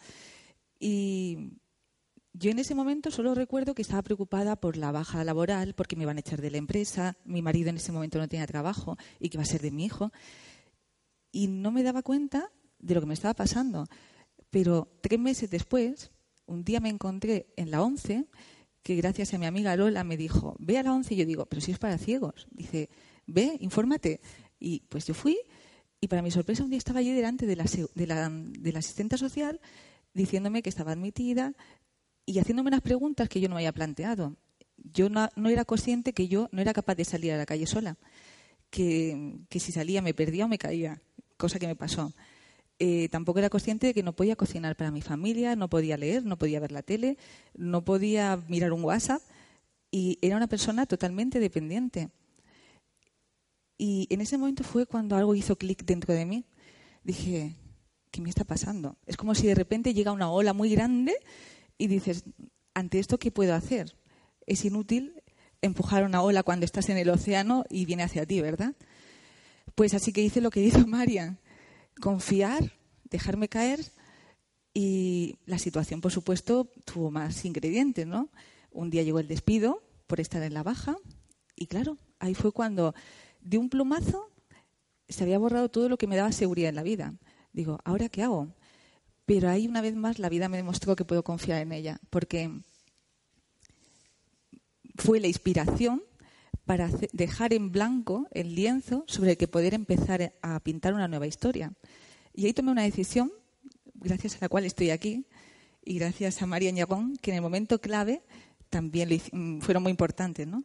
Y, 0.80 1.54
yo 2.36 2.50
en 2.50 2.58
ese 2.58 2.74
momento 2.74 3.12
solo 3.12 3.36
recuerdo 3.36 3.76
que 3.76 3.84
estaba 3.84 4.02
preocupada 4.02 4.56
por 4.56 4.76
la 4.76 4.92
baja 4.92 5.24
laboral, 5.24 5.76
porque 5.76 5.96
me 5.96 6.02
iban 6.02 6.18
a 6.18 6.22
echar 6.22 6.42
de 6.42 6.50
la 6.50 6.58
empresa, 6.58 7.16
mi 7.26 7.44
marido 7.44 7.70
en 7.70 7.78
ese 7.78 7.92
momento 7.92 8.18
no 8.18 8.28
tenía 8.28 8.48
trabajo 8.48 8.98
y 9.20 9.30
que 9.30 9.38
iba 9.38 9.44
a 9.44 9.46
ser 9.46 9.62
de 9.62 9.70
mi 9.70 9.86
hijo. 9.86 10.12
Y 11.32 11.48
no 11.48 11.72
me 11.72 11.84
daba 11.84 12.02
cuenta 12.02 12.52
de 12.80 12.96
lo 12.96 13.02
que 13.02 13.08
me 13.08 13.14
estaba 13.14 13.36
pasando. 13.36 13.86
Pero 14.54 14.88
tres 15.01 15.20
meses 15.20 15.49
después, 15.49 16.12
un 16.45 16.64
día 16.64 16.80
me 16.80 16.89
encontré 16.89 17.47
en 17.58 17.72
la 17.72 17.82
ONCE, 17.82 18.28
que 18.84 18.95
gracias 18.95 19.34
a 19.34 19.39
mi 19.39 19.47
amiga 19.47 19.76
Lola 19.76 20.04
me 20.04 20.16
dijo, 20.16 20.56
ve 20.60 20.78
a 20.78 20.84
la 20.84 20.93
ONCE. 20.93 21.16
Y 21.16 21.18
yo 21.18 21.26
digo, 21.26 21.47
pero 21.47 21.60
si 21.62 21.72
es 21.72 21.80
para 21.80 21.97
ciegos. 21.97 22.47
Dice, 22.51 22.89
ve, 23.26 23.58
infórmate. 23.60 24.22
Y 24.60 24.82
pues 24.89 25.08
yo 25.08 25.16
fui 25.16 25.39
y 25.99 26.08
para 26.08 26.22
mi 26.22 26.32
sorpresa 26.32 26.64
un 26.64 26.70
día 26.70 26.78
estaba 26.78 26.99
allí 26.99 27.12
delante 27.14 27.47
de 27.47 27.56
la, 27.56 27.66
de 27.95 28.08
la, 28.08 28.30
de 28.30 28.72
la 28.72 28.80
asistente 28.80 29.18
social 29.18 29.60
diciéndome 30.14 30.62
que 30.62 30.70
estaba 30.70 30.91
admitida, 30.91 31.56
y 32.26 32.39
haciéndome 32.39 32.70
unas 32.70 32.82
preguntas 32.82 33.28
que 33.30 33.41
yo 33.41 33.49
no 33.49 33.56
había 33.56 33.72
planteado. 33.72 34.36
Yo 34.78 35.10
no, 35.10 35.30
era 35.49 35.66
consciente 35.66 36.14
que 36.14 36.28
yo 36.28 36.49
no 36.51 36.62
era 36.62 36.74
capaz 36.74 36.95
de 36.95 37.06
salir 37.06 37.32
a 37.32 37.38
la 37.38 37.45
calle 37.45 37.68
sola, 37.68 37.97
que, 38.70 39.39
si 39.51 39.72
salía 39.72 40.01
me 40.01 40.14
perdía 40.14 40.45
o 40.45 40.47
me 40.47 40.58
caía, 40.58 41.01
cosa 41.38 41.60
que 41.60 41.68
me 41.68 41.76
pasó. 41.76 42.14
Eh, 42.80 43.08
tampoco 43.10 43.40
era 43.40 43.50
consciente 43.50 43.88
de 43.88 43.94
que 43.94 44.04
no 44.04 44.16
podía 44.16 44.36
cocinar 44.36 44.76
para 44.76 44.92
mi 44.92 45.02
familia, 45.02 45.56
no 45.56 45.70
podía 45.70 45.96
leer, 45.98 46.26
no 46.26 46.38
podía 46.38 46.60
ver 46.60 46.72
la 46.72 46.82
tele, 46.82 47.18
no 47.56 47.86
podía 47.86 48.38
mirar 48.48 48.74
un 48.74 48.84
WhatsApp 48.84 49.22
y 49.92 50.18
era 50.22 50.38
una 50.38 50.48
persona 50.48 50.86
totalmente 50.86 51.40
dependiente. 51.40 52.10
Y 53.78 54.08
en 54.10 54.22
ese 54.22 54.38
momento 54.38 54.64
fue 54.64 54.86
cuando 54.86 55.16
algo 55.16 55.36
hizo 55.36 55.56
clic 55.56 55.84
dentro 55.86 56.14
de 56.14 56.26
mí. 56.26 56.46
Dije, 57.04 57.56
¿qué 58.12 58.22
me 58.22 58.30
está 58.30 58.44
pasando? 58.44 58.98
Es 59.06 59.18
como 59.18 59.36
si 59.36 59.48
de 59.48 59.56
repente 59.56 59.94
llega 59.94 60.12
una 60.12 60.32
ola 60.32 60.54
muy 60.54 60.70
grande 60.70 61.16
y 61.78 61.88
dices, 61.88 62.24
ante 62.74 63.00
esto, 63.00 63.20
¿qué 63.20 63.32
puedo 63.32 63.54
hacer? 63.54 63.96
Es 64.46 64.66
inútil 64.66 65.22
empujar 65.62 66.04
una 66.04 66.22
ola 66.22 66.44
cuando 66.44 66.66
estás 66.66 66.90
en 66.90 66.98
el 66.98 67.10
océano 67.10 67.66
y 67.70 67.86
viene 67.86 68.04
hacia 68.04 68.26
ti, 68.26 68.42
¿verdad? 68.42 68.76
Pues 69.76 69.94
así 69.94 70.12
que 70.12 70.22
hice 70.22 70.42
lo 70.42 70.50
que 70.50 70.62
hizo 70.62 70.80
María, 70.88 71.38
confiar, 72.00 72.74
dejarme 73.10 73.50
caer 73.50 73.80
y 74.74 75.38
la 75.46 75.60
situación, 75.60 76.02
por 76.02 76.12
supuesto, 76.12 76.70
tuvo 76.86 77.12
más 77.12 77.46
ingredientes, 77.46 78.08
¿no? 78.08 78.30
Un 78.72 78.89
día 78.89 79.04
llegó 79.04 79.20
el 79.20 79.28
despido 79.28 79.84
por 80.08 80.20
estar 80.20 80.41
en 80.41 80.54
la 80.54 80.64
baja 80.64 80.98
y 81.56 81.68
claro, 81.68 81.98
ahí 82.20 82.34
fue 82.34 82.52
cuando 82.52 82.96
de 83.41 83.58
un 83.58 83.70
plumazo 83.70 84.30
se 85.08 85.24
había 85.24 85.38
borrado 85.38 85.70
todo 85.70 85.89
lo 85.89 85.98
que 85.98 86.08
me 86.08 86.16
daba 86.16 86.32
seguridad 86.32 86.70
en 86.70 86.76
la 86.76 86.84
vida. 86.84 87.14
Digo, 87.52 87.80
¿ahora 87.84 88.10
qué 88.10 88.24
hago? 88.24 88.56
Pero 89.26 89.50
ahí 89.50 89.68
una 89.68 89.82
vez 89.82 89.96
más 89.96 90.20
la 90.20 90.30
vida 90.30 90.50
me 90.50 90.58
demostró 90.58 90.96
que 90.96 91.06
puedo 91.06 91.24
confiar 91.24 91.62
en 91.62 91.72
ella, 91.72 92.00
porque 92.10 92.52
fue 94.96 95.20
la 95.20 95.28
inspiración 95.28 96.04
para 96.66 96.89
dejar 97.11 97.53
en 97.53 97.72
blanco 97.72 98.28
el 98.32 98.55
lienzo 98.55 99.03
sobre 99.07 99.32
el 99.32 99.38
que 99.38 99.47
poder 99.47 99.74
empezar 99.74 100.34
a 100.41 100.59
pintar 100.61 100.93
una 100.93 101.07
nueva 101.07 101.28
historia. 101.28 101.74
Y 102.34 102.45
ahí 102.45 102.53
tomé 102.53 102.72
una 102.72 102.84
decisión, 102.84 103.32
gracias 103.93 104.36
a 104.36 104.39
la 104.41 104.49
cual 104.49 104.66
estoy 104.66 104.89
aquí, 104.89 105.26
y 105.84 105.99
gracias 105.99 106.41
a 106.41 106.45
María 106.45 106.72
Ñagón, 106.72 107.18
que 107.18 107.32
en 107.32 107.36
el 107.36 107.41
momento 107.41 107.82
clave 107.82 108.24
también 108.70 109.09
mm, 109.32 109.59
fueron 109.59 109.84
muy 109.84 109.91
importantes. 109.91 110.47
¿no? 110.47 110.64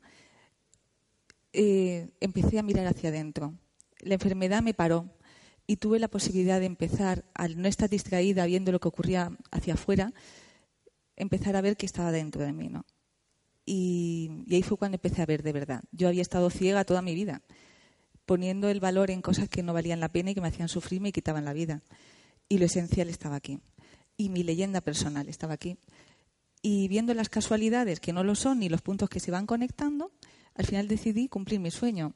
Eh, 1.53 2.09
empecé 2.20 2.59
a 2.59 2.62
mirar 2.62 2.86
hacia 2.86 3.11
adentro. 3.11 3.55
La 4.01 4.14
enfermedad 4.14 4.62
me 4.62 4.74
paró, 4.74 5.11
y 5.66 5.76
tuve 5.76 5.99
la 5.99 6.09
posibilidad 6.09 6.61
de 6.61 6.66
empezar, 6.66 7.26
al 7.34 7.61
no 7.61 7.68
estar 7.68 7.90
distraída 7.90 8.46
viendo 8.46 8.72
lo 8.72 8.80
que 8.80 8.88
ocurría 8.88 9.36
hacia 9.51 9.74
afuera, 9.74 10.14
empezar 11.14 11.57
a 11.57 11.61
ver 11.61 11.76
que 11.76 11.84
estaba 11.84 12.11
dentro 12.11 12.42
de 12.42 12.55
mí, 12.55 12.68
¿no? 12.68 12.86
Y, 13.71 14.47
ahí 14.51 14.62
fue 14.62 14.79
cuando 14.79 14.97
empecé 14.97 15.21
a 15.21 15.27
ver 15.27 15.43
de 15.43 15.53
verdad. 15.53 15.83
Yo 15.93 16.09
había 16.09 16.23
estado 16.23 16.49
ciega 16.49 16.85
toda 16.85 17.03
mi 17.03 17.14
vida, 17.14 17.43
poniendo 18.25 18.71
el 18.71 18.81
valor 18.81 19.11
en 19.11 19.21
cosas 19.21 19.51
que 19.51 19.62
no 19.62 19.75
valían 19.75 20.01
la 20.01 20.09
pena 20.09 20.31
y 20.31 20.35
que 20.35 20.41
me 20.41 20.49
hacían 20.49 20.71
sufrir 20.71 20.97
y 20.97 21.01
me 21.03 21.12
quitaban 21.12 21.45
la 21.45 21.53
vida. 21.53 21.83
Y 22.49 22.57
lo 22.57 22.64
esencial 22.64 23.11
estaba 23.11 23.37
aquí. 23.37 23.61
Y 24.16 24.31
mi 24.31 24.43
leyenda 24.43 24.81
personal 24.81 25.29
estaba 25.29 25.53
aquí. 25.53 25.77
Y 26.62 26.89
viendo 26.89 27.12
las 27.12 27.29
casualidades 27.29 28.01
que 28.01 28.14
no 28.14 28.25
lo 28.25 28.35
son 28.37 28.61
ni 28.61 28.71
los 28.71 28.81
puntos 28.81 29.11
que 29.11 29.21
se 29.21 29.31
van 29.31 29.45
conectando, 29.45 30.12
al 30.55 30.64
final 30.64 30.89
decidí 30.89 31.29
cumplir 31.29 31.61
mi 31.61 31.71
sueño. 31.71 32.14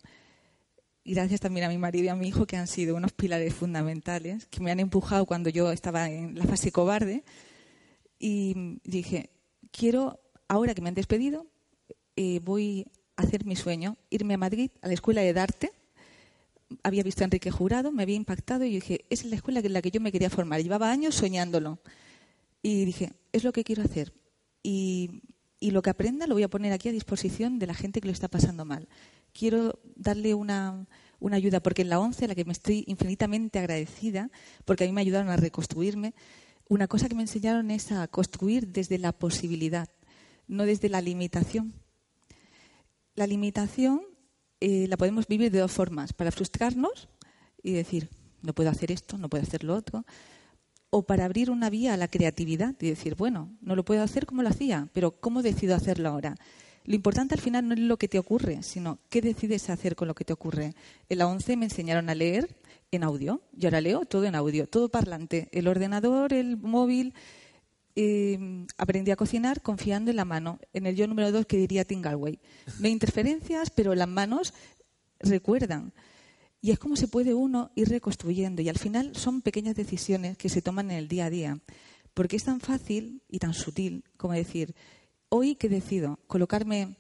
Y 1.05 1.13
gracias 1.13 1.41
también 1.41 1.67
a 1.67 1.69
mi 1.69 1.77
marido 1.77 2.07
y 2.07 2.09
a 2.09 2.17
mi 2.17 2.29
hijo, 2.29 2.47
que 2.47 2.57
han 2.57 2.67
sido 2.67 2.97
unos 2.97 3.13
pilares 3.13 3.53
fundamentales, 3.53 4.47
que 4.47 4.61
me 4.61 4.71
han 4.71 4.81
empujado 4.81 5.27
cuando 5.27 5.51
yo 5.51 5.71
estaba 5.71 6.09
en 6.09 6.35
la 6.35 6.47
fase 6.47 6.73
cobarde. 6.73 7.25
Y 8.19 8.79
dije, 8.85 9.29
quiero, 9.71 10.22
ahora 10.53 10.75
que 10.75 10.83
me 10.83 10.91
han 10.91 10.95
despedido, 10.95 11.47
eh, 12.15 12.39
voy 12.45 12.85
a 13.17 13.23
hacer 13.23 13.47
mi 13.47 13.57
sueño, 13.57 13.97
irme 14.11 14.35
a 14.35 14.37
Madrid, 14.37 14.71
a 14.83 14.89
la 14.89 14.93
Escuela 14.93 15.23
de 15.23 15.41
Arte. 15.41 15.73
Había 16.83 17.03
visto 17.03 17.23
a 17.23 17.25
Enrique 17.25 17.51
Jurado, 17.51 17.91
me 17.91 18.03
había 18.03 18.17
impactado 18.17 18.63
y 18.65 18.75
dije, 18.75 19.07
es 19.09 19.25
la 19.25 19.37
escuela 19.37 19.61
en 19.61 19.73
la 19.73 19.81
que 19.81 19.91
yo 19.91 19.99
me 20.03 20.13
quería 20.13 20.29
formar. 20.29 20.63
Llevaba 20.63 20.91
años 20.91 21.15
soñándolo. 21.15 21.79
Y 22.63 22.85
dije, 22.85 23.15
es 23.33 23.45
lo 23.45 23.53
que 23.53 23.65
quiero 23.65 23.83
hacer. 23.83 24.13
Y, 24.63 25.23
lo 25.63 25.81
que 25.81 25.89
aprenda 25.89 26.27
lo 26.27 26.35
voy 26.35 26.43
a 26.43 26.51
poner 26.51 26.73
aquí 26.75 26.91
a 26.91 26.93
disposición 26.93 27.59
de 27.59 27.67
la 27.67 27.75
gente 27.75 28.03
que 28.03 28.09
lo 28.09 28.13
está 28.13 28.29
pasando 28.29 28.67
mal. 28.67 28.89
Quiero 29.33 29.79
darle 29.97 30.35
una, 30.35 30.87
una 31.19 31.37
ayuda, 31.37 31.61
porque 31.61 31.81
en 31.81 31.89
la 31.89 31.99
ONCE, 31.99 32.27
a 32.27 32.29
la 32.29 32.35
que 32.35 32.45
me 32.45 32.53
estoy 32.53 32.85
infinitamente 32.89 33.59
agradecida, 33.59 34.31
porque 34.67 34.85
a 34.85 34.87
mí 34.87 34.93
me 34.93 35.01
ayudaron 35.01 35.31
a 35.31 35.37
reconstruirme, 35.37 36.13
una 36.69 36.89
cosa 36.89 37.09
que 37.09 37.15
me 37.15 37.23
enseñaron 37.23 37.71
es 37.71 37.91
a 37.91 38.07
construir 38.09 38.69
desde 38.69 38.99
la 38.99 39.13
posibilidad, 39.13 39.89
no 40.49 40.65
desde 40.65 40.89
la 40.89 41.01
limitación. 41.01 41.75
La 43.15 43.27
limitación 43.27 44.03
eh, 44.61 44.87
la 44.89 44.97
podemos 44.97 45.27
vivir 45.27 45.51
de 45.51 45.59
dos 45.59 45.73
formas, 45.73 46.13
para 46.13 46.31
frustrarnos 46.31 47.09
y 47.63 47.73
decir, 47.73 48.09
no 48.43 48.53
puedo 48.53 48.71
hacer 48.71 48.93
esto, 48.93 49.19
no 49.19 49.29
puedo 49.29 49.43
hacer 49.43 49.65
lo 49.65 49.75
otro, 49.75 50.05
o 50.91 51.03
para 51.03 51.25
abrir 51.25 51.51
una 51.51 51.71
vía 51.71 51.95
a 51.95 51.97
la 51.97 52.09
creatividad 52.09 52.75
y 52.81 52.89
decir, 52.89 53.15
bueno, 53.15 53.51
no 53.61 53.75
lo 53.77 53.85
puedo 53.85 54.03
hacer 54.03 54.27
como 54.27 54.43
lo 54.43 54.49
hacía, 54.49 54.89
pero 54.93 55.13
¿cómo 55.21 55.43
decido 55.43 55.75
hacerlo 55.75 56.11
ahora? 56.11 56.37
Lo 56.85 56.95
importante 56.95 57.35
al 57.35 57.41
final 57.41 57.67
no 57.67 57.75
es 57.75 57.81
lo 57.81 57.97
que 57.97 58.09
te 58.09 58.19
ocurre, 58.19 58.63
sino 58.63 58.99
qué 59.09 59.21
decides 59.21 59.71
hacer 59.71 59.95
con 59.95 60.09
lo 60.09 60.15
que 60.15 60.25
te 60.25 60.33
ocurre. 60.33 60.75
En 61.09 61.19
la 61.19 61.29
11 61.29 61.57
me 61.57 61.67
enseñaron 61.67 62.11
a 62.11 62.15
leer 62.15 62.57
en 62.91 63.05
audio. 63.05 63.41
Yo 63.53 63.69
ahora 63.69 63.81
leo 63.81 64.05
todo 64.05 64.25
en 64.25 64.35
audio, 64.35 64.67
todo 64.67 64.89
parlante. 64.89 65.49
El 65.53 65.69
ordenador, 65.69 66.33
el 66.33 66.57
móvil. 66.57 67.15
Eh, 67.95 68.67
aprendí 68.79 69.11
a 69.11 69.17
cocinar 69.17 69.61
confiando 69.63 70.11
en 70.11 70.17
la 70.17 70.25
mano. 70.25 70.59
En 70.73 70.87
el 70.87 70.97
yo 70.97 71.07
número 71.07 71.33
dos 71.33 71.47
que 71.47 71.57
diría 71.57 71.85
Tingalway. 71.85 72.39
No 72.79 72.87
hay 72.87 72.93
interferencias, 72.93 73.71
pero 73.71 73.95
las 73.95 74.09
manos 74.09 74.55
recuerdan. 75.21 75.93
Y 76.61 76.71
es 76.71 76.79
como 76.79 76.97
se 76.97 77.09
puede 77.09 77.35
uno 77.35 77.71
ir 77.75 77.89
reconstruyendo. 77.89 78.63
Y 78.63 78.69
al 78.69 78.79
final 78.79 79.15
son 79.17 79.43
pequeñas 79.43 79.75
decisiones 79.75 80.37
que 80.37 80.49
se 80.49 80.63
toman 80.63 80.91
en 80.91 80.99
el 80.99 81.09
día 81.09 81.27
a 81.27 81.31
día. 81.31 81.59
Porque 82.15 82.37
es 82.37 82.45
tan 82.45 82.61
fácil 82.61 83.23
y 83.29 83.39
tan 83.39 83.55
sutil 83.55 84.05
como 84.17 84.35
decir, 84.35 84.75
hoy 85.29 85.55
que 85.55 85.69
decido 85.69 86.19
colocarme 86.27 86.97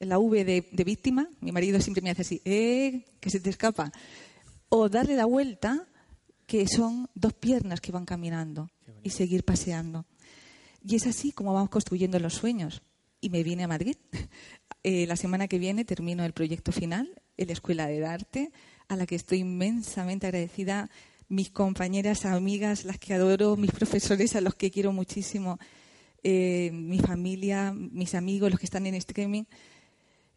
en 0.00 0.08
la 0.08 0.18
V 0.18 0.44
de, 0.44 0.68
de, 0.70 0.84
víctima, 0.84 1.28
mi 1.40 1.52
marido 1.52 1.80
siempre 1.80 2.02
me 2.02 2.10
hace 2.10 2.22
así, 2.22 2.40
eh, 2.44 3.04
que 3.20 3.30
se 3.30 3.40
te 3.40 3.50
escapa, 3.50 3.92
o 4.68 4.88
darle 4.88 5.16
la 5.16 5.24
vuelta, 5.24 5.86
que 6.46 6.66
son 6.68 7.08
dos 7.14 7.32
piernas 7.32 7.80
que 7.80 7.92
van 7.92 8.04
caminando 8.04 8.70
y 9.02 9.10
seguir 9.10 9.44
paseando. 9.44 10.06
Y 10.86 10.96
es 10.96 11.06
así 11.06 11.32
como 11.32 11.54
vamos 11.54 11.70
construyendo 11.70 12.18
los 12.20 12.34
sueños. 12.34 12.82
Y 13.20 13.30
me 13.30 13.42
vine 13.42 13.64
a 13.64 13.68
Madrid. 13.68 13.96
Eh, 14.86 15.06
la 15.06 15.16
semana 15.16 15.48
que 15.48 15.58
viene 15.58 15.86
termino 15.86 16.26
el 16.26 16.34
proyecto 16.34 16.70
final 16.70 17.22
en 17.38 17.46
la 17.46 17.54
Escuela 17.54 17.86
de 17.86 18.04
Arte, 18.04 18.52
a 18.86 18.96
la 18.96 19.06
que 19.06 19.14
estoy 19.14 19.38
inmensamente 19.38 20.26
agradecida. 20.26 20.90
Mis 21.26 21.48
compañeras, 21.48 22.26
amigas, 22.26 22.84
las 22.84 22.98
que 22.98 23.14
adoro, 23.14 23.56
mis 23.56 23.70
profesores, 23.70 24.36
a 24.36 24.42
los 24.42 24.54
que 24.56 24.70
quiero 24.70 24.92
muchísimo 24.92 25.58
eh, 26.22 26.70
mi 26.72 26.98
familia, 26.98 27.72
mis 27.72 28.14
amigos, 28.14 28.50
los 28.50 28.58
que 28.58 28.66
están 28.66 28.84
en 28.84 28.94
streaming. 28.94 29.44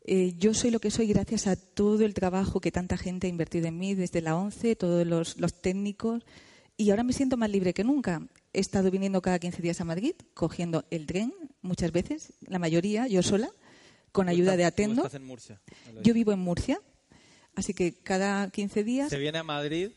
Eh, 0.05 0.33
yo 0.37 0.53
soy 0.53 0.71
lo 0.71 0.79
que 0.79 0.91
soy 0.91 1.07
gracias 1.07 1.47
a 1.47 1.57
todo 1.57 2.05
el 2.05 2.13
trabajo 2.13 2.61
que 2.61 2.71
tanta 2.71 2.95
gente 2.95 3.27
ha 3.27 3.29
invertido 3.29 3.67
en 3.67 3.77
mí, 3.77 3.95
desde 3.95 4.21
la 4.21 4.37
ONCE, 4.37 4.77
todos 4.77 5.05
los, 5.05 5.37
los 5.37 5.61
técnicos, 5.61 6.23
y 6.77 6.89
ahora 6.89 7.03
me 7.03 7.11
siento 7.11 7.35
más 7.35 7.49
libre 7.49 7.73
que 7.73 7.83
nunca. 7.83 8.21
He 8.57 8.59
estado 8.59 8.89
viniendo 8.89 9.21
cada 9.21 9.37
15 9.37 9.61
días 9.61 9.79
a 9.81 9.83
Madrid, 9.83 10.15
cogiendo 10.33 10.83
el 10.89 11.05
tren 11.05 11.31
muchas 11.61 11.91
veces, 11.91 12.33
la 12.41 12.57
mayoría, 12.57 13.05
yo 13.05 13.21
sola, 13.21 13.51
con 14.11 14.29
ayuda 14.29 14.57
de 14.57 14.65
Atendo. 14.65 15.03
estás 15.03 15.13
en 15.13 15.25
Murcia? 15.27 15.61
Yo 16.01 16.15
vivo 16.15 16.31
en 16.31 16.39
Murcia, 16.39 16.81
así 17.53 17.75
que 17.75 17.93
cada 18.01 18.49
15 18.49 18.83
días... 18.83 19.11
Se 19.11 19.19
viene 19.19 19.37
a 19.37 19.43
Madrid, 19.43 19.91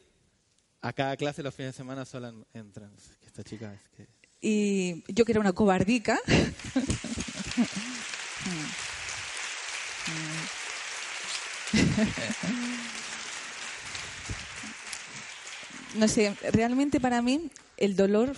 a 0.83 0.93
cada 0.93 1.17
clase 1.17 1.43
los 1.43 1.55
fines 1.55 1.73
de 1.73 1.79
semana 1.79 2.05
sola 2.05 2.35
entran. 2.53 2.93
Esta 3.25 3.43
chica 3.43 3.73
es 3.73 3.89
que... 3.97 4.09
Y 4.43 5.11
yo 5.11 5.25
que 5.25 5.33
era 5.33 5.41
una 5.41 5.55
cobardica. 5.55 6.21
no 15.95 16.07
sé, 16.09 16.37
realmente 16.53 17.01
para 17.01 17.23
mí 17.23 17.51
el 17.79 17.97
dolor 17.97 18.37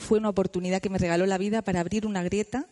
fue 0.00 0.18
una 0.18 0.28
oportunidad 0.28 0.80
que 0.80 0.90
me 0.90 0.98
regaló 0.98 1.26
la 1.26 1.38
vida 1.38 1.62
para 1.62 1.80
abrir 1.80 2.06
una 2.06 2.22
grieta 2.22 2.66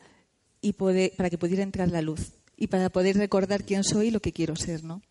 y 0.60 0.72
poder, 0.72 1.12
para 1.16 1.30
que 1.30 1.38
pudiera 1.38 1.62
entrar 1.62 1.88
la 1.90 2.02
luz 2.02 2.32
y 2.56 2.66
para 2.66 2.90
poder 2.90 3.16
recordar 3.16 3.64
quién 3.64 3.84
soy 3.84 4.08
y 4.08 4.10
lo 4.10 4.20
que 4.20 4.32
quiero 4.32 4.56
ser, 4.56 4.82
¿no? 4.82 5.02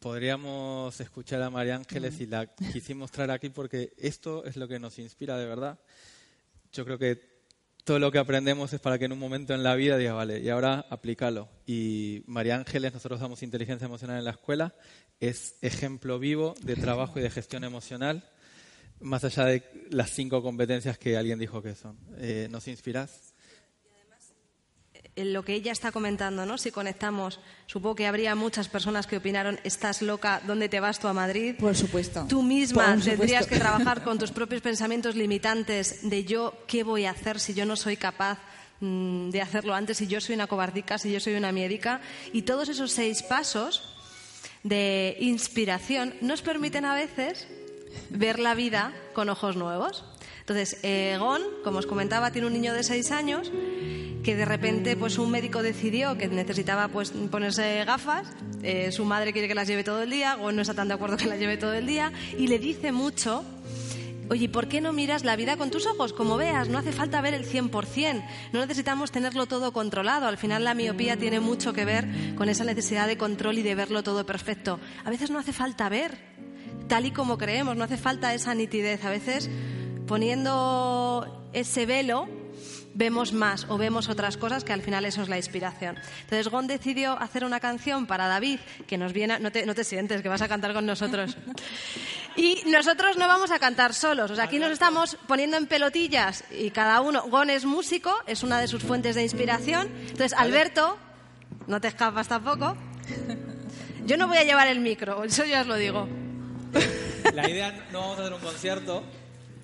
podríamos 0.00 0.98
escuchar 0.98 1.42
a 1.42 1.50
María 1.50 1.76
Ángeles 1.76 2.20
y 2.20 2.26
la 2.26 2.46
quisimos 2.46 3.10
traer 3.10 3.30
aquí 3.30 3.50
porque 3.50 3.92
esto 3.98 4.44
es 4.46 4.56
lo 4.56 4.66
que 4.66 4.80
nos 4.80 4.98
inspira 4.98 5.36
de 5.36 5.44
verdad. 5.44 5.78
Yo 6.72 6.86
creo 6.86 6.98
que 6.98 7.20
todo 7.84 7.98
lo 7.98 8.10
que 8.10 8.18
aprendemos 8.18 8.72
es 8.72 8.80
para 8.80 8.98
que 8.98 9.04
en 9.04 9.12
un 9.12 9.18
momento 9.18 9.52
en 9.52 9.62
la 9.62 9.74
vida 9.74 9.98
diga, 9.98 10.14
vale, 10.14 10.40
y 10.40 10.48
ahora 10.48 10.86
aplícalo. 10.88 11.48
Y 11.66 12.22
María 12.26 12.56
Ángeles, 12.56 12.94
nosotros 12.94 13.20
damos 13.20 13.42
inteligencia 13.42 13.84
emocional 13.84 14.18
en 14.18 14.24
la 14.24 14.30
escuela, 14.30 14.74
es 15.20 15.56
ejemplo 15.60 16.18
vivo 16.18 16.54
de 16.62 16.76
trabajo 16.76 17.18
y 17.18 17.22
de 17.22 17.30
gestión 17.30 17.64
emocional, 17.64 18.24
más 19.00 19.24
allá 19.24 19.46
de 19.46 19.62
las 19.90 20.10
cinco 20.10 20.42
competencias 20.42 20.98
que 20.98 21.16
alguien 21.16 21.38
dijo 21.38 21.62
que 21.62 21.74
son. 21.74 21.96
Eh, 22.18 22.48
¿Nos 22.50 22.68
inspiras? 22.68 23.30
lo 25.16 25.44
que 25.44 25.54
ella 25.54 25.72
está 25.72 25.92
comentando, 25.92 26.46
¿no? 26.46 26.58
Si 26.58 26.70
conectamos, 26.70 27.40
supongo 27.66 27.96
que 27.96 28.06
habría 28.06 28.34
muchas 28.34 28.68
personas 28.68 29.06
que 29.06 29.16
opinaron, 29.16 29.58
estás 29.64 30.02
loca, 30.02 30.40
¿dónde 30.46 30.68
te 30.68 30.80
vas 30.80 30.98
tú 30.98 31.08
a 31.08 31.12
Madrid? 31.12 31.56
Por 31.58 31.76
supuesto. 31.76 32.26
Tú 32.28 32.42
misma 32.42 32.96
tendrías 33.02 33.46
que 33.46 33.58
trabajar 33.58 34.02
con 34.02 34.18
tus 34.18 34.30
propios 34.32 34.62
pensamientos 34.62 35.16
limitantes 35.16 36.08
de 36.08 36.24
yo, 36.24 36.54
¿qué 36.66 36.82
voy 36.82 37.04
a 37.04 37.10
hacer 37.10 37.40
si 37.40 37.54
yo 37.54 37.66
no 37.66 37.76
soy 37.76 37.96
capaz 37.96 38.38
mm, 38.80 39.30
de 39.30 39.42
hacerlo 39.42 39.74
antes, 39.74 39.98
si 39.98 40.06
yo 40.06 40.20
soy 40.20 40.34
una 40.34 40.46
cobardica, 40.46 40.98
si 40.98 41.12
yo 41.12 41.20
soy 41.20 41.34
una 41.34 41.52
miedica? 41.52 42.00
Y 42.32 42.42
todos 42.42 42.68
esos 42.68 42.92
seis 42.92 43.22
pasos 43.22 43.96
de 44.62 45.16
inspiración 45.20 46.14
nos 46.20 46.42
permiten 46.42 46.84
a 46.84 46.94
veces 46.94 47.46
ver 48.10 48.38
la 48.38 48.54
vida 48.54 48.92
con 49.14 49.28
ojos 49.28 49.56
nuevos. 49.56 50.04
Entonces, 50.40 50.78
Egon, 50.82 51.42
como 51.62 51.78
os 51.78 51.86
comentaba, 51.86 52.32
tiene 52.32 52.46
un 52.46 52.52
niño 52.52 52.74
de 52.74 52.82
seis 52.82 53.12
años 53.12 53.52
que 54.22 54.36
de 54.36 54.44
repente 54.44 54.96
pues 54.96 55.18
un 55.18 55.30
médico 55.30 55.62
decidió 55.62 56.18
que 56.18 56.28
necesitaba 56.28 56.88
pues 56.88 57.10
ponerse 57.30 57.84
gafas, 57.84 58.26
eh, 58.62 58.92
su 58.92 59.04
madre 59.04 59.32
quiere 59.32 59.48
que 59.48 59.54
las 59.54 59.66
lleve 59.66 59.84
todo 59.84 60.02
el 60.02 60.10
día, 60.10 60.34
Gon 60.34 60.56
no 60.56 60.62
está 60.62 60.74
tan 60.74 60.88
de 60.88 60.94
acuerdo 60.94 61.16
que 61.16 61.26
las 61.26 61.38
lleve 61.38 61.56
todo 61.56 61.72
el 61.72 61.86
día 61.86 62.12
y 62.36 62.48
le 62.48 62.58
dice 62.58 62.92
mucho 62.92 63.44
Oye, 64.30 64.48
¿por 64.48 64.68
qué 64.68 64.80
no 64.80 64.92
miras 64.92 65.24
la 65.24 65.34
vida 65.34 65.56
con 65.56 65.72
tus 65.72 65.86
ojos? 65.86 66.12
Como 66.12 66.36
veas, 66.36 66.68
no 66.68 66.78
hace 66.78 66.92
falta 66.92 67.20
ver 67.20 67.34
el 67.34 67.44
100%, 67.44 68.24
no 68.52 68.60
necesitamos 68.60 69.10
tenerlo 69.10 69.46
todo 69.46 69.72
controlado. 69.72 70.28
Al 70.28 70.38
final 70.38 70.62
la 70.62 70.72
miopía 70.72 71.16
tiene 71.16 71.40
mucho 71.40 71.72
que 71.72 71.84
ver 71.84 72.06
con 72.36 72.48
esa 72.48 72.62
necesidad 72.62 73.08
de 73.08 73.18
control 73.18 73.58
y 73.58 73.62
de 73.62 73.74
verlo 73.74 74.04
todo 74.04 74.24
perfecto. 74.24 74.78
A 75.04 75.10
veces 75.10 75.32
no 75.32 75.40
hace 75.40 75.52
falta 75.52 75.88
ver 75.88 76.16
tal 76.90 77.06
y 77.06 77.12
como 77.12 77.38
creemos, 77.38 77.76
no 77.76 77.84
hace 77.84 77.96
falta 77.96 78.34
esa 78.34 78.52
nitidez. 78.52 79.04
A 79.04 79.10
veces 79.10 79.48
poniendo 80.08 81.48
ese 81.52 81.86
velo 81.86 82.28
vemos 82.94 83.32
más 83.32 83.64
o 83.68 83.78
vemos 83.78 84.08
otras 84.08 84.36
cosas 84.36 84.64
que 84.64 84.72
al 84.72 84.82
final 84.82 85.04
eso 85.04 85.22
es 85.22 85.28
la 85.28 85.36
inspiración. 85.36 85.96
Entonces 86.22 86.48
Gon 86.48 86.66
decidió 86.66 87.12
hacer 87.12 87.44
una 87.44 87.60
canción 87.60 88.06
para 88.06 88.26
David 88.26 88.58
que 88.88 88.98
nos 88.98 89.12
viene, 89.12 89.38
no 89.38 89.52
te, 89.52 89.64
no 89.66 89.74
te 89.76 89.84
sientes, 89.84 90.20
que 90.20 90.28
vas 90.28 90.42
a 90.42 90.48
cantar 90.48 90.72
con 90.72 90.84
nosotros. 90.84 91.36
Y 92.34 92.60
nosotros 92.66 93.16
no 93.16 93.28
vamos 93.28 93.52
a 93.52 93.60
cantar 93.60 93.94
solos, 93.94 94.32
o 94.32 94.34
sea, 94.34 94.44
aquí 94.44 94.58
nos 94.58 94.72
estamos 94.72 95.16
poniendo 95.28 95.56
en 95.58 95.66
pelotillas 95.66 96.42
y 96.50 96.70
cada 96.70 97.00
uno, 97.00 97.22
Gon 97.28 97.50
es 97.50 97.64
músico, 97.64 98.12
es 98.26 98.42
una 98.42 98.60
de 98.60 98.66
sus 98.66 98.82
fuentes 98.82 99.14
de 99.14 99.22
inspiración. 99.22 99.88
Entonces 100.08 100.32
Alberto, 100.32 100.98
no 101.68 101.80
te 101.80 101.86
escapas 101.86 102.26
tampoco. 102.26 102.76
Yo 104.06 104.16
no 104.16 104.26
voy 104.26 104.38
a 104.38 104.44
llevar 104.44 104.66
el 104.66 104.80
micro, 104.80 105.22
eso 105.22 105.44
ya 105.44 105.60
os 105.60 105.68
lo 105.68 105.76
digo. 105.76 106.08
La 107.34 107.48
idea 107.48 107.86
no 107.92 108.00
vamos 108.00 108.18
a 108.18 108.22
hacer 108.22 108.32
un 108.34 108.40
concierto, 108.40 109.02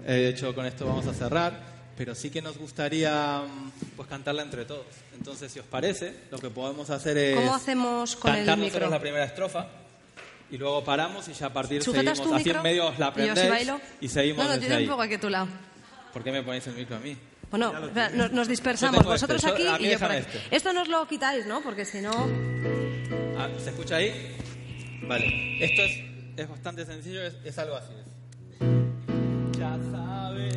de 0.06 0.28
hecho 0.28 0.54
con 0.54 0.66
esto 0.66 0.86
vamos 0.86 1.06
a 1.06 1.14
cerrar 1.14 1.76
pero 1.96 2.14
sí 2.14 2.28
que 2.28 2.42
nos 2.42 2.58
gustaría 2.58 3.40
mm, 3.40 3.70
pues 3.96 4.06
cantarla 4.06 4.42
entre 4.42 4.66
todos. 4.66 4.84
Entonces, 5.16 5.50
si 5.50 5.60
os 5.60 5.64
parece, 5.64 6.12
lo 6.30 6.38
que 6.38 6.50
podemos 6.50 6.90
hacer 6.90 7.16
es 7.16 7.36
¿Cómo 7.36 7.54
hacemos 7.54 8.16
con 8.16 8.32
el 8.32 8.36
cantar 8.40 8.58
micro? 8.58 8.68
nosotros 8.80 8.90
la 8.90 9.00
primera 9.00 9.24
estrofa 9.24 9.66
y 10.50 10.58
luego 10.58 10.84
paramos 10.84 11.26
y 11.28 11.32
ya 11.32 11.46
a 11.46 11.52
partir 11.54 11.82
¿Sujetas 11.82 12.18
seguimos 12.18 12.28
tu 12.28 12.34
así 12.34 12.44
micro? 12.44 12.58
en 12.58 12.62
medio 12.64 12.86
os 12.88 12.98
la 12.98 13.06
¿Y 13.06 13.08
yo 13.08 13.14
si 13.14 13.28
aprendéis 13.30 13.48
bailo? 13.50 13.80
y 14.02 14.08
seguimos 14.08 14.38
No, 14.38 14.44
no, 14.44 14.50
desde 14.50 14.66
tiene 14.66 14.74
ahí. 14.82 14.86
poco 14.86 15.00
aquí 15.02 15.14
a 15.14 15.20
tu 15.20 15.30
lado. 15.30 15.48
¿Por 16.12 16.22
qué 16.22 16.32
me 16.32 16.42
ponéis 16.42 16.66
el 16.66 16.74
micro 16.74 16.96
a 16.96 16.98
mí? 17.00 17.16
Bueno, 17.50 17.86
espera, 17.86 18.10
nos, 18.10 18.30
nos 18.32 18.46
dispersamos. 18.48 18.96
Yo 18.96 19.00
tengo 19.00 19.12
Vosotros 19.12 19.42
este, 19.42 19.48
yo- 19.48 19.54
aquí 19.54 19.66
a 19.66 19.78
mí 19.78 19.86
y 19.88 19.92
yo 19.92 19.98
por 19.98 20.08
déjame 20.10 20.26
aquí. 20.28 20.36
este. 20.38 20.56
Esto 20.56 20.72
nos 20.74 20.88
lo 20.88 21.08
quitáis, 21.08 21.46
¿no? 21.46 21.62
Porque 21.62 21.86
si 21.86 22.02
no... 22.02 22.10
Ah, 23.38 23.48
¿Se 23.62 23.70
escucha 23.70 23.96
ahí? 23.96 24.36
Vale. 25.08 25.64
Esto 25.64 25.82
es, 25.82 26.15
es 26.36 26.48
bastante 26.48 26.84
sencillo, 26.84 27.22
es, 27.22 27.34
es 27.44 27.58
algo 27.58 27.76
así. 27.76 27.92
Ya 29.58 29.78
sabes. 29.90 30.54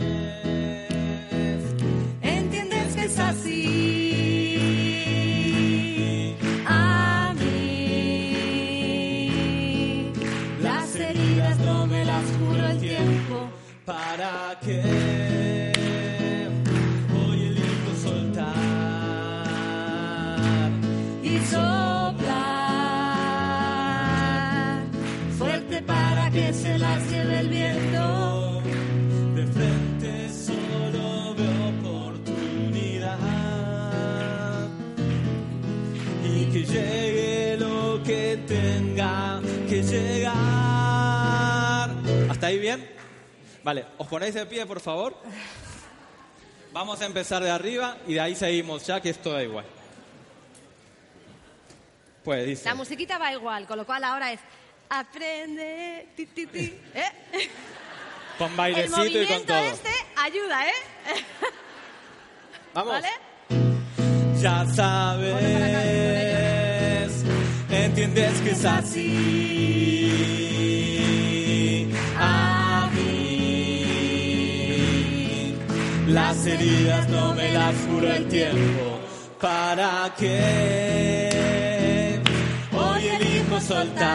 Entiendes 2.21 2.95
que 2.95 3.03
es 3.05 3.19
así. 3.19 3.88
Vale, 43.69 43.85
¿os 43.99 44.07
ponéis 44.07 44.33
de 44.33 44.47
pie, 44.47 44.65
por 44.65 44.79
favor? 44.79 45.15
Vamos 46.73 46.99
a 47.01 47.05
empezar 47.05 47.43
de 47.43 47.51
arriba 47.51 47.97
y 48.07 48.15
de 48.15 48.19
ahí 48.19 48.33
seguimos 48.35 48.83
ya, 48.87 48.99
que 48.99 49.11
esto 49.11 49.31
da 49.31 49.43
igual. 49.43 49.63
Pues 52.23 52.47
dice... 52.47 52.65
La 52.65 52.73
musiquita 52.73 53.19
va 53.19 53.31
igual, 53.31 53.67
con 53.67 53.77
lo 53.77 53.85
cual 53.85 54.03
ahora 54.05 54.31
es 54.31 54.39
aprende, 54.89 56.07
ti, 56.15 56.25
ti, 56.25 56.47
ti, 56.47 56.79
¿eh? 56.95 57.11
Con 58.39 58.49
El 58.49 58.57
bailecito 58.57 59.21
y 59.21 59.27
con 59.27 59.45
todo. 59.45 59.59
este 59.59 59.91
ayuda, 60.17 60.67
¿eh? 60.67 60.73
Vamos. 62.73 62.93
¿Vale? 62.93 63.09
Ya 64.41 64.65
sabes, 64.73 65.35
entiendes 67.69 68.41
que 68.41 68.49
es 68.49 68.65
así. 68.65 70.48
Las 76.09 76.45
heridas 76.45 77.09
no 77.09 77.33
me 77.33 77.51
las 77.53 77.73
juro 77.87 78.11
el 78.11 78.27
tiempo. 78.27 78.99
¿Para 79.39 80.13
qué? 80.17 81.29
Hoy 82.71 83.07
elijo 83.07 83.59
soltar 83.61 84.09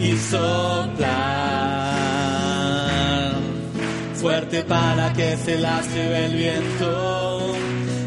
y 0.00 0.16
soplar 0.16 1.38
fuerte 4.14 4.62
para 4.62 5.12
que 5.12 5.36
se 5.36 5.58
las 5.58 5.92
lleve 5.92 6.24
el 6.26 6.34
viento. 6.34 7.52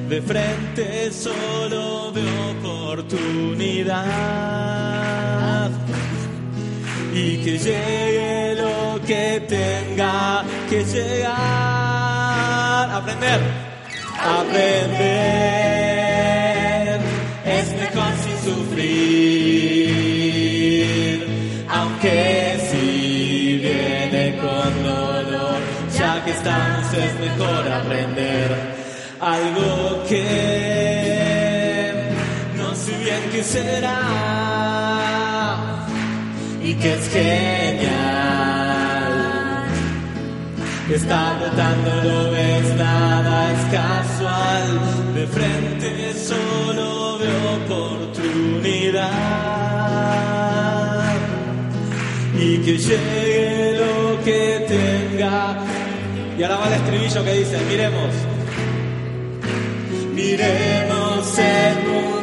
De 0.09 0.22
frente 0.22 1.12
solo 1.12 2.12
veo 2.12 2.51
oportunidad 2.59 4.01
y 7.14 7.38
que 7.43 7.57
llegue 7.57 8.55
lo 8.55 8.99
que 9.05 9.41
tenga 9.47 10.43
que 10.70 10.84
llegar. 10.86 11.32
Aprender, 12.91 13.41
aprender. 14.20 15.01
Es 17.45 17.68
mejor 17.76 18.14
sin 18.24 18.38
sufrir, 18.53 18.86
aunque 21.70 22.57
si 22.70 23.57
viene 23.57 24.38
con 24.38 24.84
dolor, 24.84 25.59
ya 25.97 26.24
que 26.24 26.32
estamos 26.32 26.93
es 26.93 27.20
mejor 27.20 27.68
aprender 27.72 28.82
algo 29.20 30.03
que 30.09 30.24
no 32.57 32.74
sé 32.74 32.97
bien 32.97 33.22
qué 33.32 33.43
será 33.43 34.51
que 36.82 36.93
es 36.95 37.07
genial. 37.09 37.91
Está 40.89 41.38
brotando, 41.39 41.91
lo 42.03 42.32
ves, 42.32 42.75
nada 42.75 43.51
es 43.53 43.63
casual. 43.79 44.79
De 45.13 45.27
frente 45.27 46.13
solo 46.15 47.19
veo 47.19 47.41
oportunidad. 47.65 49.11
Y 52.38 52.57
que 52.57 52.77
llegue 52.77 53.77
lo 53.77 54.23
que 54.23 54.65
tenga. 54.67 55.59
Y 56.38 56.43
ahora 56.43 56.57
va 56.57 56.67
el 56.67 56.73
estribillo 56.73 57.23
que 57.23 57.34
dice, 57.34 57.57
miremos. 57.69 58.13
Miremos 60.15 61.39
el 61.39 61.75
mundo 61.88 62.20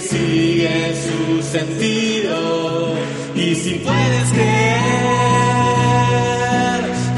sigue 0.00 0.94
su 1.04 1.42
sentido. 1.42 2.94
Y 3.34 3.54
si 3.54 3.74
puedes 3.74 4.30
creer, 4.32 4.80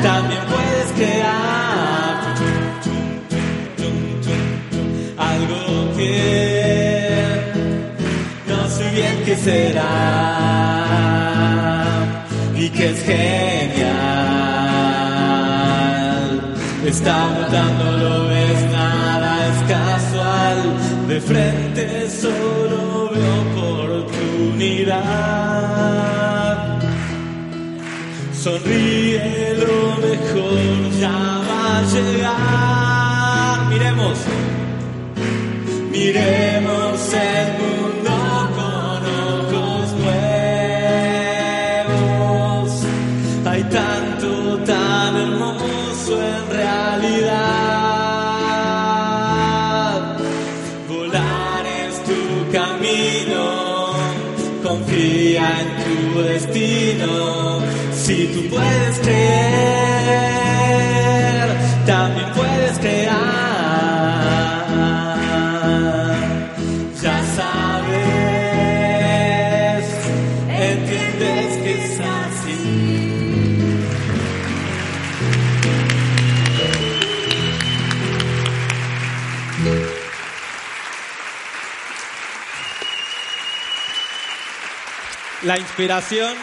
también 0.03 0.43
puedes 0.47 0.93
crear 0.97 2.35
algo 5.19 5.97
que 5.97 7.37
no 8.49 8.69
sé 8.69 8.91
bien 8.91 9.23
qué 9.25 9.37
será 9.37 9.93
y 12.55 12.69
que 12.71 12.91
es 12.91 13.03
genial. 13.03 14.13
Está 16.87 17.29
brotando, 17.29 17.85
lo 17.93 18.29
ves, 18.29 18.63
nada 18.71 19.49
es 19.49 19.59
casual. 19.73 20.59
De 21.09 21.21
frente 21.21 21.92
Sonríe, 28.43 29.55
lo 29.57 29.97
mejor 29.97 30.91
ya 31.01 31.19
va 31.49 31.79
a 31.79 31.83
llegar. 31.93 33.69
Miremos. 33.71 34.19
Miremos 35.91 37.13
el 37.13 37.53
mundo 37.59 37.72
creer, 59.03 60.63
también 61.87 62.33
puedes 62.35 62.79
crear. 62.79 63.43
Ya 67.03 67.23
sabes, 67.37 67.95
entiendes 70.49 71.57
que 71.63 71.73
es 71.85 72.01
así. 72.01 72.61
La 85.43 85.59
inspiración, 85.59 86.35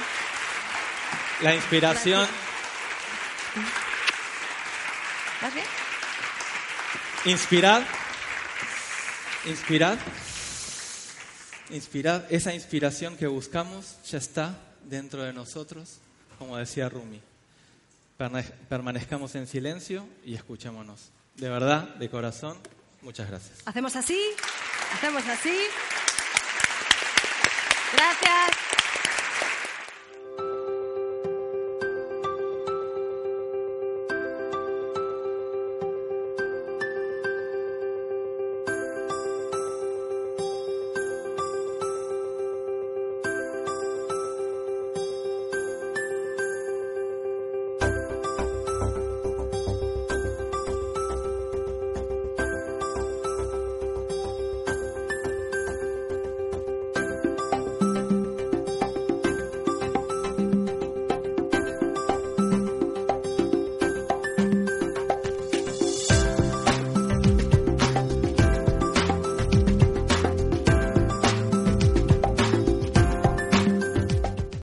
la 1.41 1.55
inspiración 1.55 2.27
Inspirad. 7.25 7.83
Inspirad. 9.45 9.97
Inspirad. 11.69 12.23
Esa 12.29 12.53
inspiración 12.53 13.17
que 13.17 13.27
buscamos 13.27 13.97
ya 14.09 14.17
está 14.17 14.57
dentro 14.85 15.23
de 15.23 15.33
nosotros, 15.33 15.99
como 16.37 16.57
decía 16.57 16.87
Rumi. 16.87 17.21
Permanezcamos 18.69 19.35
en 19.35 19.47
silencio 19.47 20.07
y 20.25 20.35
escuchémonos. 20.35 21.11
De 21.35 21.49
verdad, 21.49 21.95
de 21.95 22.09
corazón, 22.09 22.57
muchas 23.01 23.29
gracias. 23.29 23.59
Hacemos 23.65 23.95
así, 23.95 24.19
hacemos 24.93 25.25
así. 25.27 25.57
Gracias. 27.93 28.68